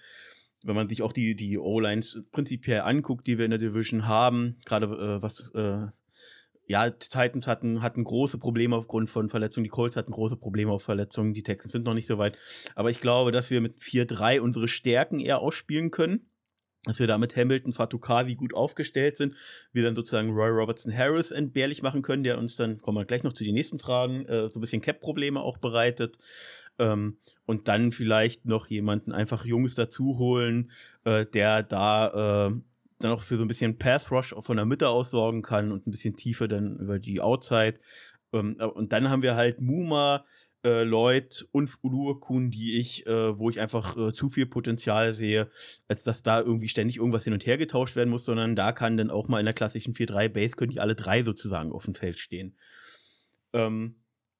wenn 0.64 0.74
man 0.74 0.88
sich 0.88 1.02
auch 1.02 1.12
die, 1.12 1.34
die 1.34 1.58
O-Lines 1.58 2.22
prinzipiell 2.32 2.80
anguckt, 2.82 3.26
die 3.26 3.38
wir 3.38 3.44
in 3.44 3.50
der 3.50 3.58
Division 3.58 4.06
haben, 4.06 4.56
gerade 4.64 4.86
äh, 4.86 5.22
was, 5.22 5.50
äh, 5.54 5.86
ja, 6.66 6.90
Titans 6.90 7.46
hatten, 7.46 7.82
hatten 7.82 8.04
große 8.04 8.38
Probleme 8.38 8.76
aufgrund 8.76 9.10
von 9.10 9.28
Verletzungen, 9.28 9.64
die 9.64 9.70
Colts 9.70 9.96
hatten 9.96 10.12
große 10.12 10.36
Probleme 10.36 10.72
auf 10.72 10.82
Verletzungen, 10.82 11.34
die 11.34 11.42
Texans 11.42 11.72
sind 11.72 11.84
noch 11.84 11.94
nicht 11.94 12.06
so 12.06 12.18
weit. 12.18 12.38
Aber 12.74 12.90
ich 12.90 13.00
glaube, 13.00 13.32
dass 13.32 13.50
wir 13.50 13.60
mit 13.60 13.78
4-3 13.78 14.40
unsere 14.40 14.68
Stärken 14.68 15.20
eher 15.20 15.40
ausspielen 15.40 15.90
können 15.90 16.26
dass 16.84 16.98
wir 16.98 17.06
da 17.06 17.16
mit 17.16 17.36
Hamilton, 17.36 17.72
Fatukasi 17.72 18.34
gut 18.34 18.54
aufgestellt 18.54 19.16
sind, 19.16 19.36
wir 19.72 19.84
dann 19.84 19.94
sozusagen 19.94 20.30
Roy 20.30 20.50
Robertson 20.50 20.92
Harris 20.92 21.30
entbehrlich 21.30 21.82
machen 21.82 22.02
können, 22.02 22.24
der 22.24 22.38
uns 22.38 22.56
dann, 22.56 22.80
kommen 22.80 22.98
wir 22.98 23.04
gleich 23.04 23.22
noch 23.22 23.32
zu 23.32 23.44
den 23.44 23.54
nächsten 23.54 23.78
Fragen, 23.78 24.26
äh, 24.26 24.50
so 24.50 24.58
ein 24.58 24.60
bisschen 24.60 24.82
Cap-Probleme 24.82 25.40
auch 25.40 25.58
bereitet. 25.58 26.18
Ähm, 26.82 27.18
und 27.46 27.68
dann 27.68 27.92
vielleicht 27.92 28.44
noch 28.44 28.66
jemanden 28.66 29.12
einfach 29.12 29.44
Jungs 29.44 29.76
dazu 29.76 30.18
holen, 30.18 30.72
äh, 31.04 31.24
der 31.26 31.62
da 31.62 32.48
äh, 32.48 32.54
dann 32.98 33.12
auch 33.12 33.22
für 33.22 33.36
so 33.36 33.42
ein 33.42 33.48
bisschen 33.48 33.78
Path 33.78 34.10
Rush 34.10 34.34
von 34.40 34.56
der 34.56 34.66
Mitte 34.66 34.88
aus 34.88 35.10
sorgen 35.10 35.42
kann 35.42 35.70
und 35.70 35.86
ein 35.86 35.92
bisschen 35.92 36.16
Tiefe 36.16 36.48
dann 36.48 36.78
über 36.78 36.98
die 36.98 37.20
Outside. 37.20 37.78
Ähm, 38.32 38.56
äh, 38.58 38.64
und 38.64 38.92
dann 38.92 39.10
haben 39.10 39.22
wir 39.22 39.36
halt 39.36 39.60
Muma, 39.60 40.24
äh, 40.64 40.82
Lloyd 40.82 41.46
und 41.52 41.76
Ulurkun, 41.82 42.50
die 42.50 42.78
ich, 42.78 43.06
äh, 43.06 43.38
wo 43.38 43.48
ich 43.48 43.60
einfach 43.60 43.96
äh, 43.96 44.12
zu 44.12 44.28
viel 44.28 44.46
Potenzial 44.46 45.14
sehe, 45.14 45.48
als 45.86 46.02
dass 46.02 46.24
da 46.24 46.40
irgendwie 46.40 46.68
ständig 46.68 46.96
irgendwas 46.96 47.24
hin 47.24 47.32
und 47.32 47.46
her 47.46 47.58
getauscht 47.58 47.94
werden 47.94 48.10
muss, 48.10 48.24
sondern 48.24 48.56
da 48.56 48.72
kann 48.72 48.96
dann 48.96 49.10
auch 49.10 49.28
mal 49.28 49.38
in 49.38 49.46
der 49.46 49.54
klassischen 49.54 49.94
4-3 49.94 50.28
Base 50.28 50.56
können 50.56 50.72
die 50.72 50.80
alle 50.80 50.96
drei 50.96 51.22
sozusagen 51.22 51.70
auf 51.70 51.84
dem 51.84 51.94
Feld 51.94 52.18
stehen. 52.18 52.56
Ähm, 53.52 53.96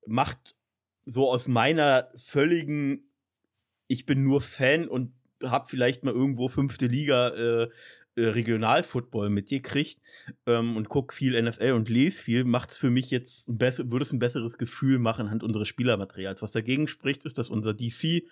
macht 0.06 0.56
so 1.04 1.30
aus 1.30 1.48
meiner 1.48 2.08
völligen, 2.16 3.10
ich 3.88 4.06
bin 4.06 4.22
nur 4.22 4.40
Fan 4.40 4.88
und 4.88 5.12
hab 5.42 5.70
vielleicht 5.70 6.04
mal 6.04 6.14
irgendwo 6.14 6.48
fünfte 6.48 6.86
Liga 6.86 7.28
äh, 7.28 7.68
äh, 8.14 8.26
Regionalfootball 8.26 9.30
mitgekriegt 9.30 9.98
ähm, 10.44 10.76
und 10.76 10.90
guck 10.90 11.14
viel 11.14 11.40
NFL 11.40 11.72
und 11.72 11.88
lese 11.88 12.22
viel, 12.22 12.44
macht 12.44 12.72
es 12.72 12.76
für 12.76 12.90
mich 12.90 13.10
jetzt 13.10 13.48
ein 13.48 13.58
würde 13.58 14.04
es 14.04 14.12
ein 14.12 14.18
besseres 14.18 14.58
Gefühl 14.58 14.98
machen 14.98 15.22
anhand 15.22 15.42
unseres 15.42 15.68
Spielermaterials. 15.68 16.42
Was 16.42 16.52
dagegen 16.52 16.88
spricht, 16.88 17.24
ist, 17.24 17.38
dass 17.38 17.48
unser 17.48 17.72
DC 17.72 18.24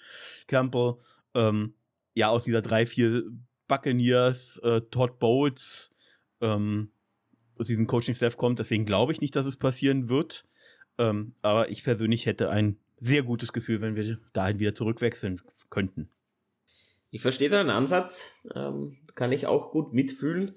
Campbell 0.49 0.97
ähm, 1.35 1.73
ja 2.15 2.29
aus 2.29 2.45
dieser 2.45 2.61
drei, 2.61 2.85
vier 2.85 3.25
Buccaneers, 3.69 4.59
äh, 4.59 4.83
Todd 4.91 5.19
Bowles, 5.19 5.91
ähm, 6.43 6.91
aus 7.57 7.67
diesem 7.67 7.87
Coaching-Staff 7.87 8.37
kommt. 8.37 8.59
Deswegen 8.59 8.85
glaube 8.85 9.13
ich 9.13 9.23
nicht, 9.23 9.35
dass 9.35 9.47
es 9.47 9.57
passieren 9.57 10.11
wird. 10.11 10.45
Ähm, 11.01 11.33
aber 11.41 11.71
ich 11.71 11.83
persönlich 11.83 12.27
hätte 12.27 12.51
ein 12.51 12.77
sehr 13.01 13.23
gutes 13.23 13.55
Gefühl, 13.55 13.81
wenn 13.81 13.97
wir 13.97 14.19
dahin 14.35 14.59
wieder 14.59 14.75
zurückwechseln 14.75 15.41
könnten. 15.71 16.11
Ich 17.11 17.23
verstehe 17.23 17.49
deinen 17.49 17.71
Ansatz, 17.71 18.33
ähm, 18.55 18.99
kann 19.15 19.33
ich 19.33 19.47
auch 19.47 19.73
gut 19.73 19.95
mitfühlen. 19.95 20.53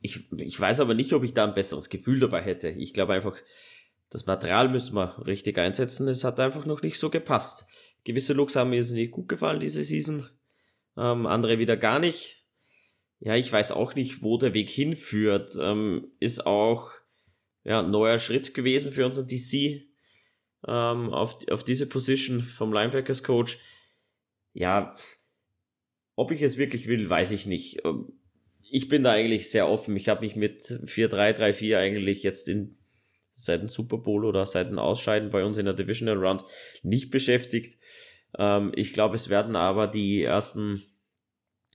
Ich, 0.00 0.30
ich 0.32 0.60
weiß 0.60 0.80
aber 0.80 0.94
nicht, 0.94 1.12
ob 1.12 1.22
ich 1.22 1.34
da 1.34 1.44
ein 1.44 1.54
besseres 1.54 1.88
Gefühl 1.88 2.18
dabei 2.18 2.42
hätte. 2.42 2.68
Ich 2.68 2.92
glaube 2.92 3.14
einfach, 3.14 3.36
das 4.10 4.26
Material 4.26 4.68
müssen 4.68 4.96
wir 4.96 5.24
richtig 5.24 5.56
einsetzen. 5.58 6.08
Es 6.08 6.24
hat 6.24 6.40
einfach 6.40 6.66
noch 6.66 6.82
nicht 6.82 6.98
so 6.98 7.08
gepasst. 7.08 7.68
Gewisse 8.02 8.32
Looks 8.32 8.56
haben 8.56 8.70
mir 8.70 8.82
nicht 8.82 9.12
gut 9.12 9.28
gefallen 9.28 9.60
diese 9.60 9.84
Season, 9.84 10.28
ähm, 10.96 11.26
andere 11.26 11.60
wieder 11.60 11.76
gar 11.76 12.00
nicht. 12.00 12.44
Ja, 13.20 13.36
ich 13.36 13.50
weiß 13.52 13.70
auch 13.70 13.94
nicht, 13.94 14.22
wo 14.22 14.36
der 14.36 14.52
Weg 14.52 14.68
hinführt. 14.68 15.56
Ähm, 15.60 16.08
ist 16.18 16.44
auch 16.44 16.90
ja, 17.66 17.82
neuer 17.82 18.18
Schritt 18.18 18.54
gewesen 18.54 18.92
für 18.92 19.04
unseren 19.04 19.26
DC 19.26 19.82
ähm, 20.66 21.10
auf, 21.12 21.36
auf 21.50 21.64
diese 21.64 21.88
Position 21.88 22.42
vom 22.42 22.72
Linebackers 22.72 23.24
Coach. 23.24 23.58
Ja, 24.52 24.96
ob 26.14 26.30
ich 26.30 26.42
es 26.42 26.56
wirklich 26.56 26.86
will, 26.86 27.10
weiß 27.10 27.32
ich 27.32 27.46
nicht. 27.46 27.84
Ähm, 27.84 28.12
ich 28.70 28.88
bin 28.88 29.02
da 29.02 29.12
eigentlich 29.12 29.50
sehr 29.50 29.68
offen. 29.68 29.96
Ich 29.96 30.08
habe 30.08 30.22
mich 30.22 30.36
mit 30.36 30.62
4-3-3-4 30.62 31.76
eigentlich 31.76 32.22
jetzt 32.22 32.48
in 32.48 32.78
seit 33.34 33.60
dem 33.60 33.68
Super 33.68 33.98
Bowl 33.98 34.24
oder 34.24 34.46
seit 34.46 34.68
dem 34.68 34.78
Ausscheiden 34.78 35.30
bei 35.30 35.44
uns 35.44 35.58
in 35.58 35.66
der 35.66 35.74
Divisional 35.74 36.16
Round 36.16 36.44
nicht 36.82 37.10
beschäftigt. 37.10 37.78
Ähm, 38.38 38.72
ich 38.76 38.92
glaube, 38.92 39.16
es 39.16 39.28
werden 39.28 39.56
aber 39.56 39.88
die 39.88 40.22
ersten 40.22 40.82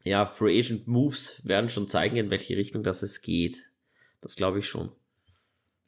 ja, 0.04 0.26
Free 0.26 0.58
Agent 0.58 0.88
Moves 0.88 1.46
werden 1.46 1.70
schon 1.70 1.88
zeigen, 1.88 2.16
in 2.16 2.30
welche 2.32 2.56
Richtung 2.56 2.82
das 2.82 3.04
es 3.04 3.22
geht. 3.22 3.62
Das 4.22 4.36
glaube 4.36 4.60
ich 4.60 4.66
schon. 4.66 4.92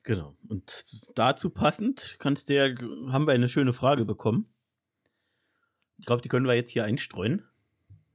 Genau. 0.04 0.36
Und 0.50 1.02
dazu 1.16 1.50
passend 1.50 2.18
kannst 2.20 2.50
du 2.50 2.56
ja, 2.56 2.66
haben 3.12 3.26
wir 3.26 3.34
eine 3.34 3.48
schöne 3.48 3.74
Frage 3.74 4.06
bekommen. 4.06 4.54
Ich 5.98 6.06
glaube, 6.06 6.22
die 6.22 6.30
können 6.30 6.46
wir 6.46 6.56
jetzt 6.56 6.72
hier 6.72 6.84
einstreuen, 6.84 7.44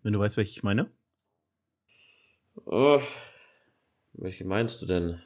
wenn 0.03 0.12
du 0.12 0.18
weißt, 0.18 0.37
welche 0.37 0.53
ich 0.53 0.62
meine. 0.62 0.90
Oh, 2.66 3.01
welche 4.12 4.45
meinst 4.45 4.82
du 4.82 4.86
denn? 4.86 5.22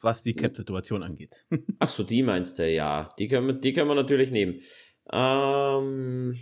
Was 0.00 0.22
die 0.22 0.34
Cap-Situation 0.34 1.02
angeht. 1.02 1.46
Ach 1.78 1.88
so, 1.88 2.02
die 2.02 2.22
meinst 2.22 2.58
du, 2.58 2.70
ja. 2.70 3.08
Die 3.18 3.28
können 3.28 3.46
wir, 3.46 3.54
die 3.54 3.72
können 3.72 3.88
wir 3.88 3.94
natürlich 3.94 4.30
nehmen. 4.30 4.60
Ähm, 5.10 6.38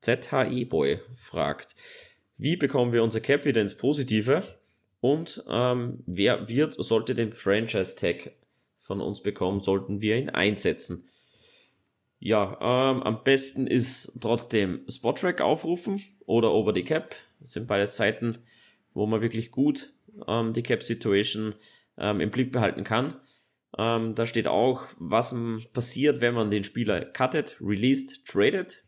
ZHI 0.00 0.64
Boy 0.64 1.00
fragt, 1.14 1.76
wie 2.36 2.56
bekommen 2.56 2.92
wir 2.92 3.04
unser 3.04 3.20
Cap 3.20 3.44
wieder 3.44 3.60
ins 3.60 3.76
Positive? 3.76 4.42
Und 5.00 5.44
ähm, 5.48 6.02
wer 6.06 6.48
wird, 6.48 6.74
sollte 6.74 7.14
den 7.14 7.32
Franchise 7.32 7.94
Tag 7.94 8.32
von 8.88 9.00
uns 9.00 9.22
bekommen, 9.22 9.60
sollten 9.60 10.00
wir 10.00 10.16
ihn 10.16 10.30
einsetzen. 10.30 11.08
Ja, 12.18 12.58
ähm, 12.60 13.02
am 13.02 13.22
besten 13.22 13.68
ist 13.68 14.18
trotzdem 14.20 14.80
Spottrack 14.88 15.40
aufrufen 15.40 16.02
oder 16.26 16.52
Over 16.52 16.74
the 16.74 16.82
Cap. 16.82 17.14
Das 17.38 17.52
sind 17.52 17.68
beide 17.68 17.86
Seiten, 17.86 18.38
wo 18.94 19.06
man 19.06 19.20
wirklich 19.20 19.52
gut 19.52 19.92
ähm, 20.26 20.52
die 20.52 20.64
Cap-Situation 20.64 21.54
ähm, 21.96 22.20
im 22.20 22.30
Blick 22.30 22.50
behalten 22.50 22.82
kann. 22.82 23.20
Ähm, 23.76 24.14
da 24.14 24.26
steht 24.26 24.48
auch, 24.48 24.86
was 24.98 25.36
passiert, 25.72 26.20
wenn 26.20 26.34
man 26.34 26.50
den 26.50 26.64
Spieler 26.64 27.04
cuttet, 27.04 27.58
released, 27.60 28.26
traded. 28.26 28.84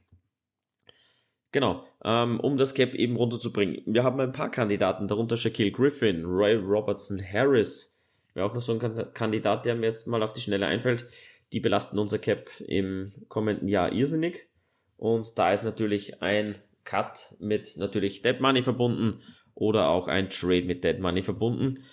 Genau, 1.53 1.85
ähm, 2.05 2.41
um 2.41 2.57
das 2.57 2.75
Cap 2.75 2.95
eben 2.95 3.17
runterzubringen. 3.17 3.83
Wir 3.85 4.03
haben 4.03 4.19
ein 4.19 4.33
paar 4.33 4.51
Kandidaten, 4.51 5.09
darunter 5.09 5.37
Shaquille 5.37 5.73
Griffin, 5.73 6.25
Roy 6.25 6.55
Robertson 6.55 7.21
Harris. 7.21 8.00
Wäre 8.35 8.47
auch 8.47 8.55
noch 8.55 8.63
so 8.63 8.79
ein 8.79 9.13
Kandidat, 9.13 9.65
der 9.65 9.75
mir 9.75 9.87
jetzt 9.87 10.07
mal 10.07 10.23
auf 10.23 10.33
die 10.33 10.41
Schnelle 10.41 10.67
einfällt. 10.67 11.07
Die 11.53 11.61
belasten 11.61 11.99
unser 11.99 12.19
Cap 12.19 12.49
im 12.67 13.13
kommenden 13.29 13.69
Jahr 13.69 13.93
irrsinnig. 13.93 14.49
Und 14.97 15.39
da 15.39 15.53
ist 15.53 15.65
natürlich 15.65 16.23
ein 16.23 16.59
Cut 16.85 17.37
mit 17.41 17.77
natürlich 17.77 18.23
Dead 18.23 18.41
Money 18.41 18.63
verbunden 18.63 19.21
oder 19.55 19.89
auch 19.89 20.09
ein 20.09 20.31
Trade 20.31 20.65
mit 20.65 20.85
Dead 20.85 20.99
Money 20.99 21.23
verbunden. 21.23 21.85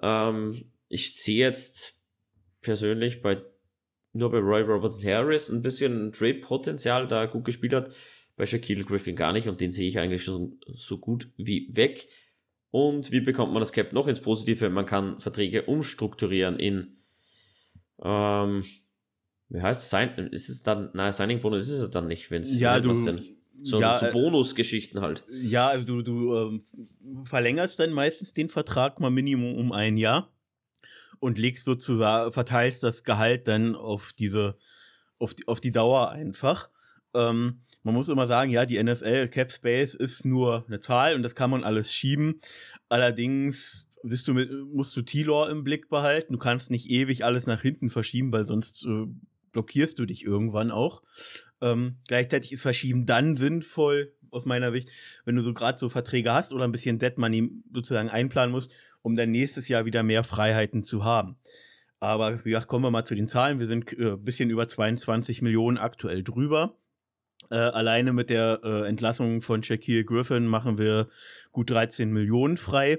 Ähm, 0.00 0.70
ich 0.88 1.16
sehe 1.16 1.38
jetzt 1.38 1.98
persönlich 2.62 3.22
bei 3.22 3.42
nur 4.12 4.30
bei 4.30 4.38
Roy 4.38 4.62
Robertson 4.62 5.04
Harris 5.04 5.50
ein 5.50 5.62
bisschen 5.62 6.12
Trade-Potenzial, 6.12 7.08
da 7.08 7.22
er 7.22 7.28
gut 7.28 7.44
gespielt 7.44 7.72
hat 7.72 7.90
bei 8.36 8.46
Shaquille 8.46 8.84
Griffin 8.84 9.16
gar 9.16 9.32
nicht 9.32 9.48
und 9.48 9.60
den 9.60 9.72
sehe 9.72 9.88
ich 9.88 9.98
eigentlich 9.98 10.24
schon 10.24 10.58
so 10.66 10.98
gut 10.98 11.28
wie 11.36 11.68
weg. 11.72 12.08
Und 12.74 13.12
wie 13.12 13.20
bekommt 13.20 13.52
man 13.52 13.60
das 13.60 13.72
Cap 13.72 13.92
noch 13.92 14.08
ins 14.08 14.18
Positive? 14.18 14.68
Man 14.68 14.84
kann 14.84 15.20
Verträge 15.20 15.62
umstrukturieren 15.62 16.58
in, 16.58 16.96
ähm, 18.02 18.64
wie 19.48 19.62
heißt 19.62 19.84
es, 19.84 19.90
Sign, 19.90 20.26
ist 20.32 20.48
es 20.48 20.64
dann, 20.64 20.90
nein, 20.92 21.12
Signing 21.12 21.40
Bonus 21.40 21.68
ist 21.68 21.78
es 21.78 21.90
dann 21.92 22.08
nicht, 22.08 22.32
wenn 22.32 22.42
es, 22.42 22.52
ja, 22.52 22.80
du, 22.80 22.90
denn? 22.92 23.22
So, 23.62 23.80
ja, 23.80 23.96
so 23.96 24.06
äh, 24.06 24.10
Bonusgeschichten 24.10 25.02
halt. 25.02 25.22
Ja, 25.30 25.68
also 25.68 25.84
du, 25.84 26.02
du 26.02 26.36
ähm, 26.36 26.64
verlängerst 27.26 27.78
dann 27.78 27.92
meistens 27.92 28.34
den 28.34 28.48
Vertrag 28.48 28.98
mal 28.98 29.10
Minimum 29.10 29.54
um 29.54 29.70
ein 29.70 29.96
Jahr 29.96 30.32
und 31.20 31.38
legst 31.38 31.66
sozusagen, 31.66 32.32
verteilst 32.32 32.82
das 32.82 33.04
Gehalt 33.04 33.46
dann 33.46 33.76
auf 33.76 34.12
diese, 34.18 34.58
auf 35.20 35.32
die, 35.32 35.46
auf 35.46 35.60
die 35.60 35.70
Dauer 35.70 36.10
einfach. 36.10 36.70
Ähm, 37.14 37.60
man 37.84 37.94
muss 37.94 38.08
immer 38.08 38.26
sagen, 38.26 38.50
ja, 38.50 38.66
die 38.66 38.82
NFL 38.82 39.28
Cap 39.28 39.52
Space 39.52 39.94
ist 39.94 40.24
nur 40.24 40.64
eine 40.66 40.80
Zahl 40.80 41.14
und 41.14 41.22
das 41.22 41.34
kann 41.34 41.50
man 41.50 41.62
alles 41.62 41.92
schieben. 41.92 42.40
Allerdings 42.88 43.86
bist 44.02 44.26
du 44.26 44.34
mit, 44.34 44.50
musst 44.72 44.96
du 44.96 45.02
T-Law 45.02 45.48
im 45.48 45.64
Blick 45.64 45.88
behalten. 45.88 46.32
Du 46.32 46.38
kannst 46.38 46.70
nicht 46.70 46.90
ewig 46.90 47.24
alles 47.24 47.46
nach 47.46 47.62
hinten 47.62 47.90
verschieben, 47.90 48.32
weil 48.32 48.44
sonst 48.44 48.84
äh, 48.86 49.06
blockierst 49.52 49.98
du 49.98 50.06
dich 50.06 50.24
irgendwann 50.24 50.70
auch. 50.70 51.02
Ähm, 51.60 51.96
gleichzeitig 52.08 52.52
ist 52.52 52.62
Verschieben 52.62 53.06
dann 53.06 53.36
sinnvoll, 53.36 54.12
aus 54.30 54.46
meiner 54.46 54.72
Sicht, 54.72 54.90
wenn 55.24 55.36
du 55.36 55.42
so 55.42 55.54
gerade 55.54 55.78
so 55.78 55.88
Verträge 55.88 56.32
hast 56.32 56.52
oder 56.52 56.64
ein 56.64 56.72
bisschen 56.72 56.98
Dead 56.98 57.16
Money 57.16 57.50
sozusagen 57.72 58.08
einplanen 58.08 58.50
musst, 58.50 58.72
um 59.02 59.14
dann 59.14 59.30
nächstes 59.30 59.68
Jahr 59.68 59.84
wieder 59.84 60.02
mehr 60.02 60.24
Freiheiten 60.24 60.82
zu 60.82 61.04
haben. 61.04 61.36
Aber 62.00 62.44
wie 62.44 62.50
gesagt, 62.50 62.66
kommen 62.66 62.84
wir 62.84 62.90
mal 62.90 63.06
zu 63.06 63.14
den 63.14 63.28
Zahlen. 63.28 63.60
Wir 63.60 63.66
sind 63.66 63.92
ein 63.92 64.14
äh, 64.14 64.16
bisschen 64.16 64.50
über 64.50 64.66
22 64.66 65.40
Millionen 65.40 65.78
aktuell 65.78 66.22
drüber. 66.22 66.76
Äh, 67.50 67.56
alleine 67.56 68.12
mit 68.12 68.30
der 68.30 68.60
äh, 68.64 68.88
Entlassung 68.88 69.42
von 69.42 69.62
Shaquille 69.62 70.04
Griffin 70.04 70.46
machen 70.46 70.78
wir 70.78 71.08
gut 71.52 71.70
13 71.70 72.10
Millionen 72.10 72.56
frei. 72.56 72.98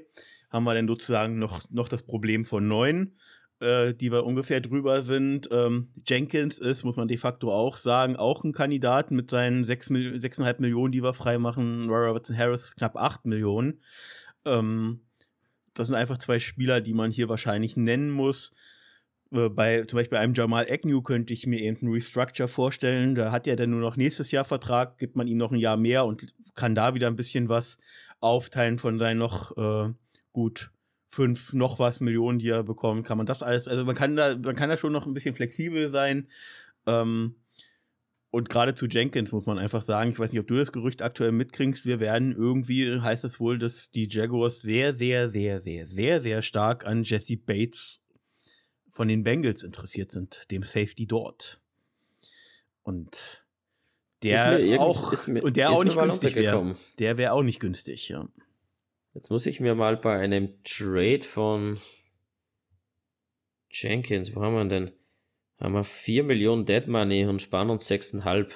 Haben 0.49 0.65
wir 0.65 0.73
dann 0.73 0.87
sozusagen 0.87 1.39
noch, 1.39 1.69
noch 1.69 1.89
das 1.89 2.03
Problem 2.03 2.45
von 2.45 2.67
9, 2.67 3.15
äh, 3.59 3.93
die 3.93 4.11
wir 4.11 4.25
ungefähr 4.25 4.61
drüber 4.61 5.03
sind. 5.03 5.49
Ähm, 5.51 5.89
Jenkins 6.05 6.59
ist, 6.59 6.83
muss 6.83 6.95
man 6.95 7.07
de 7.07 7.17
facto 7.17 7.51
auch 7.51 7.77
sagen, 7.77 8.15
auch 8.15 8.43
ein 8.43 8.53
Kandidat 8.53 9.11
mit 9.11 9.29
seinen 9.29 9.65
6, 9.65 9.89
6,5 9.89 10.61
Millionen, 10.61 10.91
die 10.91 11.03
wir 11.03 11.13
frei 11.13 11.37
machen. 11.37 11.89
Robertson 11.89 12.37
Harris 12.37 12.75
knapp 12.75 12.95
8 12.95 13.25
Millionen. 13.25 13.81
Ähm, 14.45 15.01
das 15.73 15.87
sind 15.87 15.95
einfach 15.95 16.17
zwei 16.17 16.39
Spieler, 16.39 16.81
die 16.81 16.93
man 16.93 17.11
hier 17.11 17.29
wahrscheinlich 17.29 17.75
nennen 17.75 18.09
muss. 18.09 18.53
Äh, 19.31 19.49
bei 19.49 19.83
zum 19.85 19.97
Beispiel 19.97 20.17
einem 20.17 20.33
Jamal 20.33 20.67
Agnew 20.69 21.01
könnte 21.01 21.33
ich 21.33 21.47
mir 21.47 21.59
eben 21.59 21.77
ein 21.81 21.91
Restructure 21.91 22.47
vorstellen. 22.47 23.15
Da 23.15 23.31
hat 23.31 23.47
er 23.47 23.55
dann 23.55 23.71
nur 23.71 23.81
noch 23.81 23.97
nächstes 23.97 24.31
Jahr 24.31 24.45
Vertrag, 24.45 24.97
gibt 24.97 25.15
man 25.15 25.27
ihm 25.27 25.37
noch 25.37 25.51
ein 25.51 25.59
Jahr 25.59 25.77
mehr 25.77 26.05
und 26.05 26.33
kann 26.55 26.75
da 26.75 26.93
wieder 26.95 27.07
ein 27.07 27.15
bisschen 27.15 27.49
was 27.49 27.77
aufteilen 28.19 28.79
von 28.79 28.97
seinen 28.97 29.17
noch 29.17 29.57
äh, 29.57 29.93
gut 30.31 30.71
fünf 31.09 31.53
noch 31.53 31.79
was 31.79 32.01
Millionen, 32.01 32.39
die 32.39 32.49
er 32.49 32.63
bekommt. 32.63 33.05
Kann 33.05 33.17
man 33.17 33.25
das 33.25 33.41
alles, 33.41 33.67
also 33.67 33.85
man 33.85 33.95
kann 33.95 34.15
da, 34.15 34.35
man 34.37 34.55
kann 34.55 34.69
da 34.69 34.77
schon 34.77 34.91
noch 34.91 35.05
ein 35.05 35.13
bisschen 35.13 35.35
flexibel 35.35 35.91
sein. 35.91 36.27
Ähm, 36.85 37.35
und 38.31 38.49
gerade 38.49 38.75
zu 38.75 38.87
Jenkins 38.87 39.31
muss 39.31 39.45
man 39.45 39.57
einfach 39.57 39.81
sagen, 39.81 40.09
ich 40.09 40.19
weiß 40.19 40.33
nicht, 40.33 40.41
ob 40.41 40.47
du 40.47 40.57
das 40.57 40.73
Gerücht 40.73 41.01
aktuell 41.01 41.31
mitkriegst, 41.31 41.85
wir 41.85 42.01
werden 42.01 42.33
irgendwie, 42.33 42.99
heißt 42.99 43.23
es 43.23 43.39
wohl, 43.39 43.57
dass 43.57 43.91
die 43.91 44.09
Jaguars 44.09 44.59
sehr, 44.59 44.93
sehr, 44.93 45.29
sehr, 45.29 45.61
sehr, 45.61 45.85
sehr, 45.85 46.19
sehr 46.19 46.41
stark 46.41 46.85
an 46.85 47.03
Jesse 47.03 47.37
Bates 47.37 48.01
von 48.95 49.09
den 49.09 49.23
Bengals 49.23 49.61
interessiert 49.61 50.13
sind, 50.13 50.49
dem 50.51 50.63
Safety 50.63 51.05
dort. 51.05 51.61
Und 52.81 53.45
der 54.23 54.79
auch 54.79 55.27
mir, 55.27 55.43
und 55.43 55.57
der 55.57 55.69
auch 55.69 55.83
nicht 55.83 55.97
günstig 55.97 56.35
wäre. 56.37 56.75
Der 56.97 57.17
wäre 57.17 57.33
auch 57.33 57.43
nicht 57.43 57.59
günstig, 57.59 58.07
ja. 58.07 58.27
Jetzt 59.13 59.29
muss 59.29 59.45
ich 59.47 59.59
mir 59.59 59.75
mal 59.75 59.97
bei 59.97 60.17
einem 60.17 60.63
Trade 60.63 61.23
von 61.23 61.77
Jenkins, 63.69 64.33
wo 64.33 64.41
haben 64.41 64.55
wir 64.55 64.65
denn? 64.65 64.91
Haben 65.59 65.73
wir 65.73 65.83
4 65.83 66.23
Millionen 66.23 66.65
Dead 66.65 66.87
Money 66.87 67.25
und 67.25 67.41
sparen 67.41 67.69
uns 67.69 67.89
6,5. 67.91 68.49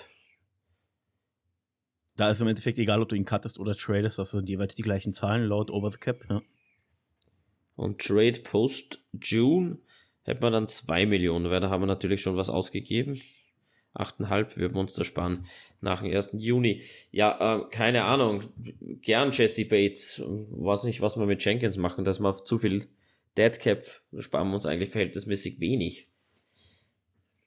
Da 2.15 2.31
ist 2.31 2.39
im 2.39 2.47
Endeffekt 2.47 2.77
egal, 2.77 3.01
ob 3.01 3.09
du 3.09 3.15
ihn 3.15 3.25
cuttest 3.25 3.59
oder 3.59 3.75
tradest, 3.75 4.17
das 4.17 4.31
sind 4.31 4.47
jeweils 4.47 4.75
die 4.75 4.83
gleichen 4.83 5.11
Zahlen 5.11 5.45
laut 5.45 5.69
Over 5.69 5.91
the 5.91 5.97
Cap, 5.97 6.25
ja. 6.29 6.41
Und 7.75 7.99
Trade 7.99 8.39
Post 8.39 9.03
June 9.21 9.79
hätten 10.29 10.43
wir 10.43 10.51
dann 10.51 10.67
2 10.67 11.05
Millionen, 11.05 11.49
weil 11.49 11.59
da 11.59 11.69
haben 11.69 11.81
wir 11.81 11.87
natürlich 11.87 12.21
schon 12.21 12.37
was 12.37 12.49
ausgegeben. 12.49 13.21
8,5 13.95 14.57
würden 14.57 14.75
wir 14.75 14.81
uns 14.81 14.93
da 14.93 15.03
sparen 15.03 15.45
nach 15.81 16.01
dem 16.01 16.13
1. 16.13 16.31
Juni. 16.33 16.83
Ja, 17.11 17.57
äh, 17.57 17.69
keine 17.69 18.03
Ahnung. 18.03 18.43
Gern 19.01 19.31
Jesse 19.31 19.65
Bates. 19.65 20.21
Weiß 20.25 20.83
nicht, 20.83 21.01
was 21.01 21.17
wir 21.17 21.25
mit 21.25 21.43
Jenkins 21.43 21.77
machen, 21.77 22.05
dass 22.05 22.19
wir 22.19 22.37
zu 22.45 22.59
viel 22.59 22.85
Deadcap 23.37 23.85
sparen 24.19 24.49
wir 24.49 24.55
uns 24.55 24.65
eigentlich 24.65 24.89
verhältnismäßig 24.89 25.59
wenig. 25.59 26.07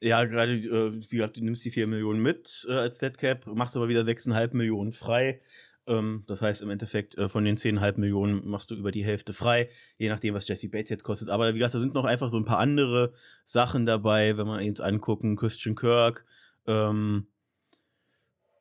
Ja, 0.00 0.24
gerade, 0.24 0.54
äh, 0.54 0.92
wie 1.10 1.16
gesagt, 1.16 1.36
du 1.36 1.44
nimmst 1.44 1.64
die 1.64 1.70
4 1.70 1.86
Millionen 1.86 2.20
mit 2.20 2.66
äh, 2.68 2.72
als 2.72 2.98
Deadcap, 2.98 3.46
machst 3.46 3.76
aber 3.76 3.88
wieder 3.88 4.02
6,5 4.02 4.56
Millionen 4.56 4.92
frei. 4.92 5.38
Ähm, 5.86 6.24
das 6.26 6.40
heißt 6.42 6.62
im 6.62 6.70
Endeffekt, 6.70 7.18
äh, 7.18 7.28
von 7.28 7.44
den 7.44 7.56
10,5 7.56 7.98
Millionen 7.98 8.48
machst 8.48 8.70
du 8.70 8.74
über 8.74 8.92
die 8.92 9.04
Hälfte 9.04 9.32
frei, 9.32 9.68
je 9.98 10.08
nachdem, 10.08 10.34
was 10.34 10.46
Jesse 10.46 10.68
Bates 10.68 10.90
jetzt 10.90 11.04
kostet. 11.04 11.28
Aber 11.28 11.48
wie 11.48 11.58
gesagt, 11.58 11.74
da 11.74 11.80
sind 11.80 11.94
noch 11.94 12.04
einfach 12.04 12.30
so 12.30 12.36
ein 12.36 12.44
paar 12.44 12.58
andere 12.58 13.12
Sachen 13.44 13.86
dabei, 13.86 14.36
wenn 14.36 14.46
wir 14.46 14.60
uns 14.60 14.80
angucken. 14.80 15.36
Christian 15.36 15.74
Kirk, 15.74 16.24
ähm, 16.66 17.26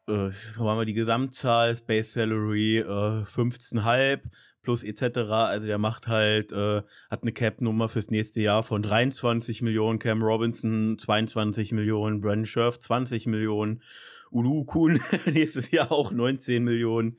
äh, 0.07 0.31
haben 0.57 0.79
wir 0.79 0.85
die 0.85 0.93
Gesamtzahl, 0.93 1.75
Space 1.75 2.13
Salary 2.13 2.79
äh, 2.79 3.23
15,5 3.23 4.21
plus 4.61 4.83
etc. 4.83 5.17
Also 5.29 5.67
der 5.67 5.77
macht 5.77 6.07
halt, 6.07 6.51
äh, 6.51 6.83
hat 7.09 7.23
eine 7.23 7.31
Cap-Nummer 7.31 7.89
fürs 7.89 8.09
nächste 8.11 8.41
Jahr 8.41 8.63
von 8.63 8.81
23 8.81 9.61
Millionen, 9.61 9.99
Cam 9.99 10.21
Robinson 10.21 10.97
22 10.97 11.71
Millionen, 11.71 12.21
Brandon 12.21 12.45
Scherf 12.45 12.79
20 12.79 13.25
Millionen 13.25 13.81
Ulu 14.31 14.63
Kun 14.65 14.99
nächstes 15.25 15.71
Jahr 15.71 15.91
auch 15.91 16.11
19 16.11 16.63
Millionen. 16.63 17.17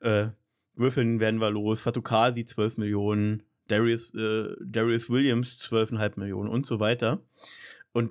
Äh, 0.00 0.28
Griffin 0.76 1.20
werden 1.20 1.40
wir 1.40 1.50
los. 1.50 1.80
Fatukasi 1.80 2.44
12 2.44 2.78
Millionen. 2.78 3.42
Darius, 3.68 4.14
äh, 4.14 4.48
Darius 4.64 5.08
Williams 5.10 5.58
12,5 5.60 6.18
Millionen 6.18 6.48
und 6.48 6.66
so 6.66 6.80
weiter. 6.80 7.22
Und 7.92 8.10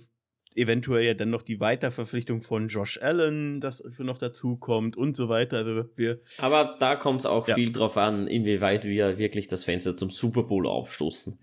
eventuell 0.55 1.05
ja 1.05 1.13
dann 1.13 1.29
noch 1.29 1.41
die 1.41 1.59
Weiterverpflichtung 1.59 2.41
von 2.41 2.67
Josh 2.67 2.99
Allen, 3.01 3.61
das 3.61 3.81
noch 3.99 4.17
dazu 4.17 4.57
kommt 4.57 4.97
und 4.97 5.15
so 5.15 5.29
weiter. 5.29 5.57
Also 5.57 5.85
wir 5.95 6.19
Aber 6.37 6.75
da 6.79 6.95
kommt 6.95 7.21
es 7.21 7.25
auch 7.25 7.47
ja. 7.47 7.55
viel 7.55 7.71
drauf 7.71 7.97
an, 7.97 8.27
inwieweit 8.27 8.85
wir 8.85 9.17
wirklich 9.17 9.47
das 9.47 9.63
Fenster 9.63 9.95
zum 9.95 10.09
Super 10.09 10.43
Bowl 10.43 10.67
aufstoßen. 10.67 11.39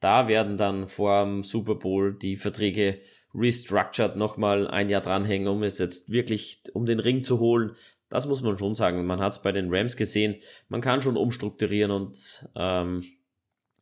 Da 0.00 0.28
werden 0.28 0.56
dann 0.56 0.88
vor 0.88 1.24
dem 1.24 1.42
Super 1.42 1.76
Bowl 1.76 2.14
die 2.14 2.36
Verträge 2.36 3.00
restructured 3.34 4.16
nochmal 4.16 4.68
ein 4.68 4.88
Jahr 4.88 5.00
dranhängen, 5.00 5.48
um 5.48 5.62
es 5.62 5.78
jetzt 5.78 6.10
wirklich, 6.10 6.62
um 6.72 6.86
den 6.86 7.00
Ring 7.00 7.22
zu 7.22 7.40
holen. 7.40 7.74
Das 8.08 8.26
muss 8.26 8.42
man 8.42 8.58
schon 8.58 8.74
sagen. 8.74 9.06
Man 9.06 9.20
hat 9.20 9.32
es 9.32 9.42
bei 9.42 9.50
den 9.50 9.74
Rams 9.74 9.96
gesehen. 9.96 10.36
Man 10.68 10.80
kann 10.80 11.02
schon 11.02 11.16
umstrukturieren 11.16 11.90
und 11.90 12.48
ähm, 12.54 13.04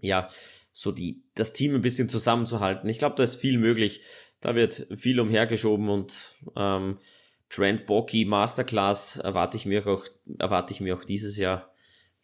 ja, 0.01 0.27
so 0.73 0.91
die, 0.91 1.23
das 1.35 1.53
Team 1.53 1.75
ein 1.75 1.83
bisschen 1.83 2.09
zusammenzuhalten. 2.09 2.89
Ich 2.89 2.99
glaube, 2.99 3.15
da 3.17 3.23
ist 3.23 3.35
viel 3.35 3.59
möglich. 3.59 4.01
Da 4.43 4.55
wird 4.55 4.87
viel 4.95 5.19
umhergeschoben 5.19 5.89
und 5.89 6.37
ähm, 6.55 6.99
Trent 7.49 7.87
Bocky 7.87 8.25
Masterclass 8.27 9.17
erwarte 9.17 9.57
ich 9.57 9.65
mir 9.65 9.87
auch, 9.87 10.05
erwarte 10.39 10.75
ich 10.75 10.81
mir 10.81 10.97
auch 10.97 11.05
dieses 11.05 11.39
Jahr 11.39 11.73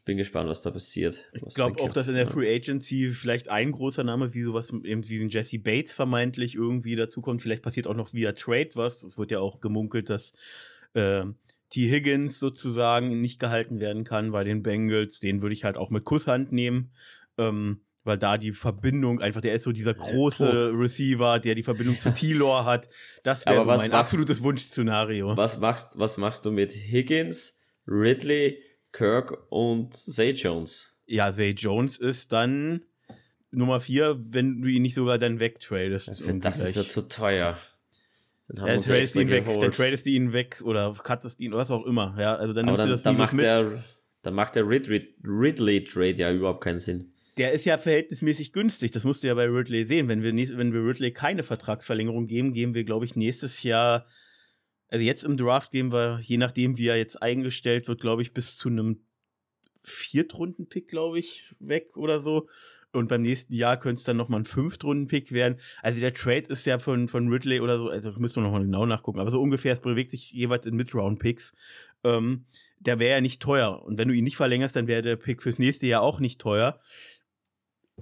bin 0.08 0.16
gespannt, 0.16 0.48
was 0.48 0.62
da 0.62 0.70
passiert. 0.70 1.26
Ich 1.34 1.54
glaube 1.54 1.82
auch, 1.82 1.92
dass 1.92 2.08
in 2.08 2.14
der 2.14 2.26
Free 2.26 2.50
Agency 2.56 3.10
vielleicht 3.10 3.50
ein 3.50 3.72
großer 3.72 4.04
Name 4.04 4.32
wie 4.32 4.40
sowas 4.40 4.70
eben 4.70 5.06
wie 5.06 5.20
ein 5.20 5.28
Jesse 5.28 5.58
Bates 5.58 5.92
vermeintlich 5.92 6.54
irgendwie 6.54 6.96
dazukommt. 6.96 7.42
Vielleicht 7.42 7.62
passiert 7.62 7.86
auch 7.86 7.94
noch 7.94 8.14
via 8.14 8.32
Trade 8.32 8.70
was. 8.72 9.02
Es 9.02 9.18
wird 9.18 9.30
ja 9.30 9.40
auch 9.40 9.60
gemunkelt, 9.60 10.08
dass 10.08 10.32
äh, 10.94 11.24
T. 11.68 11.90
Higgins 11.90 12.40
sozusagen 12.40 13.20
nicht 13.20 13.38
gehalten 13.38 13.80
werden 13.80 14.04
kann 14.04 14.30
bei 14.30 14.44
den 14.44 14.62
Bengals. 14.62 15.20
Den 15.20 15.42
würde 15.42 15.52
ich 15.52 15.64
halt 15.64 15.76
auch 15.76 15.90
mit 15.90 16.04
Kusshand 16.04 16.52
nehmen. 16.52 16.90
Ähm, 17.36 17.82
weil 18.08 18.18
da 18.18 18.38
die 18.38 18.52
Verbindung 18.52 19.20
einfach, 19.20 19.40
der 19.40 19.54
ist 19.54 19.62
so 19.62 19.70
dieser 19.70 19.94
große 19.94 20.72
oh. 20.72 20.76
Receiver, 20.76 21.38
der 21.38 21.54
die 21.54 21.62
Verbindung 21.62 22.00
zu 22.00 22.10
T-Lore 22.14 22.64
hat. 22.64 22.88
Das 23.22 23.46
wäre 23.46 23.64
mein 23.64 23.92
absolutes 23.92 24.42
Wunschszenario. 24.42 25.36
Was 25.36 25.58
machst, 25.58 25.98
was 25.98 26.16
machst 26.16 26.44
du 26.46 26.50
mit 26.50 26.72
Higgins, 26.72 27.60
Ridley, 27.86 28.60
Kirk 28.92 29.38
und 29.50 29.94
Zay 29.94 30.30
Jones? 30.32 30.98
Ja, 31.06 31.32
Zay 31.32 31.50
Jones 31.50 31.98
ist 31.98 32.32
dann 32.32 32.82
Nummer 33.50 33.80
4, 33.80 34.18
wenn 34.30 34.62
du 34.62 34.68
ihn 34.68 34.82
nicht 34.82 34.94
sogar 34.94 35.18
dann 35.18 35.38
wegtradest. 35.38 36.08
Das 36.08 36.64
ist 36.64 36.76
ja 36.76 36.82
zu 36.82 37.08
teuer. 37.08 37.58
Dann, 38.48 38.62
haben 38.62 38.68
ja, 38.68 38.78
tradest 38.78 39.14
ihn 39.16 39.28
weg, 39.28 39.44
dann 39.44 39.72
tradest 39.72 40.06
du 40.06 40.10
ihn 40.10 40.32
weg 40.32 40.62
oder 40.64 40.94
cuttest 40.94 41.40
ihn, 41.40 41.52
was 41.52 41.70
auch 41.70 41.84
immer. 41.84 42.16
Ja, 42.18 42.36
also 42.36 42.54
dann 42.54 42.64
nimmst 42.64 42.80
dann, 42.80 42.88
du 42.88 42.94
das 42.94 43.02
dann 43.02 43.18
macht 43.18 43.34
mit. 43.34 43.44
Der, 43.44 43.84
dann 44.22 44.34
macht 44.34 44.56
der 44.56 44.66
Ridley-Trade 44.66 46.14
ja 46.14 46.32
überhaupt 46.32 46.64
keinen 46.64 46.80
Sinn 46.80 47.12
der 47.38 47.52
ist 47.52 47.64
ja 47.64 47.78
verhältnismäßig 47.78 48.52
günstig. 48.52 48.90
Das 48.90 49.04
musst 49.04 49.22
du 49.22 49.28
ja 49.28 49.34
bei 49.34 49.46
Ridley 49.46 49.86
sehen. 49.86 50.08
Wenn 50.08 50.22
wir, 50.22 50.32
wenn 50.32 50.72
wir 50.72 50.84
Ridley 50.84 51.12
keine 51.12 51.42
Vertragsverlängerung 51.42 52.26
geben, 52.26 52.52
geben 52.52 52.74
wir, 52.74 52.84
glaube 52.84 53.04
ich, 53.04 53.16
nächstes 53.16 53.62
Jahr, 53.62 54.06
also 54.88 55.04
jetzt 55.04 55.24
im 55.24 55.36
Draft 55.36 55.70
gehen 55.70 55.92
wir, 55.92 56.20
je 56.22 56.36
nachdem, 56.36 56.76
wie 56.76 56.88
er 56.88 56.96
jetzt 56.96 57.22
eingestellt 57.22 57.88
wird, 57.88 58.00
glaube 58.00 58.22
ich, 58.22 58.34
bis 58.34 58.56
zu 58.56 58.68
einem 58.68 59.00
Viertrunden-Pick, 59.80 60.88
glaube 60.88 61.18
ich, 61.18 61.54
weg 61.60 61.96
oder 61.96 62.20
so. 62.20 62.48
Und 62.92 63.08
beim 63.08 63.22
nächsten 63.22 63.52
Jahr 63.52 63.78
könnte 63.78 63.98
es 63.98 64.04
dann 64.04 64.16
nochmal 64.16 64.40
ein 64.40 64.46
Fünftrunden-Pick 64.46 65.30
werden. 65.32 65.58
Also 65.82 66.00
der 66.00 66.14
Trade 66.14 66.46
ist 66.48 66.64
ja 66.66 66.78
von, 66.78 67.08
von 67.08 67.28
Ridley 67.28 67.60
oder 67.60 67.78
so, 67.78 67.88
also 67.88 68.12
müssen 68.12 68.36
wir 68.36 68.44
nochmal 68.44 68.64
genau 68.64 68.86
nachgucken, 68.86 69.20
aber 69.20 69.30
so 69.30 69.40
ungefähr, 69.40 69.74
es 69.74 69.80
bewegt 69.80 70.10
sich 70.10 70.32
jeweils 70.32 70.64
in 70.66 70.74
Mid-Round-Picks. 70.74 71.52
Ähm, 72.02 72.46
der 72.80 72.98
wäre 72.98 73.16
ja 73.16 73.20
nicht 73.20 73.42
teuer. 73.42 73.82
Und 73.82 73.98
wenn 73.98 74.08
du 74.08 74.14
ihn 74.14 74.24
nicht 74.24 74.36
verlängerst, 74.36 74.74
dann 74.74 74.86
wäre 74.86 75.02
der 75.02 75.16
Pick 75.16 75.42
fürs 75.42 75.58
nächste 75.58 75.86
Jahr 75.86 76.02
auch 76.02 76.18
nicht 76.18 76.40
teuer. 76.40 76.80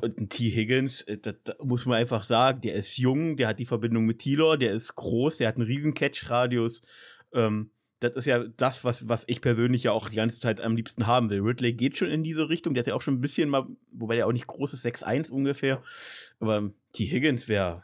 Und 0.01 0.19
ein 0.19 0.29
T. 0.29 0.51
Higgins, 0.51 1.03
äh, 1.03 1.19
das, 1.19 1.35
das, 1.45 1.57
muss 1.63 1.87
man 1.87 1.99
einfach 1.99 2.25
sagen, 2.25 2.61
der 2.61 2.75
ist 2.75 2.99
jung, 2.99 3.37
der 3.37 3.49
hat 3.49 3.59
die 3.59 3.67
Verbindung 3.67 4.05
mit 4.05 4.21
Taylor, 4.21 4.57
der 4.57 4.73
ist 4.73 4.95
groß, 4.95 5.39
der 5.39 5.49
hat 5.49 5.57
einen 5.57 5.67
riesen 5.67 5.95
Catch-Radius. 5.95 6.83
Ähm, 7.33 7.71
das 8.01 8.15
ist 8.15 8.27
ja 8.27 8.45
das, 8.45 8.85
was, 8.85 9.09
was 9.09 9.25
ich 9.27 9.41
persönlich 9.41 9.85
ja 9.85 9.93
auch 9.93 10.11
die 10.11 10.17
ganze 10.17 10.39
Zeit 10.39 10.61
am 10.61 10.77
liebsten 10.77 11.07
haben 11.07 11.31
will. 11.31 11.41
Ridley 11.41 11.73
geht 11.73 11.97
schon 11.97 12.09
in 12.09 12.23
diese 12.23 12.49
Richtung, 12.49 12.75
der 12.75 12.83
ist 12.83 12.89
ja 12.89 12.95
auch 12.95 13.03
schon 13.03 13.15
ein 13.15 13.21
bisschen 13.21 13.49
mal, 13.49 13.67
wobei 13.91 14.17
der 14.17 14.27
auch 14.27 14.33
nicht 14.33 14.47
groß 14.47 14.75
ist, 14.75 14.85
6'1 14.85 15.31
ungefähr. 15.31 15.83
Aber 16.41 16.71
T. 16.93 17.07
Higgins 17.07 17.49
wäre, 17.49 17.83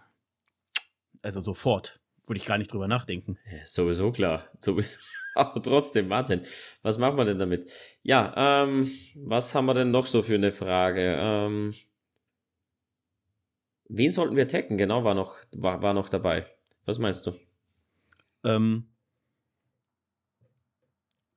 also 1.23 1.41
sofort, 1.41 2.01
würde 2.27 2.39
ich 2.39 2.47
gar 2.47 2.59
nicht 2.59 2.73
drüber 2.73 2.89
nachdenken. 2.89 3.39
Ja, 3.51 3.65
sowieso 3.65 4.13
klar. 4.13 4.49
Sowieso. 4.59 4.99
Aber 5.35 5.63
trotzdem, 5.63 6.11
Wahnsinn. 6.11 6.43
Was 6.83 6.99
machen 6.99 7.17
wir 7.17 7.25
denn 7.25 7.39
damit? 7.39 7.71
Ja, 8.03 8.35
ähm, 8.37 8.91
was 9.15 9.55
haben 9.55 9.65
wir 9.65 9.73
denn 9.73 9.91
noch 9.91 10.05
so 10.05 10.23
für 10.23 10.35
eine 10.35 10.53
Frage? 10.53 11.17
Ähm, 11.19 11.75
Wen 13.95 14.11
sollten 14.11 14.37
wir 14.37 14.49
tacken? 14.49 14.79
Genau, 14.79 15.05
war 15.05 15.15
noch, 15.15 15.37
war, 15.55 15.83
war 15.83 15.93
noch 15.93 16.09
dabei. 16.09 16.47
Was 16.87 16.99
meinst 16.99 17.27
du? 17.27 17.33
Ähm, 18.43 18.89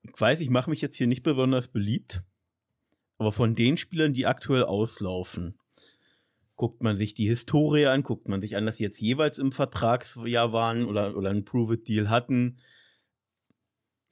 ich 0.04 0.20
weiß, 0.20 0.40
ich 0.40 0.50
mache 0.50 0.70
mich 0.70 0.80
jetzt 0.80 0.96
hier 0.96 1.08
nicht 1.08 1.22
besonders 1.22 1.68
beliebt, 1.68 2.24
aber 3.18 3.34
von 3.34 3.56
den 3.56 3.76
Spielern, 3.76 4.14
die 4.14 4.26
aktuell 4.26 4.64
auslaufen, 4.64 5.60
guckt 6.56 6.82
man 6.82 6.96
sich 6.96 7.14
die 7.14 7.28
Historie 7.28 7.88
an, 7.88 8.04
guckt 8.04 8.30
man 8.30 8.40
sich 8.40 8.56
an, 8.56 8.66
dass 8.66 8.78
sie 8.78 8.84
jetzt 8.84 9.02
jeweils 9.02 9.38
im 9.38 9.52
Vertragsjahr 9.52 10.54
waren 10.54 10.86
oder, 10.86 11.18
oder 11.18 11.32
einen 11.32 11.44
Prove-It-Deal 11.44 12.10
hatten. 12.10 12.56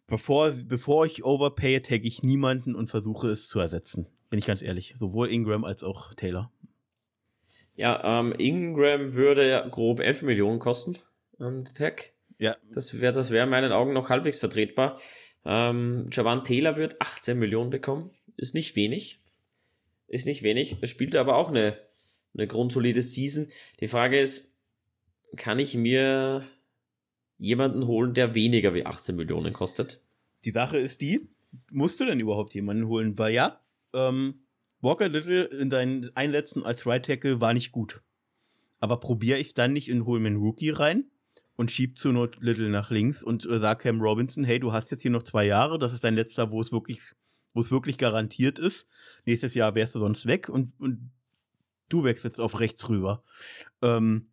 Bevor, 0.08 0.52
bevor 0.52 1.06
ich 1.06 1.24
overpaye, 1.24 1.80
tagge 1.80 2.10
ich 2.10 2.24
niemanden 2.24 2.76
und 2.76 2.90
versuche 2.90 3.30
es 3.30 3.48
zu 3.48 3.60
ersetzen. 3.60 4.08
Bin 4.30 4.38
ich 4.38 4.46
ganz 4.46 4.62
ehrlich. 4.62 4.96
Sowohl 5.00 5.30
Ingram 5.30 5.64
als 5.64 5.82
auch 5.82 6.14
Taylor. 6.14 6.52
Ja, 7.76 8.20
ähm, 8.20 8.34
Ingram 8.38 9.14
würde 9.14 9.68
grob 9.72 10.00
11 10.00 10.22
Millionen 10.22 10.60
kosten, 10.60 11.00
ähm, 11.40 11.64
der 11.64 11.74
Tag. 11.74 12.12
Ja. 12.38 12.56
Das 12.74 13.00
wäre 13.00 13.14
das 13.14 13.30
wär 13.30 13.44
in 13.44 13.50
meinen 13.50 13.72
Augen 13.72 13.94
noch 13.94 14.10
halbwegs 14.10 14.40
vertretbar. 14.40 15.00
Ähm, 15.46 16.10
Javan 16.12 16.44
Taylor 16.44 16.76
wird 16.76 17.02
18 17.02 17.38
Millionen 17.38 17.70
bekommen. 17.70 18.12
Ist 18.38 18.54
nicht 18.54 18.76
wenig. 18.76 19.20
Ist 20.08 20.28
nicht 20.28 20.44
wenig. 20.44 20.78
Er 20.82 20.88
spielt 20.88 21.16
aber 21.16 21.36
auch 21.36 21.50
eine, 21.50 21.78
eine 22.34 22.48
grundsolide 22.48 23.02
Season. 23.02 23.48
Die 23.80 23.88
Frage 23.88 24.20
ist, 24.20 24.56
kann 25.36 25.60
ich 25.60 25.76
mir 25.76 26.44
jemanden 27.38 27.88
holen, 27.88 28.14
der 28.14 28.36
weniger 28.36 28.74
wie 28.74 28.86
18 28.86 29.16
Millionen 29.16 29.54
kostet? 29.54 30.02
Die 30.46 30.52
Sache 30.52 30.78
ist 30.78 31.02
die, 31.02 31.30
musst 31.72 32.00
du 32.00 32.06
denn 32.06 32.20
überhaupt 32.20 32.54
jemanden 32.54 32.88
holen? 32.88 33.18
Weil 33.18 33.34
ja, 33.34 33.60
ähm, 33.94 34.43
Walker 34.84 35.08
Little 35.08 35.46
in 35.46 35.72
seinen 35.72 36.16
Einsätzen 36.16 36.64
als 36.64 36.86
Right 36.86 37.06
Tackle 37.06 37.40
war 37.40 37.54
nicht 37.54 37.72
gut. 37.72 38.04
Aber 38.80 39.00
probiere 39.00 39.40
ich 39.40 39.54
dann 39.54 39.74
nicht 39.74 39.88
in 39.90 40.06
Holman 40.06 40.36
Rookie 40.36 40.72
rein 40.72 41.06
und 41.56 41.72
schieb 41.72 41.98
zu 41.98 42.12
Not 42.12 42.38
Little 42.42 42.70
nach 42.70 42.92
links 42.92 43.24
und 43.24 43.46
äh, 43.46 43.60
sag 43.60 43.80
Cam 43.80 44.02
Robinson, 44.02 44.44
hey, 44.44 44.60
du 44.60 44.74
hast 44.74 44.92
jetzt 44.92 45.02
hier 45.02 45.12
noch 45.12 45.24
zwei 45.24 45.46
Jahre, 45.46 45.80
das 45.80 45.94
ist 45.94 46.04
dein 46.04 46.16
letzter, 46.16 46.52
wo 46.52 46.60
es 46.60 46.72
wirklich, 46.74 47.00
wo 47.54 47.62
es 47.62 47.72
wirklich 47.72 47.98
garantiert 47.98 48.60
ist. 48.60 48.86
Nächstes 49.26 49.54
Jahr 49.54 49.74
wärst 49.74 49.96
du 49.96 50.00
sonst 50.00 50.26
weg 50.26 50.50
und, 50.50 50.74
und 50.80 51.12
du 51.88 52.04
wächst 52.04 52.26
jetzt 52.26 52.42
auf 52.42 52.60
rechts 52.60 52.90
rüber. 52.90 53.24
Ähm, 53.82 54.28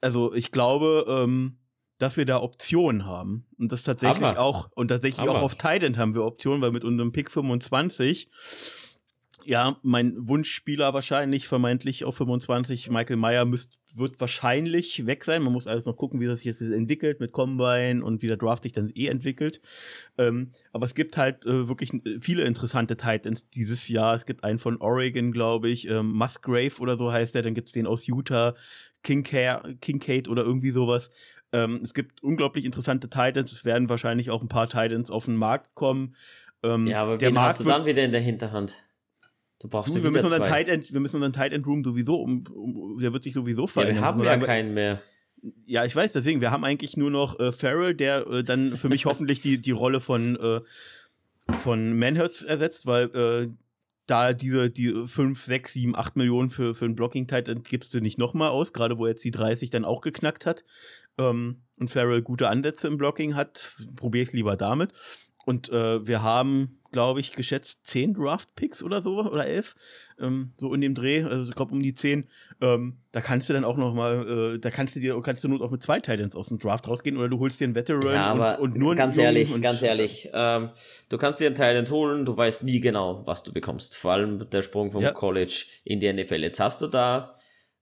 also 0.00 0.32
ich 0.34 0.52
glaube, 0.52 1.04
ähm, 1.08 1.58
dass 1.98 2.16
wir 2.16 2.26
da 2.26 2.40
Optionen 2.42 3.06
haben. 3.06 3.46
Und 3.58 3.72
das 3.72 3.82
tatsächlich 3.82 4.28
Hammer. 4.28 4.40
auch, 4.40 4.70
und 4.74 4.88
tatsächlich 4.88 5.26
Hammer. 5.26 5.38
auch 5.38 5.42
auf 5.42 5.54
Titan 5.54 5.96
haben 5.96 6.14
wir 6.14 6.24
Optionen, 6.24 6.60
weil 6.60 6.72
mit 6.72 6.84
unserem 6.84 7.12
Pick 7.12 7.30
25 7.30 8.30
ja, 9.44 9.78
mein 9.82 10.28
Wunschspieler 10.28 10.94
wahrscheinlich, 10.94 11.48
vermeintlich 11.48 12.04
auf 12.04 12.16
25, 12.16 12.90
Michael 12.90 13.16
Meyer 13.16 13.44
müsst, 13.44 13.78
wird 13.94 14.20
wahrscheinlich 14.20 15.06
weg 15.06 15.24
sein. 15.24 15.42
Man 15.42 15.52
muss 15.52 15.66
alles 15.66 15.86
noch 15.86 15.96
gucken, 15.96 16.20
wie 16.20 16.26
das 16.26 16.38
sich 16.38 16.46
jetzt 16.46 16.60
entwickelt 16.60 17.20
mit 17.20 17.32
Combine 17.32 18.04
und 18.04 18.22
wie 18.22 18.26
der 18.26 18.36
Draft 18.36 18.64
sich 18.64 18.72
dann 18.72 18.90
eh 18.94 19.06
entwickelt. 19.06 19.60
Ähm, 20.18 20.50
aber 20.72 20.84
es 20.84 20.94
gibt 20.94 21.16
halt 21.16 21.46
äh, 21.46 21.68
wirklich 21.68 21.92
viele 22.20 22.44
interessante 22.44 22.96
Titans 22.96 23.48
dieses 23.50 23.88
Jahr. 23.88 24.16
Es 24.16 24.26
gibt 24.26 24.42
einen 24.42 24.58
von 24.58 24.78
Oregon, 24.78 25.32
glaube 25.32 25.68
ich, 25.68 25.88
ähm, 25.88 26.12
Musgrave 26.12 26.80
oder 26.80 26.96
so 26.96 27.12
heißt 27.12 27.34
der. 27.34 27.42
Dann 27.42 27.54
gibt 27.54 27.68
es 27.68 27.74
den 27.74 27.86
aus 27.86 28.06
Utah, 28.06 28.54
Kincaid, 29.02 29.80
Kincaid 29.80 30.28
oder 30.28 30.42
irgendwie 30.42 30.70
sowas. 30.70 31.10
Ähm, 31.52 31.80
es 31.84 31.94
gibt 31.94 32.22
unglaublich 32.22 32.64
interessante 32.64 33.08
Titans. 33.08 33.52
Es 33.52 33.64
werden 33.64 33.88
wahrscheinlich 33.88 34.30
auch 34.30 34.42
ein 34.42 34.48
paar 34.48 34.68
Titans 34.68 35.10
auf 35.10 35.26
den 35.26 35.36
Markt 35.36 35.74
kommen. 35.74 36.16
Ähm, 36.64 36.88
ja, 36.88 37.02
aber 37.02 37.20
wen 37.20 37.34
Markt 37.34 37.50
hast 37.50 37.60
du 37.60 37.64
dann 37.64 37.86
wieder 37.86 38.02
in 38.02 38.10
der 38.10 38.20
Hinterhand? 38.20 38.84
Du 39.64 39.70
brauchst 39.70 39.96
du, 39.96 40.02
wir, 40.02 40.10
müssen 40.10 40.26
unseren 40.26 40.42
Tight 40.42 40.68
End, 40.68 40.92
wir 40.92 41.00
müssen 41.00 41.16
unseren 41.16 41.32
Tight 41.32 41.54
End 41.54 41.66
Room 41.66 41.82
sowieso, 41.82 42.16
um, 42.16 42.44
um, 42.48 42.98
der 43.00 43.14
wird 43.14 43.22
sich 43.24 43.32
sowieso 43.32 43.66
verändern. 43.66 43.96
Ja, 43.96 44.02
wir 44.02 44.06
haben 44.06 44.40
ja 44.42 44.46
keinen 44.46 44.74
mehr. 44.74 45.00
Ja, 45.64 45.86
ich 45.86 45.96
weiß, 45.96 46.12
deswegen, 46.12 46.42
wir 46.42 46.50
haben 46.50 46.64
eigentlich 46.64 46.98
nur 46.98 47.10
noch 47.10 47.40
äh, 47.40 47.50
Farrell, 47.50 47.94
der 47.94 48.26
äh, 48.26 48.44
dann 48.44 48.76
für 48.76 48.90
mich 48.90 49.06
hoffentlich 49.06 49.40
die, 49.40 49.62
die 49.62 49.70
Rolle 49.70 50.00
von, 50.00 50.36
äh, 50.36 50.60
von 51.62 51.98
Manhurts 51.98 52.42
ersetzt, 52.42 52.84
weil 52.84 53.04
äh, 53.14 53.48
da 54.04 54.34
diese 54.34 54.68
die 54.68 55.06
5, 55.06 55.42
6, 55.42 55.72
7, 55.72 55.96
8 55.96 56.16
Millionen 56.16 56.50
für, 56.50 56.74
für 56.74 56.84
einen 56.84 56.94
Blocking-Tight 56.94 57.48
End 57.48 57.64
gibst 57.64 57.94
du 57.94 58.00
nicht 58.00 58.18
nochmal 58.18 58.50
aus, 58.50 58.74
gerade 58.74 58.98
wo 58.98 59.06
jetzt 59.06 59.24
die 59.24 59.30
30 59.30 59.70
dann 59.70 59.86
auch 59.86 60.02
geknackt 60.02 60.44
hat 60.44 60.64
ähm, 61.16 61.62
und 61.78 61.90
Farrell 61.90 62.20
gute 62.20 62.50
Ansätze 62.50 62.86
im 62.86 62.98
Blocking 62.98 63.34
hat, 63.34 63.74
probiere 63.96 64.24
ich 64.24 64.32
lieber 64.34 64.58
damit. 64.58 64.92
Und 65.44 65.68
äh, 65.68 66.06
wir 66.06 66.22
haben 66.22 66.80
glaube 66.94 67.18
ich, 67.18 67.32
geschätzt 67.32 67.84
zehn 67.84 68.14
Draft-Picks 68.14 68.80
oder 68.80 69.02
so 69.02 69.18
oder 69.18 69.44
elf, 69.44 69.74
ähm, 70.20 70.52
so 70.56 70.72
in 70.72 70.80
dem 70.80 70.94
Dreh, 70.94 71.24
also 71.24 71.50
ich 71.50 71.56
glaube 71.56 71.72
um 71.72 71.82
die 71.82 71.92
zehn. 71.92 72.28
Ähm, 72.60 72.98
da 73.10 73.20
kannst 73.20 73.48
du 73.48 73.52
dann 73.52 73.64
auch 73.64 73.76
noch 73.76 73.94
mal, 73.94 74.54
äh, 74.54 74.58
da 74.60 74.70
kannst 74.70 74.94
du 74.94 75.00
dir, 75.00 75.20
kannst 75.20 75.42
du 75.42 75.48
nur 75.48 75.60
auch 75.60 75.72
mit 75.72 75.82
zwei 75.82 75.98
Titans 75.98 76.36
aus 76.36 76.46
dem 76.46 76.60
Draft 76.60 76.86
rausgehen 76.86 77.16
oder 77.16 77.28
du 77.28 77.40
holst 77.40 77.60
dir 77.60 77.64
einen 77.64 77.74
Veteran 77.74 78.14
ja, 78.14 78.26
aber 78.26 78.60
und, 78.60 78.74
und 78.74 78.78
nur 78.78 78.94
ganz 78.94 79.18
ehrlich, 79.18 79.60
ganz 79.60 79.82
ehrlich, 79.82 80.30
ähm, 80.32 80.70
du 81.08 81.18
kannst 81.18 81.40
dir 81.40 81.46
einen 81.46 81.56
Titan 81.56 81.90
holen, 81.90 82.24
du 82.24 82.36
weißt 82.36 82.62
nie 82.62 82.78
genau, 82.78 83.26
was 83.26 83.42
du 83.42 83.52
bekommst. 83.52 83.96
Vor 83.96 84.12
allem 84.12 84.48
der 84.48 84.62
Sprung 84.62 84.92
vom 84.92 85.02
ja. 85.02 85.10
College 85.10 85.64
in 85.82 85.98
die 85.98 86.12
NFL. 86.12 86.44
Jetzt 86.44 86.60
hast 86.60 86.80
du 86.80 86.86
da 86.86 87.34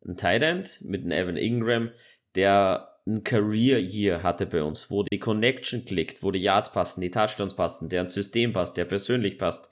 einen 0.03 0.17
Titan 0.17 0.65
mit 0.81 1.05
einem 1.05 1.13
Evan 1.13 1.37
Ingram, 1.37 1.91
der 2.35 2.92
ein 3.07 3.25
Career 3.25 3.81
Year 3.81 4.23
hatte 4.23 4.47
bei 4.47 4.63
uns, 4.63 4.91
wo 4.91 5.03
die 5.03 5.19
Connection 5.19 5.85
klickt, 5.85 6.23
wo 6.23 6.31
die 6.31 6.41
Yards 6.41 6.73
passen, 6.73 7.01
die 7.01 7.11
Touchdowns 7.11 7.55
passen, 7.57 7.89
der 7.89 8.03
ein 8.03 8.09
System 8.09 8.53
passt, 8.53 8.77
der 8.77 8.85
persönlich 8.85 9.39
passt, 9.39 9.71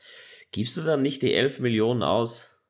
gibst 0.52 0.76
du 0.76 0.82
dann 0.82 1.02
nicht 1.02 1.22
die 1.22 1.34
11 1.34 1.60
Millionen 1.60 2.02
aus? 2.02 2.60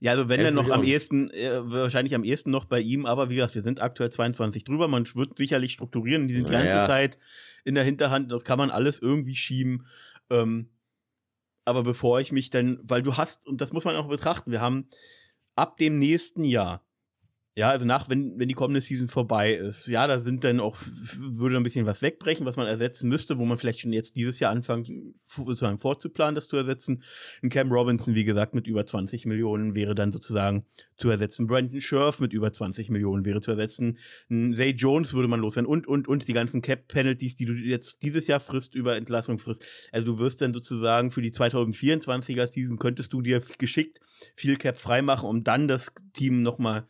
Ja, 0.00 0.12
also 0.12 0.28
wenn 0.28 0.40
er 0.40 0.50
noch 0.50 0.62
Millionen. 0.62 0.80
am 0.80 0.86
ehesten, 0.86 1.30
äh, 1.30 1.60
wahrscheinlich 1.70 2.16
am 2.16 2.24
ehesten 2.24 2.50
noch 2.50 2.64
bei 2.64 2.80
ihm, 2.80 3.06
aber 3.06 3.30
wie 3.30 3.36
gesagt, 3.36 3.54
wir 3.54 3.62
sind 3.62 3.80
aktuell 3.80 4.10
22 4.10 4.64
drüber, 4.64 4.88
man 4.88 5.06
wird 5.14 5.38
sicherlich 5.38 5.74
strukturieren, 5.74 6.26
die 6.26 6.34
sind 6.34 6.48
die 6.48 6.52
ganze 6.52 6.84
Zeit 6.88 7.18
in 7.64 7.76
der 7.76 7.84
Hinterhand, 7.84 8.32
das 8.32 8.42
kann 8.42 8.58
man 8.58 8.70
alles 8.70 8.98
irgendwie 8.98 9.36
schieben. 9.36 9.86
Ähm, 10.28 10.70
aber 11.64 11.84
bevor 11.84 12.18
ich 12.18 12.32
mich 12.32 12.50
dann, 12.50 12.80
weil 12.82 13.02
du 13.02 13.16
hast, 13.16 13.46
und 13.46 13.60
das 13.60 13.72
muss 13.72 13.84
man 13.84 13.94
auch 13.94 14.08
betrachten, 14.08 14.50
wir 14.50 14.60
haben 14.60 14.88
ab 15.54 15.76
dem 15.76 16.00
nächsten 16.00 16.42
Jahr 16.42 16.84
Ja, 17.54 17.68
also 17.68 17.84
nach, 17.84 18.08
wenn, 18.08 18.38
wenn 18.38 18.48
die 18.48 18.54
kommende 18.54 18.80
Season 18.80 19.08
vorbei 19.08 19.52
ist, 19.52 19.86
ja, 19.86 20.06
da 20.06 20.20
sind 20.20 20.42
dann 20.42 20.58
auch, 20.58 20.78
würde 21.18 21.58
ein 21.58 21.62
bisschen 21.62 21.84
was 21.84 22.00
wegbrechen, 22.00 22.46
was 22.46 22.56
man 22.56 22.66
ersetzen 22.66 23.10
müsste, 23.10 23.36
wo 23.36 23.44
man 23.44 23.58
vielleicht 23.58 23.80
schon 23.80 23.92
jetzt 23.92 24.16
dieses 24.16 24.40
Jahr 24.40 24.50
anfängt, 24.52 24.90
sozusagen 25.26 25.78
vorzuplanen, 25.78 26.34
das 26.34 26.48
zu 26.48 26.56
ersetzen. 26.56 27.02
Ein 27.42 27.50
Cam 27.50 27.70
Robinson, 27.70 28.14
wie 28.14 28.24
gesagt, 28.24 28.54
mit 28.54 28.66
über 28.66 28.86
20 28.86 29.26
Millionen 29.26 29.76
wäre 29.76 29.94
dann 29.94 30.12
sozusagen 30.12 30.64
zu 30.96 31.10
ersetzen. 31.10 31.46
Brandon 31.46 31.82
Scherf 31.82 32.20
mit 32.20 32.32
über 32.32 32.54
20 32.54 32.88
Millionen 32.88 33.26
wäre 33.26 33.42
zu 33.42 33.50
ersetzen. 33.50 33.98
Ein 34.30 34.54
Zay 34.54 34.70
Jones 34.70 35.12
würde 35.12 35.28
man 35.28 35.40
loswerden 35.40 35.68
und, 35.68 35.86
und, 35.86 36.08
und 36.08 36.28
die 36.28 36.32
ganzen 36.32 36.62
Cap-Penalties, 36.62 37.36
die 37.36 37.44
du 37.44 37.52
jetzt 37.52 38.02
dieses 38.02 38.28
Jahr 38.28 38.40
frisst, 38.40 38.74
über 38.74 38.96
Entlassung 38.96 39.38
frisst. 39.38 39.66
Also 39.92 40.12
du 40.12 40.18
wirst 40.18 40.40
dann 40.40 40.54
sozusagen 40.54 41.10
für 41.10 41.20
die 41.20 41.32
2024er 41.32 42.50
Season 42.50 42.78
könntest 42.78 43.12
du 43.12 43.20
dir 43.20 43.42
geschickt 43.58 44.00
viel 44.36 44.56
Cap 44.56 44.78
freimachen, 44.78 45.28
um 45.28 45.44
dann 45.44 45.68
das 45.68 45.92
Team 46.14 46.42
nochmal 46.42 46.86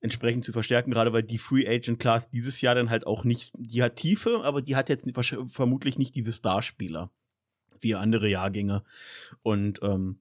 entsprechend 0.00 0.44
zu 0.44 0.52
verstärken, 0.52 0.90
gerade 0.90 1.12
weil 1.12 1.22
die 1.22 1.38
Free 1.38 1.66
Agent 1.66 1.98
Class 1.98 2.28
dieses 2.30 2.60
Jahr 2.60 2.74
dann 2.74 2.90
halt 2.90 3.06
auch 3.06 3.24
nicht, 3.24 3.52
die 3.56 3.82
hat 3.82 3.96
Tiefe, 3.96 4.42
aber 4.44 4.62
die 4.62 4.76
hat 4.76 4.88
jetzt 4.88 5.06
vermutlich 5.48 5.98
nicht 5.98 6.14
diese 6.14 6.32
Starspieler 6.32 7.10
wie 7.80 7.94
andere 7.94 8.28
Jahrgänge. 8.28 8.82
Und 9.42 9.80
ähm, 9.82 10.20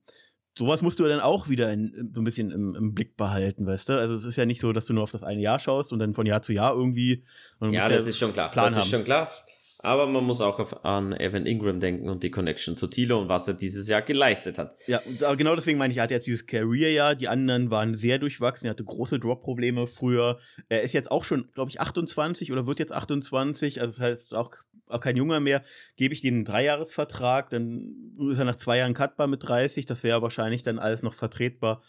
sowas 0.57 0.81
musst 0.81 0.99
du 0.99 1.07
dann 1.07 1.19
auch 1.19 1.49
wieder 1.49 1.71
in, 1.71 2.11
so 2.13 2.21
ein 2.21 2.23
bisschen 2.23 2.51
im, 2.51 2.75
im, 2.75 2.93
Blick 2.93 3.17
behalten, 3.17 3.65
weißt 3.65 3.89
du? 3.89 3.99
Also 3.99 4.15
es 4.15 4.25
ist 4.25 4.35
ja 4.35 4.45
nicht 4.45 4.61
so, 4.61 4.73
dass 4.73 4.85
du 4.85 4.93
nur 4.93 5.03
auf 5.03 5.11
das 5.11 5.23
eine 5.23 5.41
Jahr 5.41 5.59
schaust 5.59 5.91
und 5.93 5.99
dann 5.99 6.13
von 6.13 6.25
Jahr 6.25 6.41
zu 6.41 6.53
Jahr 6.53 6.73
irgendwie. 6.73 7.23
Ja, 7.61 7.89
das 7.89 8.05
ja 8.05 8.09
ist 8.09 8.17
schon 8.17 8.33
klar. 8.33 8.51
Plan 8.51 8.67
das 8.67 8.75
haben. 8.75 8.83
ist 8.83 8.89
schon 8.89 9.03
klar. 9.03 9.29
Aber 9.79 10.07
man 10.07 10.23
muss 10.23 10.41
auch 10.41 10.59
auf, 10.59 10.85
an 10.85 11.13
Evan 11.13 11.45
Ingram 11.45 11.79
denken 11.79 12.09
und 12.09 12.23
die 12.23 12.31
Connection 12.31 12.77
zu 12.77 12.87
Tilo 12.87 13.21
und 13.21 13.29
was 13.29 13.47
er 13.47 13.53
dieses 13.53 13.87
Jahr 13.87 14.01
geleistet 14.01 14.57
hat. 14.57 14.75
Ja, 14.87 14.99
und 14.99 15.37
genau 15.37 15.55
deswegen 15.55 15.77
meine 15.77 15.91
ich, 15.91 15.97
er 15.97 16.03
hatte 16.03 16.13
jetzt 16.13 16.27
dieses 16.27 16.45
Career-Jahr. 16.47 17.15
Die 17.15 17.27
anderen 17.27 17.69
waren 17.71 17.93
sehr 17.93 18.17
durchwachsen. 18.17 18.67
Er 18.67 18.71
hatte 18.71 18.83
große 18.83 19.19
Drop-Probleme 19.19 19.87
früher. 19.87 20.37
Er 20.69 20.81
ist 20.81 20.93
jetzt 20.93 21.11
auch 21.11 21.23
schon, 21.23 21.51
glaube 21.53 21.69
ich, 21.69 21.81
28 21.81 22.51
oder 22.51 22.65
wird 22.65 22.79
jetzt 22.79 22.93
28. 22.93 23.81
Also 23.81 23.97
das 23.97 24.01
heißt 24.01 24.35
auch, 24.35 24.51
auch 24.87 24.99
kein 24.99 25.17
Junger 25.17 25.39
mehr. 25.39 25.61
Gebe 25.97 26.13
ich 26.13 26.21
dem 26.21 26.35
einen 26.35 26.45
Dreijahresvertrag, 26.45 27.49
dann 27.49 28.17
ist 28.29 28.37
er 28.37 28.45
nach 28.45 28.55
zwei 28.55 28.77
Jahren 28.77 28.93
cutbar 28.93 29.27
mit 29.27 29.47
30. 29.47 29.85
Das 29.85 30.03
wäre 30.03 30.21
wahrscheinlich 30.21 30.63
dann 30.63 30.79
alles 30.79 31.03
noch 31.03 31.13
vertretbar. 31.13 31.81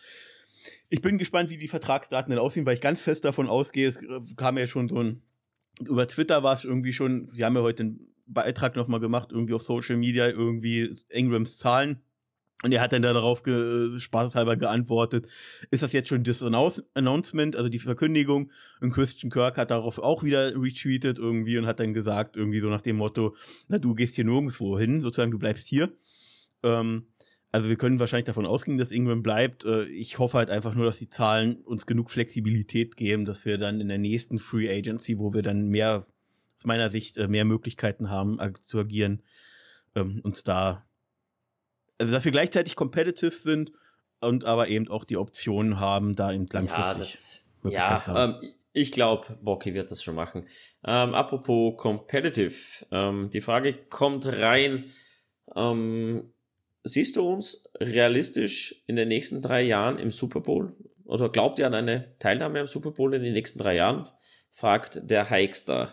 Ich 0.88 1.02
bin 1.02 1.18
gespannt, 1.18 1.50
wie 1.50 1.58
die 1.58 1.68
Vertragsdaten 1.68 2.30
dann 2.30 2.40
aussehen, 2.40 2.66
weil 2.66 2.74
ich 2.74 2.80
ganz 2.80 3.00
fest 3.00 3.24
davon 3.24 3.48
ausgehe, 3.48 3.88
es 3.88 3.98
kam 4.36 4.58
ja 4.58 4.66
schon 4.66 4.88
so 4.88 5.02
ein 5.02 5.22
über 5.80 6.08
Twitter 6.08 6.42
war 6.42 6.54
es 6.54 6.64
irgendwie 6.64 6.92
schon, 6.92 7.28
sie 7.32 7.44
haben 7.44 7.56
ja 7.56 7.62
heute 7.62 7.82
einen 7.82 8.08
Beitrag 8.26 8.76
nochmal 8.76 9.00
gemacht, 9.00 9.30
irgendwie 9.32 9.54
auf 9.54 9.62
Social 9.62 9.96
Media, 9.96 10.28
irgendwie 10.28 10.96
Ingrams 11.08 11.58
Zahlen. 11.58 12.00
Und 12.62 12.72
er 12.72 12.80
hat 12.80 12.92
dann 12.92 13.02
da 13.02 13.12
darauf 13.12 13.42
ge 13.42 13.98
spaßhalber 13.98 14.56
geantwortet, 14.56 15.28
ist 15.70 15.82
das 15.82 15.92
jetzt 15.92 16.08
schon 16.08 16.24
das 16.24 16.42
Announce 16.42 16.82
Announcement, 16.94 17.54
also 17.54 17.68
die 17.68 17.78
Verkündigung? 17.78 18.50
Und 18.80 18.92
Christian 18.92 19.30
Kirk 19.30 19.58
hat 19.58 19.70
darauf 19.70 19.98
auch 19.98 20.22
wieder 20.22 20.54
retweetet 20.56 21.18
irgendwie 21.18 21.58
und 21.58 21.66
hat 21.66 21.80
dann 21.80 21.92
gesagt, 21.92 22.36
irgendwie 22.36 22.60
so 22.60 22.68
nach 22.70 22.80
dem 22.80 22.96
Motto, 22.96 23.36
na, 23.68 23.78
du 23.78 23.94
gehst 23.94 24.14
hier 24.14 24.24
nirgendwo 24.24 24.78
hin, 24.78 25.02
sozusagen, 25.02 25.30
du 25.30 25.38
bleibst 25.38 25.68
hier. 25.68 25.92
Ähm, 26.62 27.06
also 27.52 27.68
wir 27.68 27.76
können 27.76 27.98
wahrscheinlich 28.00 28.26
davon 28.26 28.46
ausgehen, 28.46 28.78
dass 28.78 28.90
Ingram 28.90 29.22
bleibt. 29.22 29.64
Äh, 29.64 29.84
ich 29.84 30.18
hoffe 30.18 30.38
halt 30.38 30.50
einfach 30.50 30.74
nur, 30.74 30.84
dass 30.84 30.98
die 30.98 31.08
Zahlen 31.08 31.56
uns 31.62 31.86
genug 31.86 32.10
Flexibilität 32.10 32.96
geben, 32.96 33.24
dass 33.24 33.44
wir 33.44 33.58
dann 33.58 33.80
in 33.80 33.88
der 33.88 33.98
nächsten 33.98 34.38
Free 34.38 34.68
Agency, 34.70 35.18
wo 35.18 35.32
wir 35.32 35.42
dann 35.42 35.68
mehr, 35.68 36.06
aus 36.56 36.64
meiner 36.64 36.88
Sicht, 36.88 37.16
äh, 37.16 37.28
mehr 37.28 37.44
Möglichkeiten 37.44 38.10
haben 38.10 38.38
zu 38.62 38.78
agieren, 38.78 39.22
ähm, 39.94 40.20
uns 40.22 40.44
da, 40.44 40.86
also 41.98 42.12
dass 42.12 42.24
wir 42.24 42.32
gleichzeitig 42.32 42.76
competitive 42.76 43.30
sind 43.30 43.72
und 44.20 44.44
aber 44.44 44.68
eben 44.68 44.88
auch 44.88 45.04
die 45.04 45.16
Optionen 45.16 45.80
haben, 45.80 46.14
da 46.14 46.32
eben 46.32 46.46
langfristig. 46.50 47.46
Ja, 47.72 47.98
das, 47.98 48.06
ja 48.06 48.24
ähm, 48.24 48.52
ich 48.72 48.92
glaube, 48.92 49.38
Bocky 49.40 49.72
wird 49.72 49.90
das 49.90 50.02
schon 50.02 50.14
machen. 50.14 50.46
Ähm, 50.84 51.14
apropos 51.14 51.78
competitive, 51.78 52.86
ähm, 52.90 53.30
die 53.32 53.40
Frage 53.40 53.72
kommt 53.72 54.26
rein. 54.26 54.92
Ähm, 55.54 56.34
siehst 56.86 57.16
du 57.16 57.28
uns 57.28 57.64
realistisch 57.80 58.82
in 58.86 58.96
den 58.96 59.08
nächsten 59.08 59.42
drei 59.42 59.62
Jahren 59.62 59.98
im 59.98 60.10
Super 60.10 60.40
Bowl? 60.40 60.74
Oder 61.04 61.28
glaubt 61.28 61.58
ihr 61.58 61.66
an 61.66 61.74
eine 61.74 62.16
Teilnahme 62.18 62.60
am 62.60 62.66
Super 62.66 62.90
Bowl 62.90 63.14
in 63.14 63.22
den 63.22 63.32
nächsten 63.32 63.58
drei 63.58 63.76
Jahren? 63.76 64.08
fragt 64.50 65.10
der 65.10 65.28
Hikestar. 65.28 65.92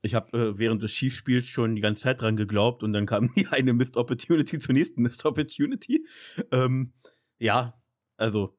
Ich 0.00 0.14
habe 0.14 0.38
äh, 0.38 0.58
während 0.58 0.82
des 0.82 0.92
Chiefspiels 0.92 1.46
schon 1.46 1.76
die 1.76 1.82
ganze 1.82 2.04
Zeit 2.04 2.22
dran 2.22 2.36
geglaubt 2.36 2.82
und 2.82 2.94
dann 2.94 3.04
kam 3.04 3.30
eine 3.50 3.74
Missed 3.74 3.98
Opportunity 3.98 4.58
zur 4.58 4.72
nächsten 4.72 5.02
Missed 5.02 5.26
Opportunity. 5.26 6.06
Ähm, 6.52 6.94
ja, 7.38 7.74
also 8.16 8.56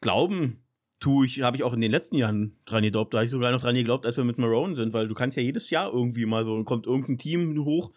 glauben 0.00 0.62
tue 1.00 1.26
ich, 1.26 1.42
habe 1.42 1.56
ich 1.56 1.64
auch 1.64 1.72
in 1.72 1.80
den 1.80 1.90
letzten 1.90 2.16
Jahren 2.16 2.60
dran 2.64 2.84
geglaubt. 2.84 3.12
Da 3.12 3.18
habe 3.18 3.24
ich 3.24 3.30
sogar 3.32 3.50
noch 3.50 3.60
dran 3.60 3.74
geglaubt, 3.74 4.06
als 4.06 4.16
wir 4.16 4.24
mit 4.24 4.38
Marone 4.38 4.76
sind, 4.76 4.92
weil 4.92 5.08
du 5.08 5.14
kannst 5.14 5.36
ja 5.36 5.42
jedes 5.42 5.70
Jahr 5.70 5.92
irgendwie 5.92 6.26
mal 6.26 6.44
so, 6.44 6.62
kommt 6.62 6.86
irgendein 6.86 7.18
Team 7.18 7.64
hoch, 7.64 7.92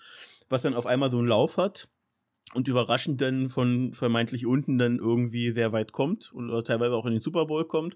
was 0.50 0.64
dann 0.64 0.74
auf 0.74 0.88
einmal 0.88 1.12
so 1.12 1.20
einen 1.20 1.28
Lauf 1.28 1.58
hat 1.58 1.88
und 2.54 2.68
überraschend 2.68 3.22
dann 3.22 3.50
von 3.50 3.94
vermeintlich 3.94 4.46
unten 4.46 4.78
dann 4.78 4.98
irgendwie 4.98 5.52
sehr 5.52 5.72
weit 5.72 5.92
kommt 5.92 6.32
und 6.34 6.50
teilweise 6.66 6.96
auch 6.96 7.06
in 7.06 7.14
den 7.14 7.22
Super 7.22 7.46
Bowl 7.46 7.66
kommt. 7.66 7.96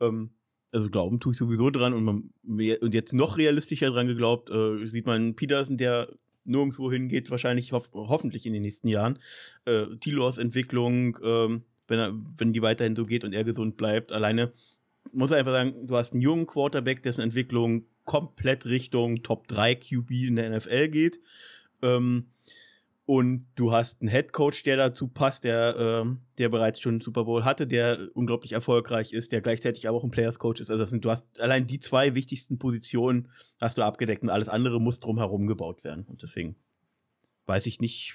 Ähm, 0.00 0.30
also 0.70 0.90
glauben 0.90 1.20
tue 1.20 1.32
ich 1.32 1.38
sowieso 1.38 1.70
dran 1.70 1.94
und, 1.94 2.04
man, 2.04 2.30
und 2.44 2.94
jetzt 2.94 3.12
noch 3.12 3.38
realistischer 3.38 3.90
dran 3.90 4.06
geglaubt, 4.06 4.50
äh, 4.50 4.86
sieht 4.86 5.06
man 5.06 5.34
Peterson, 5.34 5.78
der 5.78 6.08
nirgendwo 6.44 6.90
hingeht, 6.90 7.30
wahrscheinlich 7.30 7.72
hof 7.72 7.90
hoffentlich 7.92 8.46
in 8.46 8.52
den 8.52 8.62
nächsten 8.62 8.88
Jahren. 8.88 9.18
Äh, 9.64 9.86
Tilos 10.00 10.38
Entwicklung, 10.38 11.16
äh, 11.16 11.60
wenn, 11.88 11.98
er, 11.98 12.14
wenn 12.36 12.52
die 12.52 12.62
weiterhin 12.62 12.96
so 12.96 13.04
geht 13.04 13.24
und 13.24 13.32
er 13.32 13.44
gesund 13.44 13.76
bleibt, 13.76 14.12
alleine 14.12 14.52
muss 15.12 15.32
einfach 15.32 15.52
sagen, 15.52 15.86
du 15.86 15.96
hast 15.96 16.12
einen 16.12 16.22
jungen 16.22 16.46
Quarterback, 16.46 17.02
dessen 17.02 17.22
Entwicklung 17.22 17.86
komplett 18.04 18.66
Richtung 18.66 19.22
Top 19.22 19.48
3 19.48 19.74
QB 19.74 20.10
in 20.10 20.36
der 20.36 20.56
NFL 20.56 20.88
geht. 20.88 21.20
Ähm, 21.82 22.26
und 23.08 23.46
du 23.54 23.72
hast 23.72 24.02
einen 24.02 24.10
Head 24.10 24.34
Coach, 24.34 24.64
der 24.64 24.76
dazu 24.76 25.08
passt, 25.08 25.42
der, 25.42 26.04
äh, 26.04 26.14
der 26.36 26.50
bereits 26.50 26.78
schon 26.78 26.96
einen 26.96 27.00
Super 27.00 27.24
Bowl 27.24 27.42
hatte, 27.42 27.66
der 27.66 28.10
unglaublich 28.12 28.52
erfolgreich 28.52 29.14
ist, 29.14 29.32
der 29.32 29.40
gleichzeitig 29.40 29.88
aber 29.88 29.96
auch 29.96 30.04
ein 30.04 30.10
Players 30.10 30.38
Coach 30.38 30.60
ist. 30.60 30.70
Also 30.70 30.84
sind, 30.84 31.06
du 31.06 31.10
hast 31.10 31.40
allein 31.40 31.66
die 31.66 31.80
zwei 31.80 32.14
wichtigsten 32.14 32.58
Positionen 32.58 33.30
hast 33.62 33.78
du 33.78 33.82
abgedeckt 33.82 34.22
und 34.22 34.28
alles 34.28 34.50
andere 34.50 34.78
muss 34.78 35.00
drumherum 35.00 35.46
gebaut 35.46 35.84
werden. 35.84 36.04
Und 36.04 36.22
deswegen 36.22 36.56
weiß 37.46 37.64
ich 37.64 37.80
nicht, 37.80 38.14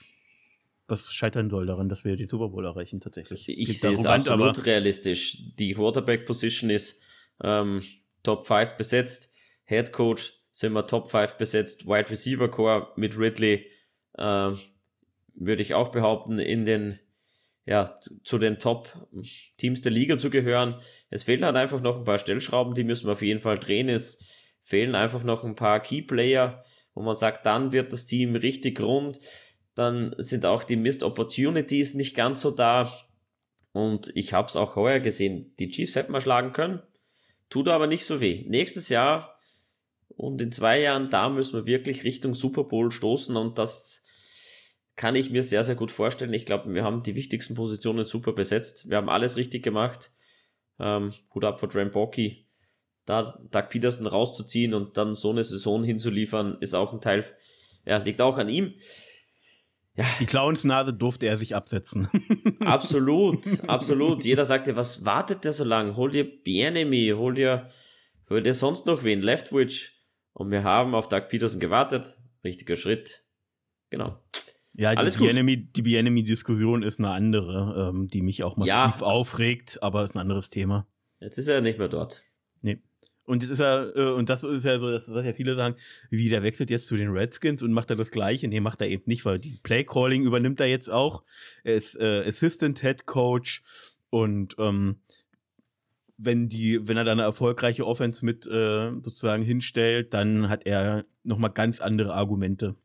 was 0.87 1.11
scheitern 1.11 1.49
soll 1.49 1.65
daran, 1.65 1.89
dass 1.89 2.05
wir 2.05 2.15
den 2.15 2.29
Super 2.29 2.49
Bowl 2.49 2.63
erreichen 2.63 2.99
tatsächlich. 2.99 3.49
Ich 3.49 3.79
sehe 3.79 3.93
es 3.93 4.05
absolut 4.05 4.63
realistisch. 4.63 5.55
Die 5.55 5.73
Quarterback 5.73 6.27
Position 6.27 6.69
ist 6.69 7.01
ähm, 7.41 7.81
Top 8.21 8.45
5 8.45 8.77
besetzt. 8.77 9.33
Head 9.65 9.91
Coach 9.91 10.33
sind 10.51 10.73
wir 10.73 10.85
Top 10.85 11.09
5 11.09 11.33
besetzt. 11.33 11.87
Wide 11.87 12.11
Receiver 12.11 12.47
Core 12.47 12.89
mit 12.95 13.17
Ridley. 13.17 13.65
Ähm, 14.19 14.59
würde 15.33 15.61
ich 15.61 15.73
auch 15.73 15.89
behaupten, 15.89 16.39
in 16.39 16.65
den, 16.65 16.99
ja, 17.65 17.95
zu 18.23 18.37
den 18.37 18.59
Top-Teams 18.59 19.81
der 19.81 19.91
Liga 19.91 20.17
zu 20.17 20.29
gehören. 20.29 20.79
Es 21.09 21.23
fehlen 21.23 21.45
halt 21.45 21.55
einfach 21.55 21.81
noch 21.81 21.97
ein 21.97 22.03
paar 22.03 22.19
Stellschrauben, 22.19 22.75
die 22.75 22.83
müssen 22.83 23.07
wir 23.07 23.13
auf 23.13 23.21
jeden 23.21 23.39
Fall 23.39 23.57
drehen. 23.57 23.89
Es 23.89 24.19
fehlen 24.61 24.95
einfach 24.95 25.23
noch 25.23 25.43
ein 25.43 25.55
paar 25.55 25.79
Key-Player, 25.79 26.63
wo 26.93 27.01
man 27.01 27.17
sagt, 27.17 27.45
dann 27.45 27.71
wird 27.71 27.93
das 27.93 28.05
Team 28.05 28.35
richtig 28.35 28.79
rund. 28.79 29.19
Dann 29.75 30.15
sind 30.17 30.45
auch 30.45 30.63
die 30.63 30.75
Missed 30.75 31.03
Opportunities 31.03 31.95
nicht 31.95 32.15
ganz 32.15 32.41
so 32.41 32.51
da. 32.51 32.93
Und 33.71 34.11
ich 34.15 34.33
habe 34.33 34.47
es 34.47 34.55
auch 34.55 34.75
heuer 34.75 34.99
gesehen. 34.99 35.53
Die 35.59 35.69
Chiefs 35.69 35.95
hätten 35.95 36.13
wir 36.13 36.21
schlagen 36.21 36.53
können. 36.53 36.81
Tut 37.49 37.67
aber 37.67 37.87
nicht 37.87 38.05
so 38.05 38.21
weh. 38.21 38.45
Nächstes 38.47 38.89
Jahr 38.89 39.35
und 40.15 40.41
in 40.41 40.51
zwei 40.51 40.79
Jahren, 40.79 41.09
da 41.09 41.29
müssen 41.29 41.55
wir 41.55 41.65
wirklich 41.65 42.03
Richtung 42.03 42.35
Super 42.35 42.63
Bowl 42.63 42.91
stoßen 42.91 43.35
und 43.35 43.57
das 43.57 44.02
kann 44.95 45.15
ich 45.15 45.31
mir 45.31 45.43
sehr, 45.43 45.63
sehr 45.63 45.75
gut 45.75 45.91
vorstellen. 45.91 46.33
Ich 46.33 46.45
glaube, 46.45 46.73
wir 46.73 46.83
haben 46.83 47.03
die 47.03 47.15
wichtigsten 47.15 47.55
Positionen 47.55 48.05
super 48.05 48.33
besetzt. 48.33 48.89
Wir 48.89 48.97
haben 48.97 49.09
alles 49.09 49.37
richtig 49.37 49.63
gemacht. 49.63 50.11
Ähm, 50.79 51.13
Hut 51.33 51.45
ab 51.45 51.59
vor 51.59 51.69
Dram 51.69 51.91
Borky. 51.91 52.47
Da 53.05 53.23
Doug 53.51 53.69
Peterson 53.69 54.07
rauszuziehen 54.07 54.73
und 54.73 54.97
dann 54.97 55.13
so 55.13 55.31
eine 55.31 55.43
Saison 55.43 55.83
hinzuliefern, 55.83 56.57
ist 56.61 56.73
auch 56.73 56.93
ein 56.93 57.01
Teil, 57.01 57.25
ja, 57.85 57.97
liegt 57.97 58.21
auch 58.21 58.37
an 58.37 58.47
ihm. 58.47 58.75
Ja. 59.95 60.05
Die 60.19 60.25
Clownsnase 60.25 60.93
durfte 60.93 61.27
er 61.27 61.37
sich 61.37 61.55
absetzen. 61.55 62.07
absolut, 62.61 63.45
absolut. 63.67 64.23
Jeder 64.23 64.45
sagte, 64.45 64.75
was 64.75 65.05
wartet 65.05 65.43
der 65.43 65.53
so 65.53 65.63
lang? 65.63 65.97
Hol 65.97 66.11
dir 66.11 66.23
Bienemy, 66.23 67.13
hol 67.15 67.33
dir, 67.33 67.67
hol 68.29 68.41
dir 68.41 68.53
sonst 68.53 68.85
noch 68.85 69.03
wen, 69.03 69.21
Leftwich. 69.21 69.99
Und 70.31 70.49
wir 70.49 70.63
haben 70.63 70.95
auf 70.95 71.09
Doug 71.09 71.27
Peterson 71.29 71.59
gewartet. 71.59 72.17
Richtiger 72.43 72.75
Schritt. 72.75 73.23
Genau. 73.91 74.22
Ja, 74.75 74.89
Alles 74.91 75.17
die, 75.17 75.27
Enemy, 75.27 75.65
die 75.71 75.81
Bienemy-Diskussion 75.83 76.81
ist 76.81 76.99
eine 76.99 77.11
andere, 77.11 77.91
ähm, 77.93 78.07
die 78.07 78.21
mich 78.21 78.43
auch 78.43 78.57
massiv 78.57 78.71
ja. 78.71 79.01
aufregt, 79.01 79.81
aber 79.83 80.03
ist 80.03 80.15
ein 80.15 80.19
anderes 80.19 80.49
Thema. 80.49 80.87
Jetzt 81.19 81.37
ist 81.37 81.47
er 81.47 81.61
nicht 81.61 81.77
mehr 81.77 81.89
dort. 81.89 82.23
Nee. 82.61 82.81
Und 83.25 83.43
jetzt 83.43 83.51
ist 83.51 83.59
er, 83.59 83.95
äh, 83.95 84.11
und 84.11 84.29
das 84.29 84.43
ist 84.43 84.65
ja 84.65 84.79
so, 84.79 84.89
das, 84.89 85.09
was 85.11 85.25
ja 85.25 85.33
viele 85.33 85.55
sagen, 85.55 85.75
wie 86.09 86.27
der 86.27 86.43
wechselt 86.43 86.69
jetzt 86.69 86.87
zu 86.87 86.97
den 86.97 87.11
Redskins 87.11 87.61
und 87.61 87.71
macht 87.71 87.89
er 87.91 87.95
das 87.95 88.11
Gleiche. 88.11 88.47
Nee, 88.47 88.59
macht 88.59 88.81
er 88.81 88.89
eben 88.89 89.03
nicht, 89.05 89.25
weil 89.25 89.39
die 89.39 89.59
Playcalling 89.61 90.23
übernimmt 90.23 90.59
er 90.59 90.67
jetzt 90.67 90.89
auch. 90.89 91.23
Er 91.63 91.75
ist 91.75 91.95
äh, 91.95 92.23
Assistant 92.27 92.81
Head 92.81 93.05
Coach 93.05 93.61
und 94.09 94.55
ähm, 94.57 95.01
wenn 96.17 96.49
die, 96.49 96.87
wenn 96.87 96.97
er 96.97 97.03
dann 97.03 97.19
eine 97.19 97.27
erfolgreiche 97.27 97.85
Offense 97.85 98.25
mit 98.25 98.45
äh, 98.47 98.91
sozusagen 99.01 99.43
hinstellt, 99.43 100.13
dann 100.13 100.49
hat 100.49 100.65
er 100.65 101.05
nochmal 101.23 101.51
ganz 101.51 101.79
andere 101.79 102.13
Argumente, 102.13 102.75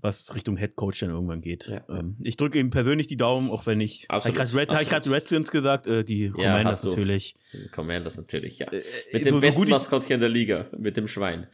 was 0.00 0.34
Richtung 0.34 0.56
Head 0.56 0.76
Coach 0.76 1.00
dann 1.00 1.10
irgendwann 1.10 1.40
geht. 1.40 1.66
Ja. 1.66 1.82
Ähm, 1.88 2.16
ich 2.22 2.36
drücke 2.36 2.58
ihm 2.58 2.70
persönlich 2.70 3.06
die 3.06 3.16
Daumen, 3.16 3.50
auch 3.50 3.66
wenn 3.66 3.80
ich. 3.80 4.06
Absolut. 4.08 4.38
Habe 4.38 4.82
ich 4.82 4.88
gerade 4.88 5.10
Redskins 5.10 5.50
gesagt? 5.50 5.86
Äh, 5.86 6.04
die 6.04 6.30
Commanders 6.30 6.82
ja, 6.82 6.90
natürlich. 6.90 7.34
Die 7.52 7.68
Commanders 7.68 8.16
natürlich, 8.16 8.60
ja. 8.60 8.68
Äh, 8.68 8.82
mit 9.12 9.24
dem 9.24 9.34
so, 9.34 9.40
besten 9.40 9.64
so 9.64 9.70
Maskottchen 9.70 10.20
der 10.20 10.28
Liga, 10.28 10.66
mit 10.76 10.96
dem 10.96 11.08
Schwein. 11.08 11.46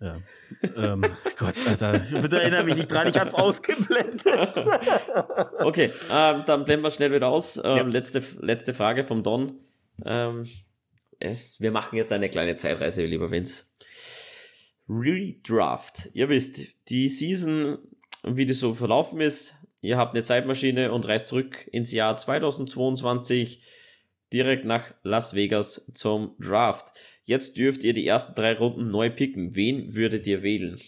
Ja. 0.00 0.16
ähm, 0.76 1.02
Gott, 1.38 1.54
Alter, 1.66 1.98
bitte 2.22 2.40
erinnere 2.40 2.64
mich 2.64 2.76
nicht 2.76 2.90
dran, 2.90 3.08
ich 3.08 3.18
hab's 3.18 3.34
ausgeblendet. 3.34 4.24
okay, 5.58 5.92
ähm, 6.10 6.42
dann 6.46 6.64
blenden 6.64 6.84
wir 6.84 6.90
schnell 6.90 7.12
wieder 7.12 7.28
aus. 7.28 7.56
Ähm, 7.56 7.62
ja. 7.64 7.82
letzte, 7.82 8.22
letzte 8.40 8.72
Frage 8.72 9.04
vom 9.04 9.22
Don. 9.22 9.52
Ähm, 10.04 10.48
es, 11.18 11.60
wir 11.60 11.70
machen 11.70 11.96
jetzt 11.96 12.12
eine 12.12 12.30
kleine 12.30 12.56
Zeitreise, 12.56 13.04
lieber 13.04 13.30
Vince. 13.30 13.64
Redraft. 14.90 16.10
Ihr 16.14 16.28
wisst, 16.28 16.60
die 16.88 17.08
Season, 17.08 17.78
wie 18.24 18.46
das 18.46 18.58
so 18.58 18.74
verlaufen 18.74 19.20
ist, 19.20 19.54
ihr 19.80 19.96
habt 19.96 20.14
eine 20.14 20.24
Zeitmaschine 20.24 20.90
und 20.92 21.06
reist 21.06 21.28
zurück 21.28 21.68
ins 21.70 21.92
Jahr 21.92 22.16
2022 22.16 23.62
direkt 24.32 24.64
nach 24.64 24.94
Las 25.02 25.34
Vegas 25.34 25.92
zum 25.94 26.34
Draft. 26.40 26.92
Jetzt 27.22 27.56
dürft 27.56 27.84
ihr 27.84 27.92
die 27.92 28.06
ersten 28.06 28.34
drei 28.34 28.54
Runden 28.54 28.90
neu 28.90 29.10
picken. 29.10 29.54
Wen 29.54 29.94
würdet 29.94 30.26
ihr 30.26 30.42
wählen? 30.42 30.80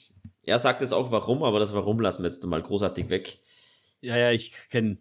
Er 0.42 0.58
sagt 0.58 0.80
jetzt 0.80 0.92
auch 0.92 1.12
warum, 1.12 1.44
aber 1.44 1.60
das 1.60 1.72
Warum 1.72 2.00
lassen 2.00 2.24
wir 2.24 2.30
jetzt 2.30 2.44
mal 2.46 2.62
großartig 2.62 3.08
weg. 3.08 3.38
Ja, 4.00 4.16
ja, 4.16 4.32
ich 4.32 4.52
kenne 4.70 4.98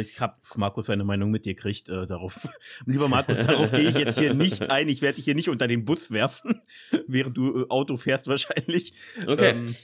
ich 0.00 0.20
habe 0.20 0.34
Markus 0.56 0.86
seine 0.86 1.04
Meinung 1.04 1.30
mit 1.30 1.46
dir 1.46 1.54
gekriegt. 1.54 1.88
Äh, 1.88 2.06
darauf, 2.06 2.48
lieber 2.86 3.08
Markus, 3.08 3.38
darauf 3.38 3.72
gehe 3.72 3.88
ich 3.88 3.96
jetzt 3.96 4.18
hier 4.18 4.34
nicht 4.34 4.70
ein. 4.70 4.88
Ich 4.88 5.02
werde 5.02 5.16
dich 5.16 5.24
hier 5.24 5.34
nicht 5.34 5.48
unter 5.48 5.66
den 5.66 5.84
Bus 5.84 6.10
werfen, 6.10 6.60
während 7.06 7.36
du 7.36 7.62
äh, 7.62 7.66
Auto 7.68 7.96
fährst 7.96 8.26
wahrscheinlich. 8.26 8.94
Okay. 9.26 9.50
Ähm, 9.50 9.76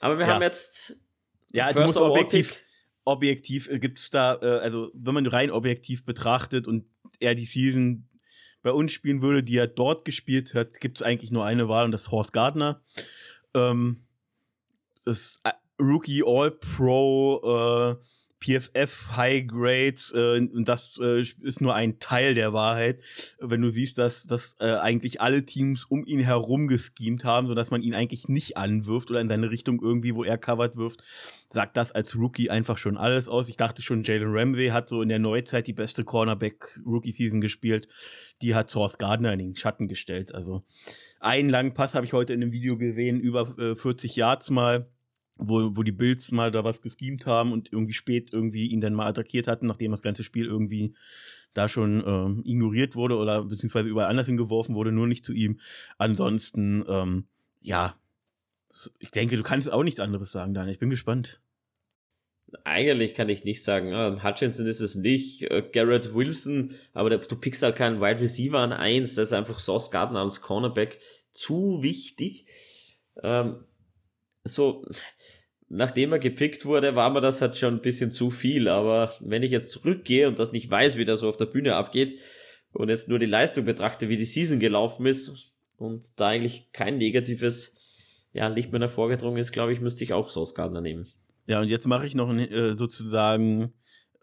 aber 0.00 0.18
wir 0.18 0.26
ja. 0.26 0.34
haben 0.34 0.42
jetzt. 0.42 0.96
Ja, 1.52 1.72
du 1.72 1.82
musst 1.82 1.96
objektiv. 1.96 2.54
Objektiv 3.04 3.68
äh, 3.68 3.78
gibt 3.78 3.98
es 3.98 4.10
da, 4.10 4.38
äh, 4.40 4.58
also 4.60 4.90
wenn 4.94 5.14
man 5.14 5.26
rein 5.26 5.50
objektiv 5.50 6.04
betrachtet 6.04 6.68
und 6.68 6.86
er 7.18 7.34
die 7.34 7.46
Season 7.46 8.08
bei 8.62 8.70
uns 8.70 8.92
spielen 8.92 9.22
würde, 9.22 9.42
die 9.42 9.56
er 9.56 9.66
dort 9.66 10.04
gespielt 10.04 10.54
hat, 10.54 10.80
gibt 10.80 11.00
es 11.00 11.06
eigentlich 11.06 11.30
nur 11.30 11.44
eine 11.44 11.68
Wahl 11.68 11.84
und 11.84 11.92
das 11.92 12.02
ist 12.02 12.10
Horst 12.10 12.32
Gardner. 12.32 12.80
Ähm, 13.54 14.04
das 15.04 15.18
ist 15.18 15.40
äh, 15.44 15.52
Rookie 15.80 16.22
All-Pro, 16.24 17.98
äh, 17.98 18.04
PFF 18.42 19.16
High 19.16 19.46
Grades 19.46 20.10
äh, 20.12 20.40
das 20.64 20.98
äh, 21.00 21.20
ist 21.20 21.60
nur 21.60 21.74
ein 21.74 21.98
Teil 22.00 22.34
der 22.34 22.52
Wahrheit. 22.52 23.00
Wenn 23.38 23.62
du 23.62 23.70
siehst, 23.70 23.98
dass, 23.98 24.24
dass 24.24 24.56
äh, 24.58 24.74
eigentlich 24.74 25.20
alle 25.20 25.44
Teams 25.44 25.84
um 25.84 26.04
ihn 26.04 26.20
herum 26.20 26.66
geschemt 26.66 27.24
haben, 27.24 27.46
sodass 27.46 27.70
man 27.70 27.82
ihn 27.82 27.94
eigentlich 27.94 28.28
nicht 28.28 28.56
anwirft 28.56 29.10
oder 29.10 29.20
in 29.20 29.28
seine 29.28 29.50
Richtung 29.50 29.80
irgendwie, 29.80 30.14
wo 30.14 30.24
er 30.24 30.38
covered 30.38 30.76
wirft, 30.76 31.02
sagt 31.48 31.76
das 31.76 31.92
als 31.92 32.16
Rookie 32.16 32.50
einfach 32.50 32.78
schon 32.78 32.96
alles 32.96 33.28
aus. 33.28 33.48
Ich 33.48 33.56
dachte 33.56 33.82
schon, 33.82 34.02
Jalen 34.02 34.32
Ramsey 34.34 34.68
hat 34.68 34.88
so 34.88 35.02
in 35.02 35.08
der 35.08 35.18
Neuzeit 35.18 35.66
die 35.66 35.72
beste 35.72 36.04
Cornerback-Rookie-Season 36.04 37.40
gespielt. 37.40 37.88
Die 38.40 38.54
hat 38.54 38.70
Source 38.70 38.98
Gardner 38.98 39.32
in 39.32 39.38
den 39.38 39.56
Schatten 39.56 39.86
gestellt. 39.86 40.34
Also 40.34 40.64
einen 41.20 41.50
langen 41.50 41.74
Pass 41.74 41.94
habe 41.94 42.04
ich 42.04 42.12
heute 42.12 42.32
in 42.32 42.42
einem 42.42 42.52
Video 42.52 42.76
gesehen, 42.76 43.20
über 43.20 43.56
äh, 43.58 43.76
40 43.76 44.16
Yards 44.16 44.50
mal 44.50 44.88
wo, 45.48 45.76
wo 45.76 45.82
die 45.82 45.92
Bills 45.92 46.30
mal 46.32 46.50
da 46.50 46.64
was 46.64 46.82
geschemt 46.82 47.26
haben 47.26 47.52
und 47.52 47.72
irgendwie 47.72 47.92
spät 47.92 48.32
irgendwie 48.32 48.66
ihn 48.66 48.80
dann 48.80 48.94
mal 48.94 49.06
attackiert 49.06 49.48
hatten, 49.48 49.66
nachdem 49.66 49.90
das 49.90 50.02
ganze 50.02 50.24
Spiel 50.24 50.46
irgendwie 50.46 50.94
da 51.54 51.68
schon 51.68 52.02
ähm, 52.06 52.42
ignoriert 52.44 52.96
wurde 52.96 53.16
oder 53.16 53.44
beziehungsweise 53.44 53.88
überall 53.88 54.08
anders 54.08 54.26
hingeworfen 54.26 54.74
wurde, 54.74 54.92
nur 54.92 55.06
nicht 55.06 55.24
zu 55.24 55.32
ihm. 55.32 55.58
Ansonsten, 55.98 56.84
ähm, 56.88 57.24
ja, 57.60 57.94
ich 58.98 59.10
denke, 59.10 59.36
du 59.36 59.42
kannst 59.42 59.70
auch 59.70 59.82
nichts 59.82 60.00
anderes 60.00 60.32
sagen, 60.32 60.54
Daniel. 60.54 60.72
Ich 60.72 60.80
bin 60.80 60.90
gespannt. 60.90 61.40
Eigentlich 62.64 63.14
kann 63.14 63.28
ich 63.28 63.44
nicht 63.44 63.64
sagen, 63.64 63.92
äh, 63.92 64.22
Hutchinson 64.22 64.66
ist 64.66 64.80
es 64.80 64.94
nicht, 64.94 65.50
äh, 65.50 65.62
Garrett 65.72 66.14
Wilson, 66.14 66.72
aber 66.92 67.08
der, 67.08 67.18
du 67.18 67.36
pickst 67.36 67.62
halt 67.62 67.76
keinen 67.76 68.00
Wide 68.00 68.20
Receiver 68.20 68.58
an 68.58 68.72
eins, 68.72 69.14
das 69.14 69.28
ist 69.28 69.32
einfach 69.32 69.58
Sauce 69.58 69.90
Gardner 69.90 70.20
als 70.20 70.42
Cornerback 70.42 71.00
zu 71.30 71.82
wichtig. 71.82 72.46
Ähm, 73.22 73.64
so, 74.44 74.84
nachdem 75.68 76.12
er 76.12 76.18
gepickt 76.18 76.66
wurde, 76.66 76.96
war 76.96 77.10
mir 77.10 77.20
das 77.20 77.40
halt 77.40 77.56
schon 77.56 77.74
ein 77.74 77.82
bisschen 77.82 78.10
zu 78.10 78.30
viel. 78.30 78.68
Aber 78.68 79.14
wenn 79.20 79.42
ich 79.42 79.50
jetzt 79.50 79.70
zurückgehe 79.70 80.28
und 80.28 80.38
das 80.38 80.52
nicht 80.52 80.70
weiß, 80.70 80.96
wie 80.96 81.04
das 81.04 81.20
so 81.20 81.28
auf 81.28 81.36
der 81.36 81.46
Bühne 81.46 81.74
abgeht 81.74 82.18
und 82.72 82.88
jetzt 82.88 83.08
nur 83.08 83.18
die 83.18 83.26
Leistung 83.26 83.64
betrachte, 83.64 84.08
wie 84.08 84.16
die 84.16 84.24
Season 84.24 84.60
gelaufen 84.60 85.06
ist 85.06 85.52
und 85.76 86.20
da 86.20 86.28
eigentlich 86.28 86.68
kein 86.72 86.98
negatives 86.98 87.78
ja, 88.32 88.48
Licht 88.48 88.72
mehr 88.72 88.80
hervorgedrungen 88.80 89.38
ist, 89.38 89.52
glaube 89.52 89.72
ich, 89.72 89.80
müsste 89.80 90.04
ich 90.04 90.12
auch 90.12 90.28
Sauce 90.28 90.54
Gardner 90.54 90.80
nehmen. 90.80 91.08
Ja, 91.46 91.60
und 91.60 91.70
jetzt 91.70 91.86
mache 91.86 92.06
ich 92.06 92.14
noch 92.14 92.32
äh, 92.32 92.76
sozusagen 92.76 93.74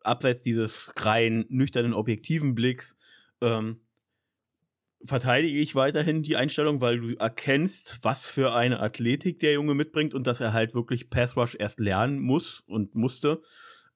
abseits 0.04 0.42
dieses 0.42 0.94
rein 0.98 1.46
nüchternen 1.50 1.94
objektiven 1.94 2.56
Blicks 2.56 2.98
ähm, 3.42 3.82
verteidige 5.04 5.60
ich 5.60 5.76
weiterhin 5.76 6.24
die 6.24 6.36
Einstellung, 6.36 6.82
weil 6.82 7.00
du 7.00 7.16
erkennst, 7.16 8.00
was 8.02 8.26
für 8.28 8.54
eine 8.54 8.80
Athletik 8.80 9.40
der 9.40 9.54
Junge 9.54 9.74
mitbringt 9.74 10.14
und 10.14 10.28
dass 10.28 10.40
er 10.40 10.54
halt 10.54 10.74
wirklich 10.74 11.10
Pass 11.10 11.36
Rush 11.36 11.56
erst 11.58 11.80
lernen 11.80 12.20
muss 12.20 12.62
und 12.68 12.96
musste. 12.96 13.42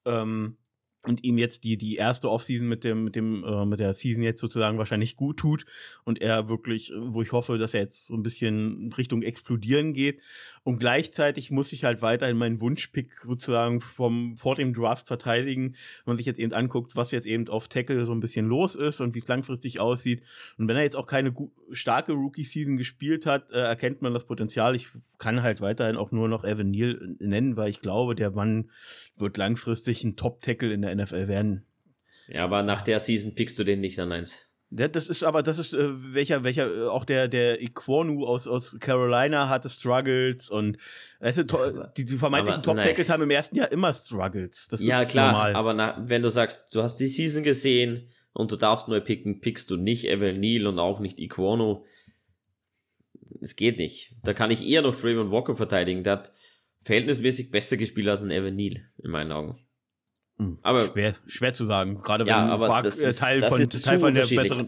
Ähm, 0.05 0.57
und 1.05 1.23
ihm 1.23 1.37
jetzt 1.37 1.63
die, 1.63 1.77
die 1.77 1.95
erste 1.95 2.29
Offseason 2.29 2.67
mit 2.67 2.83
dem, 2.83 3.03
mit 3.03 3.15
dem, 3.15 3.43
äh, 3.43 3.65
mit 3.65 3.79
der 3.79 3.93
Season 3.93 4.23
jetzt 4.23 4.39
sozusagen 4.39 4.77
wahrscheinlich 4.77 5.15
gut 5.15 5.37
tut 5.37 5.65
und 6.05 6.21
er 6.21 6.47
wirklich, 6.47 6.93
wo 6.95 7.21
ich 7.21 7.33
hoffe, 7.33 7.57
dass 7.57 7.73
er 7.73 7.81
jetzt 7.81 8.07
so 8.07 8.15
ein 8.15 8.23
bisschen 8.23 8.93
Richtung 8.93 9.21
explodieren 9.21 9.93
geht. 9.93 10.21
Und 10.63 10.79
gleichzeitig 10.79 11.51
muss 11.51 11.73
ich 11.73 11.83
halt 11.83 12.01
weiterhin 12.01 12.37
meinen 12.37 12.61
Wunschpick 12.61 13.11
sozusagen 13.23 13.81
vom, 13.81 14.37
vor 14.37 14.55
dem 14.55 14.73
Draft 14.73 15.07
verteidigen, 15.07 15.71
wenn 16.05 16.11
man 16.13 16.17
sich 16.17 16.25
jetzt 16.25 16.39
eben 16.39 16.53
anguckt, 16.53 16.95
was 16.95 17.11
jetzt 17.11 17.25
eben 17.25 17.49
auf 17.49 17.67
Tackle 17.67 18.05
so 18.05 18.13
ein 18.13 18.21
bisschen 18.21 18.47
los 18.47 18.75
ist 18.75 19.01
und 19.01 19.13
wie 19.13 19.19
es 19.19 19.27
langfristig 19.27 19.81
aussieht. 19.81 20.23
Und 20.57 20.69
wenn 20.69 20.77
er 20.77 20.83
jetzt 20.83 20.95
auch 20.95 21.07
keine 21.07 21.33
starke 21.71 22.13
Rookie-Season 22.13 22.77
gespielt 22.77 23.25
hat, 23.25 23.51
äh, 23.51 23.59
erkennt 23.59 24.01
man 24.01 24.13
das 24.13 24.25
Potenzial. 24.25 24.73
Ich 24.75 24.89
kann 25.17 25.43
halt 25.43 25.59
weiterhin 25.59 25.97
auch 25.97 26.11
nur 26.11 26.29
noch 26.29 26.43
Evan 26.43 26.71
Neal 26.71 27.15
nennen, 27.19 27.57
weil 27.57 27.69
ich 27.69 27.81
glaube, 27.81 28.15
der 28.15 28.31
Mann 28.31 28.69
wird 29.17 29.37
langfristig 29.37 30.03
ein 30.03 30.15
Top-Tackle 30.15 30.73
in 30.73 30.81
der 30.81 30.92
NFL 30.93 31.27
werden. 31.27 31.65
Ja, 32.27 32.43
aber 32.43 32.63
nach 32.63 32.81
der 32.81 32.99
Season 32.99 33.35
pickst 33.35 33.59
du 33.59 33.63
den 33.63 33.81
nicht 33.81 33.99
an 33.99 34.11
eins. 34.11 34.53
Das 34.75 35.07
ist 35.07 35.23
aber, 35.23 35.43
das 35.43 35.59
ist, 35.59 35.75
äh, 35.75 36.13
welcher, 36.13 36.43
welcher, 36.43 36.67
äh, 36.67 36.87
auch 36.87 37.05
der, 37.05 37.27
der 37.27 37.61
Iquonu 37.61 38.25
aus, 38.25 38.47
aus 38.47 38.75
Carolina 38.79 39.47
hatte 39.47 39.69
Struggles 39.69 40.49
und 40.49 40.77
weißt 41.19 41.37
du, 41.37 41.57
ja, 41.57 41.87
die, 41.95 42.05
die 42.05 42.17
vermeintlichen 42.17 42.63
Top-Tackles 42.63 43.07
haben 43.09 43.21
im 43.21 43.29
ersten 43.29 43.55
Jahr 43.55 43.71
immer 43.71 43.93
Struggles. 43.93 44.67
Das 44.69 44.81
ja, 44.81 45.05
klar, 45.05 45.31
normal. 45.31 45.55
aber 45.55 45.73
na, 45.75 46.03
wenn 46.07 46.23
du 46.23 46.29
sagst, 46.29 46.73
du 46.73 46.81
hast 46.81 46.97
die 46.97 47.07
Season 47.07 47.43
gesehen 47.43 48.09
und 48.33 48.51
du 48.51 48.55
darfst 48.55 48.87
neu 48.87 48.99
picken, 48.99 49.41
pickst 49.41 49.69
du 49.69 49.77
nicht 49.77 50.09
Evan 50.09 50.39
Neal 50.39 50.65
und 50.65 50.79
auch 50.79 50.99
nicht 50.99 51.19
Iquonu. 51.19 51.85
Es 53.41 53.55
geht 53.55 53.77
nicht. 53.77 54.15
Da 54.23 54.33
kann 54.33 54.49
ich 54.49 54.67
eher 54.67 54.81
noch 54.81 54.95
Draymond 54.95 55.31
Walker 55.31 55.55
verteidigen. 55.55 56.03
Der 56.03 56.13
hat 56.13 56.31
verhältnismäßig 56.81 57.51
besser 57.51 57.77
gespielt 57.77 58.07
als 58.07 58.23
ein 58.23 58.31
Evan 58.31 58.55
Neal, 58.55 58.81
in 59.03 59.11
meinen 59.11 59.31
Augen. 59.31 59.62
Hm, 60.43 60.59
aber 60.61 60.85
schwer, 60.85 61.15
schwer 61.25 61.53
zu 61.53 61.65
sagen, 61.65 62.01
gerade 62.01 62.25
ja, 62.25 62.43
wenn 62.43 62.49
aber 62.49 62.67
Park, 62.67 62.83
das 62.83 62.97
ist, 62.97 63.19
Teil, 63.19 63.39
das 63.39 63.49
von, 63.49 63.61
ist 63.61 63.85
Teil 63.85 63.99
von 63.99 64.13
der 64.13 64.25
besseren. 64.25 64.67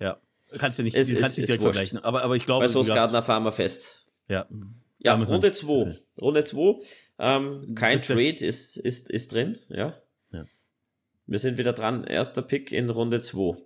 Ja, 0.00 0.18
kannst 0.58 0.78
du 0.78 0.82
nicht, 0.82 0.96
es, 0.96 1.08
kannst 1.14 1.38
nicht 1.38 1.48
direkt 1.48 1.62
vergleichen. 1.62 1.98
Aber, 1.98 2.22
aber 2.22 2.36
ich 2.36 2.44
glaube. 2.44 2.64
Bei 2.64 2.68
Sos 2.68 2.88
Gardner 2.88 3.22
fahren 3.22 3.44
wir 3.44 3.52
fest. 3.52 4.06
Ja. 4.28 4.46
Ja, 4.98 5.14
Runde 5.14 5.52
2. 5.52 5.98
Runde 6.20 6.44
2. 6.44 6.80
Ähm, 7.18 7.74
kein 7.74 8.00
Trade 8.00 8.44
ist, 8.44 8.76
ist, 8.76 9.10
ist 9.10 9.32
drin, 9.32 9.58
ja. 9.68 9.94
ja. 10.32 10.44
Wir 11.26 11.38
sind 11.38 11.58
wieder 11.58 11.74
dran. 11.74 12.04
Erster 12.04 12.40
Pick 12.40 12.72
in 12.72 12.88
Runde 12.88 13.20
2. 13.20 13.56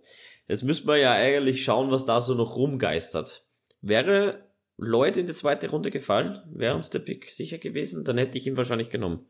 Jetzt 0.49 0.65
müssen 0.65 0.89
wir 0.89 0.97
ja 0.97 1.13
eigentlich 1.13 1.63
schauen, 1.63 1.91
was 1.91 2.07
da 2.07 2.21
so 2.21 2.35
noch 2.35 2.57
rumgeistert. 2.57 3.47
Wäre 3.81 4.49
Lloyd 4.79 5.17
in 5.17 5.27
die 5.27 5.33
zweite 5.33 5.71
Runde 5.71 5.91
gefallen, 5.91 6.41
wäre 6.51 6.75
uns 6.75 6.91
der 6.91 7.01
Pick 7.01 7.31
sicher 7.31 7.59
gewesen, 7.59 8.05
dann 8.05 8.19
hätte 8.19 8.39
ich 8.39 8.47
ihn 8.47 8.57
wahrscheinlich 8.57 8.91
genommen. 8.91 9.27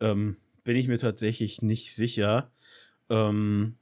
Ähm, 0.00 0.36
bin 0.66 0.76
ich 0.76 0.88
mir 0.88 0.98
tatsächlich 0.98 1.62
nicht 1.62 1.94
sicher. 1.94 2.50
Ähm, 3.08 3.76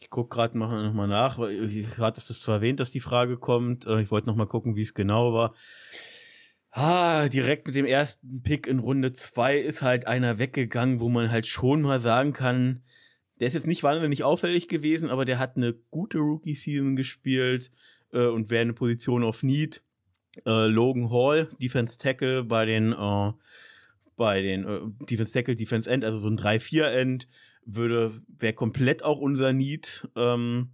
ich 0.00 0.08
gucke 0.08 0.34
gerade 0.34 0.56
mal 0.56 0.86
noch 0.86 0.94
mal 0.94 1.08
nach. 1.08 1.38
Ich 1.40 1.98
hatte 1.98 2.20
es 2.20 2.40
zwar 2.40 2.56
erwähnt, 2.56 2.80
dass 2.80 2.90
die 2.90 3.00
Frage 3.00 3.36
kommt. 3.36 3.84
Äh, 3.86 4.00
ich 4.00 4.10
wollte 4.10 4.28
noch 4.28 4.36
mal 4.36 4.46
gucken, 4.46 4.76
wie 4.76 4.82
es 4.82 4.94
genau 4.94 5.34
war. 5.34 5.54
Ah, 6.70 7.28
direkt 7.28 7.66
mit 7.66 7.74
dem 7.74 7.84
ersten 7.84 8.42
Pick 8.42 8.68
in 8.68 8.78
Runde 8.78 9.12
2 9.12 9.58
ist 9.58 9.82
halt 9.82 10.06
einer 10.06 10.38
weggegangen, 10.38 11.00
wo 11.00 11.08
man 11.08 11.32
halt 11.32 11.48
schon 11.48 11.82
mal 11.82 11.98
sagen 11.98 12.32
kann, 12.32 12.84
der 13.40 13.48
ist 13.48 13.54
jetzt 13.54 13.66
nicht 13.66 13.82
wahnsinnig 13.82 14.22
auffällig 14.22 14.68
gewesen, 14.68 15.10
aber 15.10 15.24
der 15.24 15.40
hat 15.40 15.56
eine 15.56 15.74
gute 15.90 16.18
Rookie-Season 16.18 16.94
gespielt 16.94 17.72
äh, 18.12 18.26
und 18.26 18.50
wäre 18.50 18.62
eine 18.62 18.72
Position 18.72 19.24
auf 19.24 19.42
Need. 19.42 19.82
Äh, 20.46 20.66
Logan 20.66 21.10
Hall, 21.10 21.48
Defense 21.60 21.98
Tackle 21.98 22.44
bei 22.44 22.66
den 22.66 22.92
äh, 22.92 23.32
bei 24.20 24.42
den 24.42 24.68
äh, 24.68 24.80
Defense 25.06 25.32
Tackle, 25.32 25.56
Defense 25.56 25.90
End, 25.90 26.04
also 26.04 26.20
so 26.20 26.28
ein 26.28 26.36
3-4 26.36 26.82
End, 26.82 27.26
würde, 27.64 28.20
wäre 28.28 28.52
komplett 28.52 29.02
auch 29.02 29.18
unser 29.18 29.54
Need. 29.54 30.06
Ähm, 30.14 30.72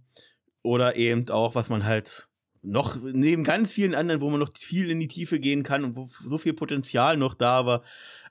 oder 0.63 0.97
eben 0.97 1.29
auch, 1.29 1.55
was 1.55 1.69
man 1.69 1.85
halt 1.85 2.27
noch 2.61 3.01
neben 3.01 3.45
ganz 3.45 3.71
vielen 3.71 3.95
anderen, 3.95 4.19
wo 4.19 4.29
man 4.29 4.41
noch 4.41 4.51
viel 4.53 4.91
in 4.91 4.99
die 4.99 5.07
Tiefe 5.07 5.39
gehen 5.39 5.63
kann 5.63 5.85
und 5.85 5.95
wo 5.95 6.09
so 6.25 6.37
viel 6.37 6.51
Potenzial 6.51 7.15
noch 7.15 7.35
da 7.35 7.65
war, 7.65 7.83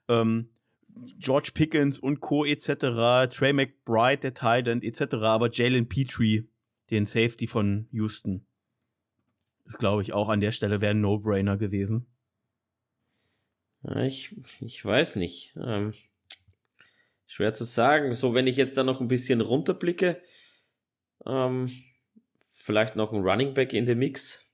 ähm, 0.09 0.51
George 1.19 1.53
Pickens 1.55 1.99
und 1.99 2.21
Co. 2.21 2.45
etc., 2.45 3.35
Trey 3.35 3.55
McBride, 3.55 4.19
der 4.19 4.35
Titan 4.35 4.83
etc., 4.83 5.15
aber 5.23 5.51
Jalen 5.51 5.89
Petrie, 5.89 6.47
den 6.91 7.07
Safety 7.07 7.47
von 7.47 7.89
Houston, 7.91 8.45
ist, 9.65 9.79
glaube 9.79 10.03
ich, 10.03 10.13
auch 10.13 10.29
an 10.29 10.41
der 10.41 10.53
Stelle 10.53 10.83
wäre 10.83 10.91
ein 10.91 11.01
No-Brainer 11.01 11.57
gewesen. 11.57 12.07
Ich, 14.05 14.35
ich 14.61 14.85
weiß 14.85 15.17
nicht. 15.17 15.55
Ähm, 15.57 15.95
schwer 17.27 17.53
zu 17.53 17.65
sagen. 17.65 18.15
So, 18.15 18.35
wenn 18.35 18.47
ich 18.47 18.57
jetzt 18.57 18.77
da 18.77 18.83
noch 18.83 19.01
ein 19.01 19.09
bisschen 19.09 19.41
runterblicke, 19.41 20.21
ähm, 21.25 21.71
vielleicht 22.53 22.97
noch 22.97 23.13
ein 23.13 23.23
Running 23.23 23.55
Back 23.55 23.73
in 23.73 23.87
den 23.87 23.99
Mix. 23.99 24.45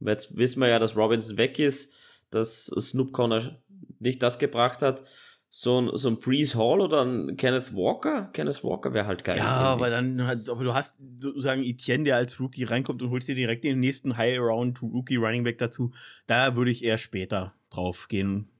Jetzt 0.00 0.36
wissen 0.36 0.60
wir 0.60 0.68
ja, 0.68 0.78
dass 0.78 0.96
Robinson 0.96 1.36
weg 1.36 1.58
ist, 1.58 1.94
dass 2.30 2.66
Snoop 2.66 3.12
Connor 3.12 3.62
nicht 4.00 4.22
das 4.22 4.38
gebracht 4.38 4.82
hat. 4.82 5.04
So 5.56 5.80
ein, 5.80 5.90
so 5.96 6.08
ein 6.08 6.18
Breeze 6.18 6.58
Hall 6.58 6.80
oder 6.80 7.04
ein 7.04 7.36
Kenneth 7.36 7.72
Walker? 7.74 8.28
Kenneth 8.32 8.64
Walker 8.64 8.92
wäre 8.92 9.06
halt 9.06 9.22
geil. 9.22 9.38
Ja, 9.38 9.44
aber 9.44 9.88
dann, 9.88 10.20
aber 10.20 10.64
du 10.64 10.74
hast 10.74 10.96
sozusagen 11.20 11.62
Etienne, 11.62 12.02
der 12.02 12.16
als 12.16 12.40
Rookie 12.40 12.64
reinkommt 12.64 13.00
und 13.02 13.10
holst 13.10 13.28
dir 13.28 13.36
direkt 13.36 13.62
den 13.62 13.78
nächsten 13.78 14.16
High 14.16 14.40
Round 14.40 14.82
Rookie 14.82 15.14
Running 15.14 15.44
Back 15.44 15.58
dazu. 15.58 15.92
Da 16.26 16.56
würde 16.56 16.72
ich 16.72 16.82
eher 16.82 16.98
später 16.98 17.54
drauf 17.70 18.08
gehen. 18.08 18.50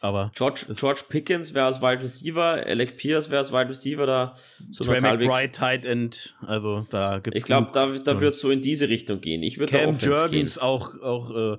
Aber 0.00 0.30
George, 0.34 0.66
George 0.74 1.02
Pickens 1.08 1.54
wäre 1.54 1.66
als 1.66 1.80
Wide 1.80 2.02
Receiver, 2.02 2.62
Alec 2.66 2.96
Pierce 2.98 3.30
wäre 3.30 3.38
als 3.38 3.50
Wide 3.50 3.70
Receiver 3.70 4.06
da. 4.06 4.36
So 4.70 4.84
Trey 4.84 5.00
McBride, 5.00 5.52
Tight 5.52 5.86
End, 5.86 6.36
also 6.46 6.86
da 6.90 7.18
gibt 7.18 7.34
es. 7.34 7.42
Ich 7.42 7.46
glaube, 7.46 7.70
da, 7.72 7.96
da 7.96 8.20
wird 8.20 8.34
es 8.34 8.40
so 8.40 8.50
in 8.50 8.60
diese 8.60 8.88
Richtung 8.88 9.20
gehen. 9.20 9.42
Ich 9.42 9.58
würde 9.58 9.72
Cam 9.72 9.96
Jurgens 9.96 10.58
auch, 10.58 11.00
auch 11.00 11.34
äh, 11.34 11.56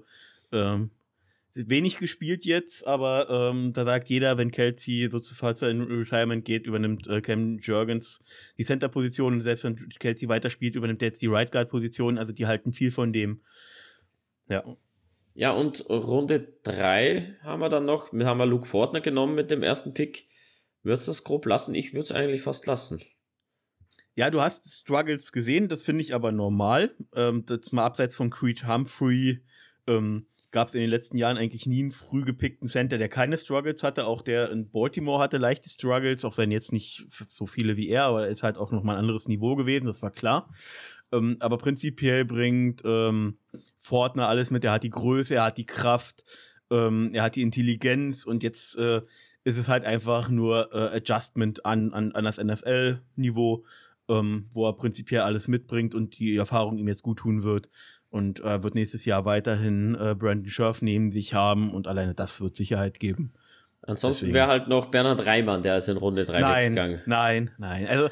ähm, 0.51 0.91
wenig 1.55 1.97
gespielt 1.97 2.45
jetzt, 2.45 2.85
aber 2.85 3.27
ähm, 3.29 3.73
da 3.73 3.85
sagt 3.85 4.09
jeder, 4.09 4.37
wenn 4.37 4.51
Kelsey 4.51 5.09
so 5.11 5.19
zu 5.19 5.33
falls 5.33 5.63
er 5.63 5.69
in 5.69 5.81
Retirement 5.81 6.45
geht, 6.45 6.67
übernimmt 6.67 7.07
äh, 7.07 7.21
Cam 7.21 7.57
Jurgens 7.57 8.21
die 8.59 8.65
Center-Position 8.65 9.33
und 9.33 9.41
selbst 9.41 9.63
wenn 9.63 9.89
Kelsey 9.99 10.29
weiterspielt, 10.29 10.75
übernimmt 10.75 11.01
er 11.01 11.07
jetzt 11.07 11.21
die 11.21 11.27
Right 11.27 11.51
Guard-Position. 11.51 12.19
Also 12.19 12.33
die 12.33 12.45
halten 12.45 12.73
viel 12.73 12.91
von 12.91 13.11
dem. 13.11 13.41
Ja. 14.47 14.63
Ja, 15.37 15.51
und 15.51 15.87
Runde 15.87 16.57
3 16.63 17.35
haben 17.43 17.59
wir 17.59 17.69
dann 17.69 17.85
noch, 17.85 18.11
haben 18.11 18.39
wir 18.39 18.47
Luke 18.47 18.65
Fortner 18.65 19.01
genommen 19.01 19.35
mit 19.35 19.51
dem 19.51 19.61
ersten 19.61 19.93
Pick. 19.93 20.27
Würdest 20.81 21.07
du 21.07 21.11
das 21.11 21.23
grob 21.23 21.45
lassen? 21.45 21.75
Ich 21.75 21.93
würde 21.93 22.05
es 22.05 22.11
eigentlich 22.11 22.41
fast 22.41 22.65
lassen. 22.65 23.03
Ja, 24.15 24.31
du 24.31 24.41
hast 24.41 24.73
Struggles 24.73 25.31
gesehen, 25.31 25.69
das 25.69 25.83
finde 25.83 26.01
ich 26.01 26.15
aber 26.15 26.31
normal. 26.31 26.95
Ähm, 27.13 27.45
das 27.45 27.71
mal 27.71 27.85
abseits 27.85 28.15
von 28.15 28.31
Creed 28.31 28.67
Humphrey 28.67 29.43
ähm, 29.85 30.25
gab 30.49 30.69
es 30.69 30.73
in 30.73 30.81
den 30.81 30.89
letzten 30.89 31.17
Jahren 31.17 31.37
eigentlich 31.37 31.67
nie 31.67 31.81
einen 31.81 31.91
früh 31.91 32.23
gepickten 32.23 32.67
Center, 32.67 32.97
der 32.97 33.09
keine 33.09 33.37
Struggles 33.37 33.83
hatte. 33.83 34.07
Auch 34.07 34.23
der 34.23 34.49
in 34.49 34.71
Baltimore 34.71 35.21
hatte 35.21 35.37
leichte 35.37 35.69
Struggles, 35.69 36.25
auch 36.25 36.39
wenn 36.39 36.49
jetzt 36.49 36.73
nicht 36.73 37.05
so 37.35 37.45
viele 37.45 37.77
wie 37.77 37.89
er, 37.89 38.05
aber 38.05 38.25
er 38.25 38.31
ist 38.31 38.41
halt 38.41 38.57
auch 38.57 38.71
nochmal 38.71 38.95
ein 38.95 39.01
anderes 39.01 39.27
Niveau 39.27 39.55
gewesen, 39.55 39.85
das 39.85 40.01
war 40.01 40.09
klar. 40.09 40.49
Ähm, 41.11 41.37
aber 41.39 41.57
prinzipiell 41.57 42.25
bringt 42.25 42.81
ähm, 42.85 43.37
Fortner 43.77 44.27
alles 44.27 44.51
mit. 44.51 44.65
Er 44.65 44.73
hat 44.73 44.83
die 44.83 44.89
Größe, 44.89 45.35
er 45.35 45.45
hat 45.45 45.57
die 45.57 45.65
Kraft, 45.65 46.23
ähm, 46.69 47.11
er 47.13 47.23
hat 47.23 47.35
die 47.35 47.41
Intelligenz 47.41 48.25
und 48.25 48.43
jetzt 48.43 48.77
äh, 48.77 49.01
ist 49.43 49.57
es 49.57 49.69
halt 49.69 49.85
einfach 49.85 50.29
nur 50.29 50.73
äh, 50.73 50.97
Adjustment 50.97 51.65
an, 51.65 51.93
an, 51.93 52.11
an 52.11 52.23
das 52.25 52.37
NFL-Niveau, 52.37 53.63
ähm, 54.09 54.49
wo 54.53 54.67
er 54.67 54.73
prinzipiell 54.73 55.21
alles 55.21 55.47
mitbringt 55.47 55.95
und 55.95 56.19
die 56.19 56.35
Erfahrung 56.35 56.77
ihm 56.77 56.87
jetzt 56.87 57.03
gut 57.03 57.19
tun 57.19 57.43
wird. 57.43 57.69
Und 58.09 58.41
äh, 58.41 58.63
wird 58.63 58.75
nächstes 58.75 59.05
Jahr 59.05 59.25
weiterhin 59.25 59.95
äh, 59.95 60.15
Brandon 60.15 60.49
Scherf 60.49 60.81
neben 60.81 61.11
sich 61.11 61.33
haben 61.33 61.71
und 61.71 61.87
alleine 61.87 62.13
das 62.13 62.41
wird 62.41 62.55
Sicherheit 62.55 62.99
geben. 62.99 63.33
Ansonsten 63.81 64.33
wäre 64.33 64.47
halt 64.47 64.67
noch 64.67 64.87
Bernhard 64.87 65.25
Reimann, 65.25 65.61
der 65.61 65.77
ist 65.77 65.87
in 65.87 65.95
Runde 65.95 66.25
3 66.25 66.41
nein, 66.41 66.63
weggegangen. 66.63 67.01
Nein, 67.05 67.51
nein. 67.57 67.87
Also 67.87 68.09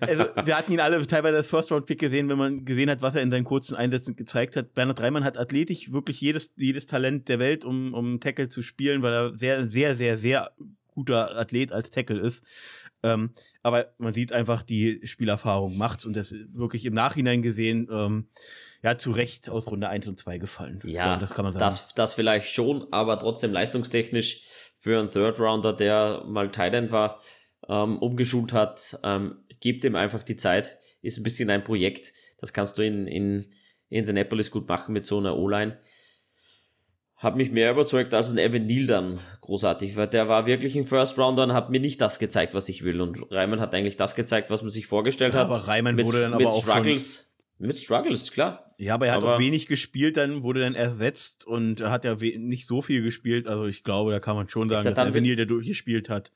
also 0.00 0.24
wir 0.44 0.56
hatten 0.56 0.72
ihn 0.72 0.80
alle 0.80 1.04
teilweise 1.06 1.36
als 1.38 1.48
First-Round-Pick 1.48 1.98
gesehen, 1.98 2.28
wenn 2.28 2.38
man 2.38 2.64
gesehen 2.64 2.90
hat, 2.90 3.02
was 3.02 3.14
er 3.14 3.22
in 3.22 3.30
seinen 3.30 3.44
kurzen 3.44 3.74
Einsätzen 3.74 4.16
gezeigt 4.16 4.56
hat. 4.56 4.74
Bernhard 4.74 5.00
Reimann 5.00 5.24
hat 5.24 5.38
athletisch 5.38 5.92
wirklich 5.92 6.20
jedes, 6.20 6.52
jedes 6.56 6.86
Talent 6.86 7.28
der 7.28 7.38
Welt, 7.38 7.64
um, 7.64 7.94
um 7.94 8.20
Tackle 8.20 8.48
zu 8.48 8.62
spielen, 8.62 9.02
weil 9.02 9.12
er 9.12 9.38
sehr, 9.38 9.68
sehr, 9.68 9.96
sehr, 9.96 10.16
sehr 10.16 10.52
guter 10.94 11.36
Athlet 11.36 11.72
als 11.72 11.90
Tackle 11.90 12.20
ist. 12.20 12.44
Ähm, 13.02 13.30
aber 13.62 13.92
man 13.98 14.14
sieht 14.14 14.32
einfach, 14.32 14.62
die 14.62 15.00
Spielerfahrung 15.04 15.76
macht's 15.76 16.06
und 16.06 16.14
das 16.14 16.34
wirklich 16.52 16.84
im 16.84 16.94
Nachhinein 16.94 17.42
gesehen, 17.42 17.88
ähm, 17.90 18.28
ja, 18.82 18.98
zu 18.98 19.10
Recht 19.10 19.48
aus 19.48 19.68
Runde 19.68 19.88
1 19.88 20.08
und 20.08 20.18
2 20.18 20.38
gefallen. 20.38 20.80
Ja, 20.84 21.16
das 21.16 21.34
kann 21.34 21.44
man 21.44 21.52
sagen. 21.52 21.64
Das, 21.64 21.94
das 21.94 22.14
vielleicht 22.14 22.48
schon, 22.48 22.86
aber 22.92 23.18
trotzdem 23.18 23.52
leistungstechnisch 23.52 24.42
für 24.76 24.98
einen 24.98 25.10
Third 25.10 25.38
Rounder, 25.38 25.72
der 25.72 26.24
mal 26.26 26.50
Tight 26.50 26.90
war, 26.90 27.20
ähm, 27.68 27.98
umgeschult 27.98 28.52
hat, 28.52 28.98
ähm, 29.04 29.36
gib 29.62 29.82
ihm 29.84 29.96
einfach 29.96 30.22
die 30.22 30.36
Zeit. 30.36 30.78
Ist 31.00 31.18
ein 31.18 31.22
bisschen 31.22 31.48
ein 31.48 31.64
Projekt. 31.64 32.12
Das 32.38 32.52
kannst 32.52 32.76
du 32.76 32.82
in, 32.82 33.06
in 33.06 33.46
Indianapolis 33.88 34.50
gut 34.50 34.68
machen 34.68 34.92
mit 34.92 35.06
so 35.06 35.18
einer 35.18 35.38
O-Line. 35.38 35.78
Hat 37.16 37.36
mich 37.36 37.52
mehr 37.52 37.70
überzeugt 37.70 38.12
als 38.14 38.32
ein 38.32 38.38
Evan 38.38 38.66
Neal 38.66 38.86
dann 38.86 39.20
großartig, 39.40 39.96
weil 39.96 40.08
der 40.08 40.28
war 40.28 40.44
wirklich 40.44 40.76
ein 40.76 40.86
First 40.86 41.16
Rounder 41.18 41.44
und 41.44 41.52
hat 41.52 41.70
mir 41.70 41.80
nicht 41.80 42.00
das 42.00 42.18
gezeigt, 42.18 42.52
was 42.52 42.68
ich 42.68 42.82
will. 42.82 43.00
Und 43.00 43.30
Reimann 43.30 43.60
hat 43.60 43.74
eigentlich 43.74 43.96
das 43.96 44.16
gezeigt, 44.16 44.50
was 44.50 44.62
man 44.62 44.70
sich 44.70 44.88
vorgestellt 44.88 45.34
ja, 45.34 45.40
hat. 45.40 45.46
Aber 45.46 45.68
Reimann 45.68 45.96
wurde 46.04 46.22
dann 46.22 46.34
aber 46.34 46.52
auch 46.52 46.62
Struggles. 46.62 47.31
Mit 47.62 47.78
Struggles, 47.78 48.32
klar. 48.32 48.74
Ja, 48.76 48.94
aber 48.94 49.06
er 49.06 49.12
hat 49.12 49.22
aber 49.22 49.36
auch 49.36 49.38
wenig 49.38 49.68
gespielt, 49.68 50.16
dann 50.16 50.42
wurde 50.42 50.60
dann 50.60 50.74
ersetzt 50.74 51.46
und 51.46 51.80
hat 51.80 52.04
ja 52.04 52.16
nicht 52.16 52.66
so 52.66 52.82
viel 52.82 53.02
gespielt. 53.02 53.46
Also 53.46 53.66
ich 53.66 53.84
glaube, 53.84 54.10
da 54.10 54.18
kann 54.18 54.34
man 54.34 54.48
schon 54.48 54.68
sagen, 54.68 54.82
dass 54.82 55.12
der 55.12 55.36
der 55.36 55.46
durchgespielt 55.46 56.08
hat, 56.08 56.32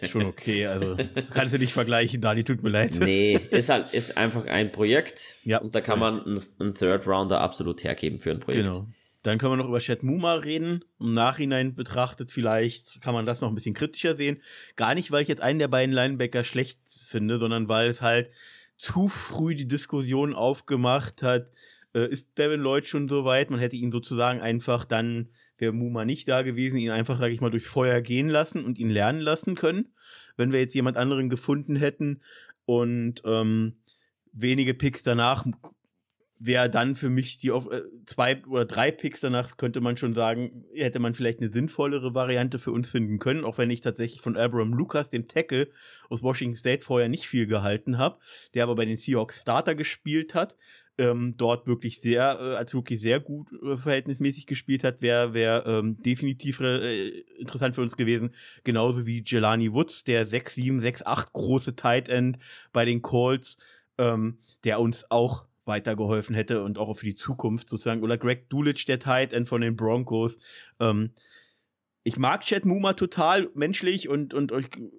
ist 0.00 0.10
schon 0.10 0.24
okay. 0.24 0.66
Also 0.66 0.96
kannst 1.32 1.54
du 1.54 1.58
nicht 1.58 1.72
vergleichen, 1.72 2.20
Dani, 2.20 2.42
tut 2.42 2.64
mir 2.64 2.70
leid. 2.70 2.98
Nee, 2.98 3.38
ist 3.50 3.68
halt 3.68 3.94
ist 3.94 4.16
einfach 4.16 4.46
ein 4.46 4.72
Projekt. 4.72 5.36
Ja, 5.44 5.58
und 5.58 5.72
da 5.76 5.80
kann 5.80 6.00
man 6.00 6.20
einen 6.20 6.74
Third 6.74 7.06
Rounder 7.06 7.40
absolut 7.40 7.84
hergeben 7.84 8.18
für 8.18 8.32
ein 8.32 8.40
Projekt. 8.40 8.66
Genau. 8.66 8.88
Dann 9.22 9.38
können 9.38 9.52
wir 9.52 9.56
noch 9.58 9.68
über 9.68 9.78
Chet 9.78 10.02
Muma 10.02 10.34
reden. 10.34 10.82
Im 10.98 11.12
Nachhinein 11.12 11.76
betrachtet 11.76 12.32
vielleicht 12.32 13.00
kann 13.02 13.14
man 13.14 13.26
das 13.26 13.40
noch 13.40 13.48
ein 13.48 13.54
bisschen 13.54 13.74
kritischer 13.74 14.16
sehen. 14.16 14.40
Gar 14.74 14.94
nicht, 14.94 15.12
weil 15.12 15.22
ich 15.22 15.28
jetzt 15.28 15.42
einen 15.42 15.60
der 15.60 15.68
beiden 15.68 15.94
Linebacker 15.94 16.42
schlecht 16.42 16.80
finde, 16.86 17.38
sondern 17.38 17.68
weil 17.68 17.90
es 17.90 18.02
halt 18.02 18.30
zu 18.80 19.08
früh 19.08 19.54
die 19.54 19.68
Diskussion 19.68 20.34
aufgemacht 20.34 21.22
hat, 21.22 21.50
äh, 21.94 22.08
ist 22.08 22.38
Devin 22.38 22.60
Lloyd 22.60 22.86
schon 22.86 23.08
so 23.08 23.26
weit? 23.26 23.50
Man 23.50 23.60
hätte 23.60 23.76
ihn 23.76 23.92
sozusagen 23.92 24.40
einfach 24.40 24.86
dann, 24.86 25.28
wäre 25.58 25.72
Muma 25.72 26.06
nicht 26.06 26.28
da 26.28 26.40
gewesen, 26.40 26.78
ihn 26.78 26.90
einfach, 26.90 27.18
sage 27.18 27.34
ich 27.34 27.42
mal, 27.42 27.50
durchs 27.50 27.66
Feuer 27.66 28.00
gehen 28.00 28.30
lassen 28.30 28.64
und 28.64 28.78
ihn 28.78 28.88
lernen 28.88 29.20
lassen 29.20 29.54
können. 29.54 29.92
Wenn 30.36 30.50
wir 30.50 30.60
jetzt 30.60 30.74
jemand 30.74 30.96
anderen 30.96 31.28
gefunden 31.28 31.76
hätten 31.76 32.22
und 32.64 33.20
ähm, 33.26 33.76
wenige 34.32 34.72
Picks 34.72 35.02
danach 35.02 35.44
wäre 36.42 36.70
dann 36.70 36.94
für 36.94 37.10
mich 37.10 37.36
die 37.36 37.50
auf 37.50 37.70
äh, 37.70 37.82
zwei 38.06 38.42
oder 38.46 38.64
drei 38.64 38.90
Picks 38.90 39.20
danach 39.20 39.58
könnte 39.58 39.82
man 39.82 39.98
schon 39.98 40.14
sagen, 40.14 40.64
hätte 40.74 40.98
man 40.98 41.12
vielleicht 41.12 41.40
eine 41.40 41.52
sinnvollere 41.52 42.14
Variante 42.14 42.58
für 42.58 42.72
uns 42.72 42.88
finden 42.88 43.18
können, 43.18 43.44
auch 43.44 43.58
wenn 43.58 43.70
ich 43.70 43.82
tatsächlich 43.82 44.22
von 44.22 44.38
Abraham 44.38 44.72
Lucas, 44.72 45.10
dem 45.10 45.28
Tackle 45.28 45.68
aus 46.08 46.22
Washington 46.22 46.56
State, 46.56 46.82
vorher 46.82 47.10
nicht 47.10 47.28
viel 47.28 47.46
gehalten 47.46 47.98
habe, 47.98 48.18
der 48.54 48.64
aber 48.64 48.74
bei 48.74 48.86
den 48.86 48.96
Seahawks 48.96 49.42
Starter 49.42 49.74
gespielt 49.74 50.34
hat, 50.34 50.56
ähm, 50.96 51.34
dort 51.36 51.66
wirklich 51.66 52.00
sehr, 52.00 52.38
äh, 52.40 52.56
als 52.56 52.74
Rookie 52.74 52.96
sehr 52.96 53.20
gut 53.20 53.48
äh, 53.62 53.76
verhältnismäßig 53.76 54.46
gespielt 54.46 54.82
hat, 54.82 55.02
wäre 55.02 55.34
wär, 55.34 55.64
ähm, 55.66 56.00
definitiv 56.02 56.60
äh, 56.60 57.08
interessant 57.38 57.74
für 57.74 57.82
uns 57.82 57.98
gewesen. 57.98 58.30
Genauso 58.64 59.06
wie 59.06 59.22
Jelani 59.24 59.72
Woods, 59.72 60.04
der 60.04 60.26
6'7, 60.26 60.80
6'8 60.80 61.32
große 61.34 61.76
Tight 61.76 62.08
End 62.08 62.38
bei 62.72 62.86
den 62.86 63.02
Colts, 63.02 63.58
ähm, 63.98 64.38
der 64.64 64.80
uns 64.80 65.10
auch 65.10 65.49
weitergeholfen 65.70 66.34
hätte 66.34 66.62
und 66.62 66.76
auch 66.76 66.92
für 66.94 67.06
die 67.06 67.14
Zukunft 67.14 67.70
sozusagen. 67.70 68.02
Oder 68.02 68.18
Greg 68.18 68.50
Dulitsch, 68.50 68.86
der 68.86 68.98
Tight 68.98 69.32
End 69.32 69.48
von 69.48 69.62
den 69.62 69.76
Broncos. 69.76 70.36
Ähm, 70.78 71.12
ich 72.02 72.18
mag 72.18 72.42
Chad 72.42 72.64
Muma 72.64 72.94
total 72.94 73.50
menschlich 73.54 74.08
und, 74.08 74.34
und 74.34 74.52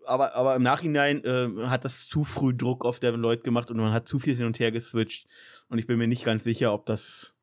aber, 0.06 0.36
aber 0.36 0.56
im 0.56 0.64
Nachhinein 0.64 1.24
äh, 1.24 1.68
hat 1.68 1.84
das 1.84 2.08
zu 2.08 2.24
früh 2.24 2.56
Druck 2.56 2.86
auf 2.86 3.00
Devin 3.00 3.22
Lloyd 3.22 3.44
gemacht 3.44 3.70
und 3.70 3.78
man 3.78 3.94
hat 3.94 4.08
zu 4.08 4.18
viel 4.20 4.36
hin 4.36 4.46
und 4.46 4.60
her 4.60 4.72
geswitcht. 4.72 5.28
Und 5.68 5.78
ich 5.78 5.88
bin 5.88 5.98
mir 5.98 6.08
nicht 6.08 6.26
ganz 6.26 6.44
sicher, 6.44 6.74
ob 6.74 6.86
das 6.86 7.36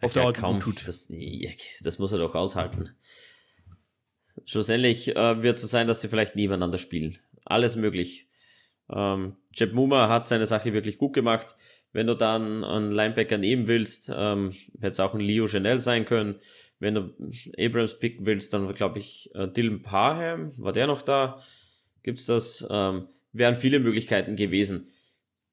auf 0.00 0.12
Dauer 0.12 0.32
kaum 0.32 0.60
tut. 0.60 0.86
Das, 0.86 1.12
das 1.80 1.98
muss 1.98 2.12
er 2.12 2.18
doch 2.18 2.34
aushalten. 2.34 2.90
Schlussendlich 4.44 5.14
äh, 5.14 5.42
wird 5.42 5.56
es 5.56 5.62
so 5.62 5.68
sein, 5.68 5.86
dass 5.86 6.00
sie 6.00 6.08
vielleicht 6.08 6.34
nie 6.34 6.48
miteinander 6.48 6.78
spielen. 6.78 7.18
Alles 7.44 7.76
möglich. 7.76 8.28
Ähm, 8.90 9.36
Jeb 9.52 9.74
Muma 9.74 10.08
hat 10.08 10.26
seine 10.26 10.46
Sache 10.46 10.72
wirklich 10.72 10.98
gut 10.98 11.12
gemacht. 11.12 11.54
Wenn 11.92 12.06
du 12.06 12.14
dann 12.14 12.64
einen 12.64 12.90
Linebacker 12.90 13.38
nehmen 13.38 13.66
willst, 13.66 14.10
ähm, 14.14 14.52
hätte 14.80 14.92
es 14.92 15.00
auch 15.00 15.14
ein 15.14 15.20
Leo 15.20 15.46
Chanel 15.46 15.78
sein 15.80 16.04
können. 16.04 16.36
Wenn 16.78 16.94
du 16.94 17.14
Abrams 17.58 17.98
picken 17.98 18.26
willst, 18.26 18.54
dann 18.54 18.72
glaube 18.74 18.98
ich 18.98 19.30
äh, 19.34 19.46
Dylan 19.46 19.82
Parham, 19.82 20.52
war 20.56 20.72
der 20.72 20.86
noch 20.86 21.02
da? 21.02 21.38
Gibt's 22.02 22.26
das? 22.26 22.66
Ähm, 22.70 23.08
wären 23.32 23.56
viele 23.56 23.78
Möglichkeiten 23.78 24.36
gewesen. 24.36 24.88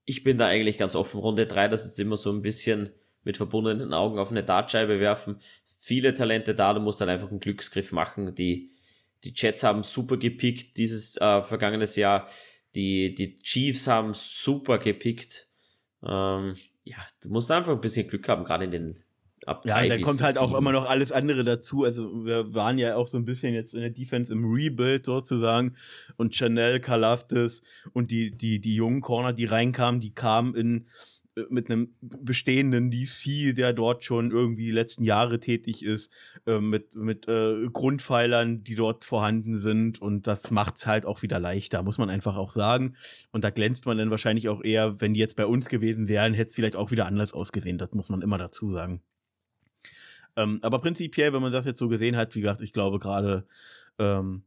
ich 0.05 0.23
bin 0.23 0.39
da 0.39 0.47
eigentlich 0.47 0.79
ganz 0.79 0.95
offen. 0.95 1.19
Runde 1.19 1.45
3, 1.45 1.67
das 1.67 1.85
ist 1.85 1.99
immer 1.99 2.17
so 2.17 2.31
ein 2.31 2.41
bisschen 2.41 2.89
mit 3.23 3.37
verbundenen 3.37 3.93
Augen 3.93 4.17
auf 4.17 4.31
eine 4.31 4.43
Dartscheibe 4.43 4.99
werfen. 4.99 5.39
Viele 5.79 6.15
Talente 6.15 6.55
da, 6.55 6.73
du 6.73 6.79
musst 6.79 6.99
dann 6.99 7.09
einfach 7.09 7.29
einen 7.29 7.39
Glücksgriff 7.39 7.91
machen. 7.91 8.33
Die, 8.33 8.71
die 9.23 9.33
Jets 9.35 9.63
haben 9.63 9.83
super 9.83 10.17
gepickt 10.17 10.77
dieses 10.77 11.15
äh, 11.17 11.43
vergangenes 11.43 11.95
Jahr. 11.95 12.27
Die, 12.73 13.13
die 13.13 13.35
Chiefs 13.35 13.85
haben 13.85 14.13
super 14.15 14.79
gepickt. 14.79 15.49
Ähm, 16.04 16.56
ja, 16.84 16.97
du 17.22 17.30
musst 17.30 17.52
einfach 17.52 17.74
ein 17.74 17.82
bisschen 17.82 18.08
Glück 18.08 18.28
haben, 18.30 18.43
gerade 18.43 18.66
in 18.66 18.72
den 18.72 19.04
ab 19.45 19.66
Ja, 19.66 19.86
da 19.86 19.97
kommt 20.00 20.22
halt 20.22 20.38
auch 20.38 20.54
immer 20.54 20.72
noch 20.72 20.89
alles 20.89 21.12
andere 21.12 21.43
dazu. 21.43 21.84
Also 21.84 22.26
wir 22.26 22.54
waren 22.54 22.78
ja 22.78 22.95
auch 22.95 23.08
so 23.08 23.18
ein 23.18 23.26
bisschen 23.26 23.54
jetzt 23.54 23.74
in 23.74 23.82
der 23.82 23.89
Defense 23.89 24.32
im 24.32 24.45
Rebuild 24.45 25.06
sozusagen 25.06 25.76
und 26.18 26.36
Chanel, 26.36 26.80
Kalaftis 26.80 27.62
und 27.93 28.12
die, 28.12 28.32
die, 28.32 28.60
die 28.60 28.76
jungen 28.76 29.02
Corner, 29.02 29.34
die 29.34 29.45
reinkamen, 29.45 30.02
die 30.02 30.14
kamen 30.14 30.56
in 30.56 30.88
mit 31.49 31.69
einem 31.69 31.95
bestehenden 31.99 32.91
DC, 32.91 33.55
der 33.55 33.73
dort 33.73 34.03
schon 34.03 34.31
irgendwie 34.31 34.65
die 34.65 34.71
letzten 34.71 35.03
Jahre 35.03 35.39
tätig 35.39 35.83
ist, 35.83 36.11
äh, 36.45 36.59
mit, 36.59 36.95
mit 36.95 37.27
äh, 37.27 37.67
Grundpfeilern, 37.71 38.63
die 38.63 38.75
dort 38.75 39.05
vorhanden 39.05 39.59
sind. 39.59 40.01
Und 40.01 40.27
das 40.27 40.51
macht 40.51 40.77
es 40.77 40.87
halt 40.87 41.05
auch 41.05 41.21
wieder 41.21 41.39
leichter, 41.39 41.83
muss 41.83 41.97
man 41.97 42.09
einfach 42.09 42.37
auch 42.37 42.51
sagen. 42.51 42.95
Und 43.31 43.43
da 43.43 43.49
glänzt 43.49 43.85
man 43.85 43.97
dann 43.97 44.11
wahrscheinlich 44.11 44.49
auch 44.49 44.63
eher, 44.63 44.99
wenn 45.01 45.13
die 45.13 45.19
jetzt 45.19 45.35
bei 45.35 45.45
uns 45.45 45.69
gewesen 45.69 46.07
wären, 46.07 46.33
hätte 46.33 46.49
es 46.49 46.55
vielleicht 46.55 46.75
auch 46.75 46.91
wieder 46.91 47.05
anders 47.05 47.33
ausgesehen. 47.33 47.77
Das 47.77 47.93
muss 47.93 48.09
man 48.09 48.21
immer 48.21 48.37
dazu 48.37 48.71
sagen. 48.71 49.01
Ähm, 50.35 50.59
aber 50.61 50.79
prinzipiell, 50.79 51.33
wenn 51.33 51.41
man 51.41 51.51
das 51.51 51.65
jetzt 51.65 51.79
so 51.79 51.89
gesehen 51.89 52.15
hat, 52.15 52.35
wie 52.35 52.41
gesagt, 52.41 52.61
ich 52.61 52.73
glaube 52.73 52.99
gerade 52.99 53.45
ähm, 53.97 54.43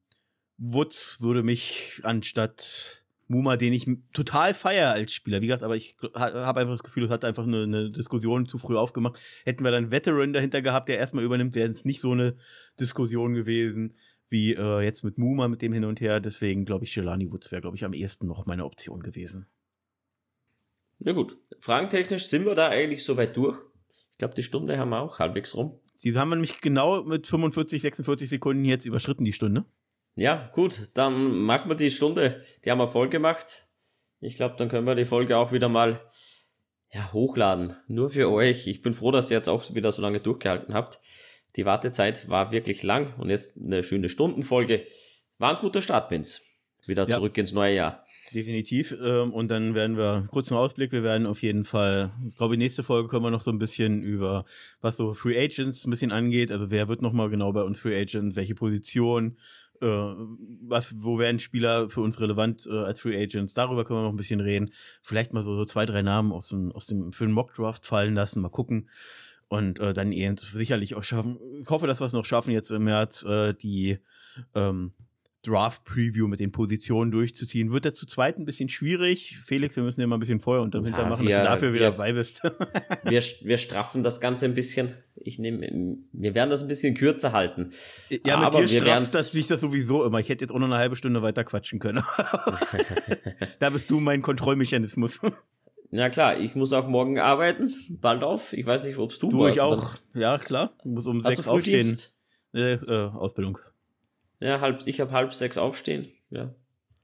Woods 0.59 1.20
würde 1.20 1.43
mich 1.43 2.01
anstatt 2.03 3.02
Muma, 3.33 3.57
den 3.57 3.72
ich 3.72 3.89
total 4.12 4.55
feiere 4.55 4.93
als 4.93 5.12
Spieler, 5.12 5.41
wie 5.41 5.47
gesagt, 5.47 5.62
aber 5.62 5.74
ich 5.74 5.97
habe 6.14 6.61
einfach 6.61 6.74
das 6.74 6.83
Gefühl, 6.83 7.05
es 7.05 7.11
hat 7.11 7.24
einfach 7.24 7.45
eine, 7.45 7.62
eine, 7.62 7.91
Diskussion 7.91 8.47
zu 8.47 8.59
früh 8.59 8.76
aufgemacht. 8.76 9.18
Hätten 9.45 9.64
wir 9.64 9.70
dann 9.70 9.91
Veteran 9.91 10.33
dahinter 10.33 10.62
gehabt, 10.62 10.89
der 10.89 10.99
erstmal 10.99 11.24
übernimmt, 11.24 11.55
wäre 11.55 11.70
es 11.70 11.85
nicht 11.85 12.01
so 12.01 12.12
eine 12.12 12.37
Diskussion 12.78 13.35
gewesen 13.35 13.95
wie 14.28 14.55
äh, 14.55 14.80
jetzt 14.80 15.05
mit 15.05 15.18
Muma 15.18 15.47
mit 15.47 15.62
dem 15.62 15.72
hin 15.72 15.85
und 15.85 16.01
her. 16.01 16.18
Deswegen 16.18 16.64
glaube 16.64 16.85
ich, 16.85 16.95
Jelani 16.97 17.30
Woods 17.30 17.53
wäre, 17.53 17.61
glaube 17.61 17.76
ich, 17.76 17.85
am 17.85 17.93
ehesten 17.93 18.26
noch 18.26 18.47
meine 18.47 18.64
Option 18.64 19.03
gewesen. 19.03 19.47
Na 20.99 21.12
gut, 21.12 21.37
fragentechnisch 21.59 22.26
sind 22.28 22.47
wir 22.47 22.55
da 22.55 22.68
eigentlich 22.68 23.05
soweit 23.05 23.37
durch. 23.37 23.59
Ich 24.12 24.18
glaube, 24.18 24.35
die 24.35 24.43
Stunde 24.43 24.78
haben 24.78 24.91
wir 24.91 25.01
auch 25.01 25.18
halbwegs 25.18 25.55
rum. 25.55 25.78
Sie 25.95 26.16
haben 26.16 26.30
nämlich 26.30 26.61
genau 26.61 27.03
mit 27.03 27.26
45, 27.26 27.83
46 27.83 28.30
Sekunden 28.30 28.64
jetzt 28.64 28.87
überschritten, 28.87 29.24
die 29.24 29.33
Stunde. 29.33 29.64
Ja, 30.15 30.51
gut, 30.53 30.91
dann 30.95 31.39
machen 31.39 31.71
wir 31.71 31.75
die 31.75 31.91
Stunde. 31.91 32.43
Die 32.65 32.71
haben 32.71 32.79
wir 32.79 32.89
voll 32.89 33.09
gemacht. 33.09 33.67
Ich 34.21 34.37
glaube, 34.37 34.57
dann 34.59 34.69
können 34.69 34.87
wir 34.87 34.95
die 34.95 35.05
Folge 35.05 35.37
auch 35.37 35.53
wieder 35.53 35.69
mal 35.69 36.01
ja, 36.93 37.13
hochladen. 37.13 37.75
Nur 37.89 38.11
für 38.11 38.31
euch. 38.31 38.67
Ich 38.67 38.83
bin 38.83 38.93
froh, 38.93 39.11
dass 39.11 39.31
ihr 39.31 39.39
jetzt 39.39 39.49
auch 39.49 39.75
wieder 39.75 39.91
so 39.93 40.03
lange 40.03 40.21
durchgehalten 40.21 40.75
habt. 40.75 41.01
Die 41.57 41.65
Wartezeit 41.65 42.29
war 42.29 42.53
wirklich 42.53 42.83
lang 42.83 43.15
und 43.19 43.31
jetzt 43.31 43.57
eine 43.57 43.83
schöne 43.83 44.09
Stundenfolge. 44.09 44.87
War 45.39 45.57
ein 45.57 45.61
guter 45.61 45.83
Start, 45.83 46.11
Vince. 46.11 46.43
Wieder 46.87 47.09
ja. 47.09 47.17
zurück 47.17 47.37
ins 47.39 47.53
neue 47.53 47.75
Jahr. 47.75 48.05
Definitiv. 48.33 48.97
Ähm, 49.03 49.33
und 49.33 49.51
dann 49.51 49.75
werden 49.75 49.97
wir, 49.97 50.27
kurzen 50.31 50.57
Ausblick, 50.57 50.93
wir 50.93 51.03
werden 51.03 51.27
auf 51.27 51.43
jeden 51.43 51.65
Fall, 51.65 52.13
ich 52.29 52.37
glaube, 52.37 52.57
nächste 52.57 52.83
Folge 52.83 53.09
können 53.09 53.25
wir 53.25 53.31
noch 53.31 53.43
so 53.43 53.51
ein 53.51 53.59
bisschen 53.59 54.03
über, 54.03 54.45
was 54.81 54.97
so 54.97 55.15
Free 55.15 55.39
Agents 55.39 55.85
ein 55.87 55.91
bisschen 55.91 56.13
angeht. 56.13 56.51
Also 56.51 56.71
wer 56.71 56.89
wird 56.89 57.03
nochmal 57.03 57.29
genau 57.29 57.53
bei 57.53 57.63
uns 57.63 57.81
Free 57.81 57.99
Agents, 58.01 58.37
welche 58.37 58.55
Position, 58.55 59.37
äh, 59.83 60.14
was, 60.62 60.95
wo 60.99 61.18
werden 61.18 61.39
Spieler 61.39 61.89
für 61.89 62.01
uns 62.01 62.20
relevant 62.20 62.66
äh, 62.66 62.78
als 62.78 63.01
Free 63.01 63.20
Agents? 63.20 63.55
Darüber 63.55 63.85
können 63.85 63.99
wir 63.99 64.05
noch 64.05 64.12
ein 64.12 64.16
bisschen 64.16 64.41
reden. 64.41 64.70
Vielleicht 65.03 65.33
mal 65.33 65.43
so, 65.43 65.55
so 65.55 65.64
zwei, 65.64 65.85
drei 65.87 66.03
Namen 66.03 66.33
aus 66.33 66.49
dem, 66.49 66.72
aus 66.72 66.87
dem, 66.87 67.12
für 67.12 67.26
den 67.26 67.33
Mock 67.33 67.55
Draft 67.55 67.85
fallen 67.85 68.14
lassen, 68.14 68.41
mal 68.41 68.49
gucken. 68.49 68.89
Und 69.49 69.80
äh, 69.80 69.93
dann 69.93 70.12
eben 70.12 70.37
sicherlich 70.39 70.95
auch 70.95 71.05
schaffen. 71.05 71.39
Ich 71.61 71.68
hoffe, 71.68 71.87
dass 71.87 72.01
wir 72.01 72.07
es 72.07 72.14
noch 72.14 72.24
schaffen, 72.24 72.53
jetzt 72.53 72.70
im 72.70 72.85
März 72.85 73.22
äh, 73.24 73.53
die 73.53 73.99
ähm, 74.55 74.93
Draft-Preview 75.43 76.28
mit 76.28 76.41
den 76.41 76.53
Positionen 76.53 77.11
durchzuziehen. 77.11 77.72
Wird 77.72 77.85
der 77.85 77.93
zu 77.93 78.07
zweit 78.07 78.39
ein 78.39 78.45
bisschen 78.45 78.68
schwierig. 78.68 79.41
Felix, 79.45 79.74
wir 79.76 79.83
müssen 79.83 80.01
ja 80.01 80.07
mal 80.07 80.16
ein 80.16 80.20
bisschen 80.20 80.41
vorher 80.41 80.62
und 80.62 80.74
dann 80.74 80.85
ja, 80.85 81.07
machen, 81.07 81.26
wir, 81.26 81.37
dass 81.37 81.45
du 81.45 81.51
dafür 81.51 81.74
wieder 81.74 81.91
dabei 81.91 82.12
bist. 82.12 82.43
wir, 83.05 83.22
wir 83.43 83.59
straffen 83.59 84.03
das 84.03 84.20
Ganze 84.20 84.47
ein 84.47 84.55
bisschen. 84.55 84.95
Ich 85.25 85.39
nehme, 85.39 85.99
wir 86.12 86.35
werden 86.35 86.51
das 86.51 86.62
ein 86.62 86.68
bisschen 86.68 86.95
kürzer 86.95 87.33
halten. 87.33 87.73
Ja, 88.09 88.37
mit 88.37 88.47
Aber 88.47 88.61
dir 88.61 88.68
strafft 88.81 89.14
das 89.14 89.33
sich 89.33 89.47
das 89.47 89.61
sowieso 89.61 90.05
immer. 90.05 90.20
Ich 90.20 90.29
hätte 90.29 90.45
jetzt 90.45 90.53
auch 90.53 90.59
noch 90.59 90.66
eine 90.66 90.79
halbe 90.79 90.97
Stunde 90.97 91.23
weiter 91.23 91.45
quatschen 91.45 91.79
können. 91.79 92.03
da 93.61 93.70
bist 93.70 93.91
du 93.91 94.01
mein 94.01 94.23
Kontrollmechanismus. 94.23 95.20
Ja 95.95 96.09
klar, 96.09 96.39
ich 96.39 96.55
muss 96.55 96.73
auch 96.73 96.89
morgen 96.89 97.18
arbeiten, 97.18 97.75
bald 97.91 98.25
auf. 98.25 98.55
Ich 98.55 98.64
weiß 98.64 98.87
nicht, 98.87 98.97
ob 98.97 99.11
es 99.11 99.18
du 99.18 99.29
Du, 99.29 99.47
ich 99.47 99.61
auch. 99.61 99.97
Ja, 100.14 100.39
klar. 100.39 100.73
Ich 100.79 100.87
muss 100.87 101.05
um 101.05 101.23
Hast 101.23 101.37
sechs 101.37 101.47
aufstehen. 101.47 101.99
Äh, 102.55 102.77
äh, 102.77 103.11
Ausbildung. 103.11 103.59
Ja, 104.41 104.61
halb, 104.62 104.81
ich 104.87 105.03
habe 105.03 105.12
halb 105.12 105.35
sechs 105.35 105.59
aufstehen. 105.59 106.09
Ja. 106.31 106.55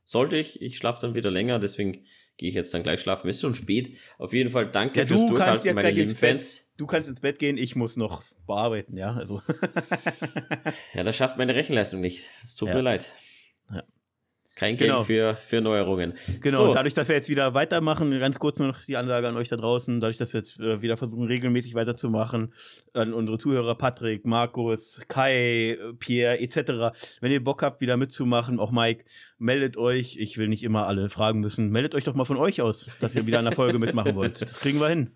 Sollte 0.05 0.37
ich. 0.37 0.63
Ich 0.63 0.79
schlafe 0.79 1.03
dann 1.03 1.15
wieder 1.15 1.31
länger, 1.31 1.59
deswegen 1.59 2.07
gehe 2.39 2.49
ich 2.49 2.55
jetzt 2.55 2.73
dann 2.73 2.83
gleich 2.83 3.01
schlafen. 3.01 3.29
Ist 3.29 3.41
schon 3.43 3.55
spät. 3.55 3.99
Auf 4.17 4.33
jeden 4.33 4.51
Fall 4.51 4.71
danke 4.71 5.01
ja, 5.01 5.07
fürs 5.07 5.27
Durchhalten, 5.27 5.75
meine 5.75 5.91
lieben 5.91 6.17
Fans. 6.17 6.73
Du 6.79 6.87
kannst 6.87 7.09
ins 7.09 7.21
Bett 7.21 7.39
gehen, 7.39 7.59
ich 7.59 7.77
muss 7.77 7.97
noch 7.97 8.23
bearbeiten, 8.47 8.97
ja. 8.97 9.13
Also. 9.13 9.43
ja, 10.95 11.03
das 11.03 11.17
schafft 11.17 11.37
meine 11.37 11.55
Rechenleistung 11.55 12.01
nicht. 12.01 12.25
Es 12.43 12.55
tut 12.55 12.69
ja. 12.69 12.75
mir 12.77 12.81
leid. 12.81 13.13
Kein 14.59 14.77
Geld 14.77 14.91
genau. 14.91 15.05
für, 15.05 15.37
für 15.37 15.61
Neuerungen. 15.61 16.15
Genau, 16.41 16.57
so. 16.57 16.75
dadurch, 16.75 16.93
dass 16.93 17.07
wir 17.07 17.15
jetzt 17.15 17.29
wieder 17.29 17.55
weitermachen, 17.55 18.11
ganz 18.19 18.41
kurz 18.41 18.59
noch 18.59 18.83
die 18.83 18.97
Ansage 18.97 19.29
an 19.29 19.37
euch 19.37 19.49
da 19.49 19.57
draußen, 19.57 20.01
dadurch, 20.01 20.17
dass 20.17 20.33
wir 20.33 20.41
jetzt 20.41 20.59
äh, 20.59 20.83
wieder 20.83 20.97
versuchen, 20.97 21.29
regelmäßig 21.29 21.77
weiterzumachen, 21.77 22.53
an 22.93 23.15
unsere 23.15 23.39
Zuhörer 23.39 23.77
Patrick, 23.77 24.27
Markus, 24.27 25.01
Kai, 25.07 25.79
Pierre 26.01 26.41
etc., 26.41 26.99
wenn 27.21 27.31
ihr 27.31 27.45
Bock 27.45 27.63
habt, 27.63 27.81
wieder 27.81 27.97
mitzumachen, 27.97 28.59
auch 28.59 28.73
Mike, 28.73 29.05
meldet 29.39 29.77
euch. 29.77 30.17
Ich 30.19 30.39
will 30.39 30.49
nicht 30.49 30.65
immer 30.65 30.89
alle 30.89 31.09
fragen 31.09 31.39
müssen. 31.39 31.71
Meldet 31.71 31.95
euch 31.95 32.03
doch 32.03 32.15
mal 32.15 32.25
von 32.25 32.37
euch 32.37 32.61
aus, 32.61 32.87
dass 33.01 33.15
ihr 33.15 33.27
wieder 33.27 33.39
an 33.39 33.45
der 33.45 33.55
Folge 33.55 33.79
mitmachen 33.79 34.17
wollt. 34.17 34.43
Das 34.43 34.59
kriegen 34.59 34.81
wir 34.81 34.89
hin. 34.89 35.13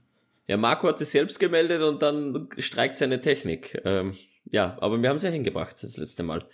Ja, 0.47 0.57
Marco 0.57 0.87
hat 0.87 0.99
sich 0.99 1.09
selbst 1.09 1.41
gemeldet 1.41 1.83
und 1.83 2.01
dann 2.01 2.49
streikt 2.59 2.97
seine 2.97 3.21
Technik. 3.21 3.81
Ähm, 3.85 4.15
ja, 4.45 4.77
aber 4.81 5.03
wir 5.03 5.09
haben 5.09 5.17
es 5.17 5.25
ja 5.25 5.31
hingebracht 5.31 5.83
das 5.83 5.97
letzte 5.97 6.23
Mal. 6.23 6.47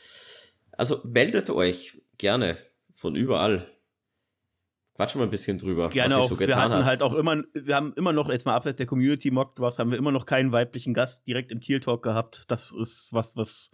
Also 0.73 1.03
meldet 1.05 1.51
euch 1.51 2.01
gerne 2.17 2.57
von 2.99 3.15
überall. 3.15 3.67
Quatschen 4.95 5.21
wir 5.21 5.27
ein 5.27 5.31
bisschen 5.31 5.59
drüber. 5.59 5.89
Gerne 5.91 6.17
was 6.17 6.21
auch. 6.23 6.29
So 6.31 6.41
wir 6.41 6.57
hatten 6.57 6.75
hat. 6.75 6.85
halt 6.85 7.03
auch 7.03 7.15
immer, 7.15 7.45
wir 7.55 7.77
haben 7.77 7.93
immer 7.95 8.13
noch, 8.13 8.29
jetzt 8.29 8.45
mal 8.45 8.57
abseits 8.57 8.79
der 8.79 8.87
Community 8.87 9.31
Mock 9.31 9.55
Drafts, 9.55 9.79
haben 9.79 9.93
wir 9.93 9.99
immer 9.99 10.11
noch 10.11 10.27
keinen 10.27 10.51
weiblichen 10.51 10.95
Gast 10.95 11.25
direkt 11.25 11.53
im 11.53 11.61
Teal 11.61 11.79
Talk 11.79 12.03
gehabt. 12.03 12.45
Das 12.49 12.73
ist 12.73 13.13
was, 13.13 13.37
was 13.37 13.71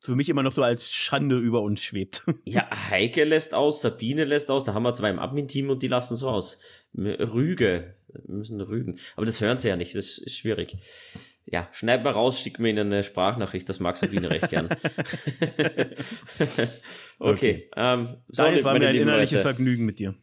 für 0.00 0.16
mich 0.16 0.30
immer 0.30 0.42
noch 0.42 0.52
so 0.52 0.62
als 0.62 0.90
Schande 0.90 1.38
über 1.38 1.60
uns 1.60 1.82
schwebt. 1.82 2.24
Ja, 2.46 2.68
Heike 2.88 3.24
lässt 3.24 3.54
aus, 3.54 3.82
Sabine 3.82 4.24
lässt 4.24 4.50
aus, 4.50 4.64
da 4.64 4.72
haben 4.72 4.82
wir 4.82 4.94
zwei 4.94 5.10
im 5.10 5.18
Admin-Team 5.18 5.68
und 5.68 5.82
die 5.82 5.88
lassen 5.88 6.16
so 6.16 6.30
aus. 6.30 6.58
Rüge, 6.94 7.94
wir 8.08 8.34
müssen 8.34 8.60
rügen. 8.62 8.98
Aber 9.16 9.26
das 9.26 9.42
hören 9.42 9.58
sie 9.58 9.68
ja 9.68 9.76
nicht, 9.76 9.94
das 9.94 10.16
ist 10.16 10.36
schwierig. 10.38 10.78
Ja, 11.44 11.68
schneid 11.72 12.04
mal 12.04 12.10
raus, 12.10 12.38
schick 12.38 12.58
mir 12.58 12.70
in 12.70 12.78
eine 12.78 13.02
Sprachnachricht, 13.02 13.68
das 13.68 13.80
mag 13.80 13.96
Sabine 13.96 14.30
recht 14.30 14.48
gern. 14.48 14.68
okay. 16.38 16.68
okay. 17.18 17.70
Ähm, 17.76 18.16
so, 18.28 18.44
Daniel, 18.44 18.64
war 18.64 18.78
mir 18.78 18.88
ein 18.88 18.94
innerliches 18.94 19.32
Leute. 19.32 19.42
Vergnügen 19.42 19.84
mit 19.84 19.98
dir. 19.98 20.14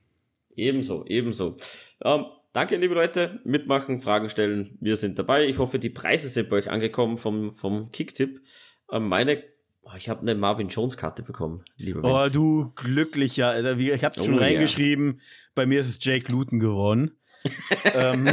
Ebenso, 0.56 1.06
ebenso. 1.06 1.58
Ähm, 2.04 2.26
danke, 2.54 2.78
liebe 2.78 2.96
Leute. 2.96 3.42
Mitmachen, 3.44 4.00
Fragen 4.00 4.30
stellen. 4.30 4.78
Wir 4.80 4.98
sind 4.98 5.20
dabei. 5.20 5.46
Ich 5.46 5.58
hoffe, 5.58 5.78
die 5.78 5.90
Preise 5.90 6.30
sind 6.30 6.50
bei 6.50 6.58
euch 6.58 6.70
angekommen 6.70 7.18
vom, 7.18 7.54
vom 7.54 7.92
Kicktipp. 7.92 8.42
Ähm, 8.92 9.08
meine 9.08 9.44
Oh, 9.92 9.96
ich 9.98 10.08
habe 10.08 10.22
eine 10.22 10.36
Marvin 10.36 10.68
Jones 10.68 10.98
Karte 10.98 11.24
bekommen, 11.24 11.64
liebe 11.78 12.02
Oh, 12.04 12.18
Mensch. 12.18 12.34
du 12.34 12.72
glücklicher. 12.76 13.58
Ich 13.80 14.04
habe 14.04 14.20
es 14.20 14.24
schon 14.24 14.36
oh, 14.36 14.38
reingeschrieben. 14.38 15.16
Ja. 15.18 15.24
Bei 15.56 15.66
mir 15.66 15.80
ist 15.80 15.90
es 15.90 16.04
Jake 16.04 16.32
Luton 16.32 16.60
geworden. 16.60 17.18
Ähm, 17.94 18.28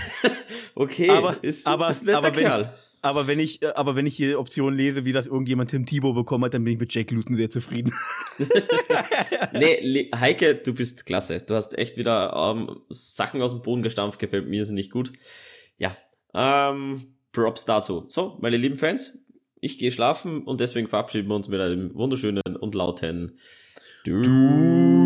okay, 0.74 1.10
aber, 1.10 1.42
ist, 1.42 1.66
aber, 1.66 1.88
ist 1.90 2.04
netter 2.04 2.18
aber 2.18 2.36
wenn, 2.36 2.44
Kerl. 2.44 2.74
Aber 3.02 3.26
wenn 3.26 3.40
ich, 3.40 3.62
äh, 3.62 3.72
aber 3.74 3.96
wenn 3.96 4.06
ich 4.06 4.16
hier 4.16 4.38
Optionen 4.38 4.76
lese, 4.76 5.04
wie 5.04 5.12
das 5.12 5.26
irgendjemand 5.26 5.70
Tim 5.70 5.86
Thibault 5.86 6.14
bekommen 6.14 6.44
hat, 6.44 6.54
dann 6.54 6.64
bin 6.64 6.74
ich 6.74 6.80
mit 6.80 6.94
Jake 6.94 7.14
Luton 7.14 7.34
sehr 7.34 7.50
zufrieden. 7.50 7.92
nee, 9.52 10.10
Heike, 10.14 10.54
du 10.54 10.72
bist 10.72 11.04
klasse. 11.04 11.38
Du 11.40 11.54
hast 11.54 11.76
echt 11.76 11.96
wieder 11.96 12.32
ähm, 12.34 12.80
Sachen 12.88 13.42
aus 13.42 13.52
dem 13.52 13.62
Boden 13.62 13.82
gestampft, 13.82 14.18
gefällt 14.18 14.48
mir, 14.48 14.64
sind 14.64 14.76
nicht 14.76 14.92
gut. 14.92 15.12
Ja, 15.78 15.96
ähm, 16.32 17.14
Props 17.32 17.64
dazu. 17.64 18.04
So, 18.08 18.38
meine 18.40 18.56
lieben 18.56 18.76
Fans, 18.76 19.18
ich 19.60 19.78
gehe 19.78 19.90
schlafen 19.90 20.44
und 20.44 20.60
deswegen 20.60 20.86
verabschieden 20.86 21.28
wir 21.28 21.34
uns 21.34 21.48
mit 21.48 21.60
einem 21.60 21.94
wunderschönen 21.94 22.42
und 22.60 22.74
lauten 22.74 23.36
Du. 24.04 24.22
du. 24.22 25.01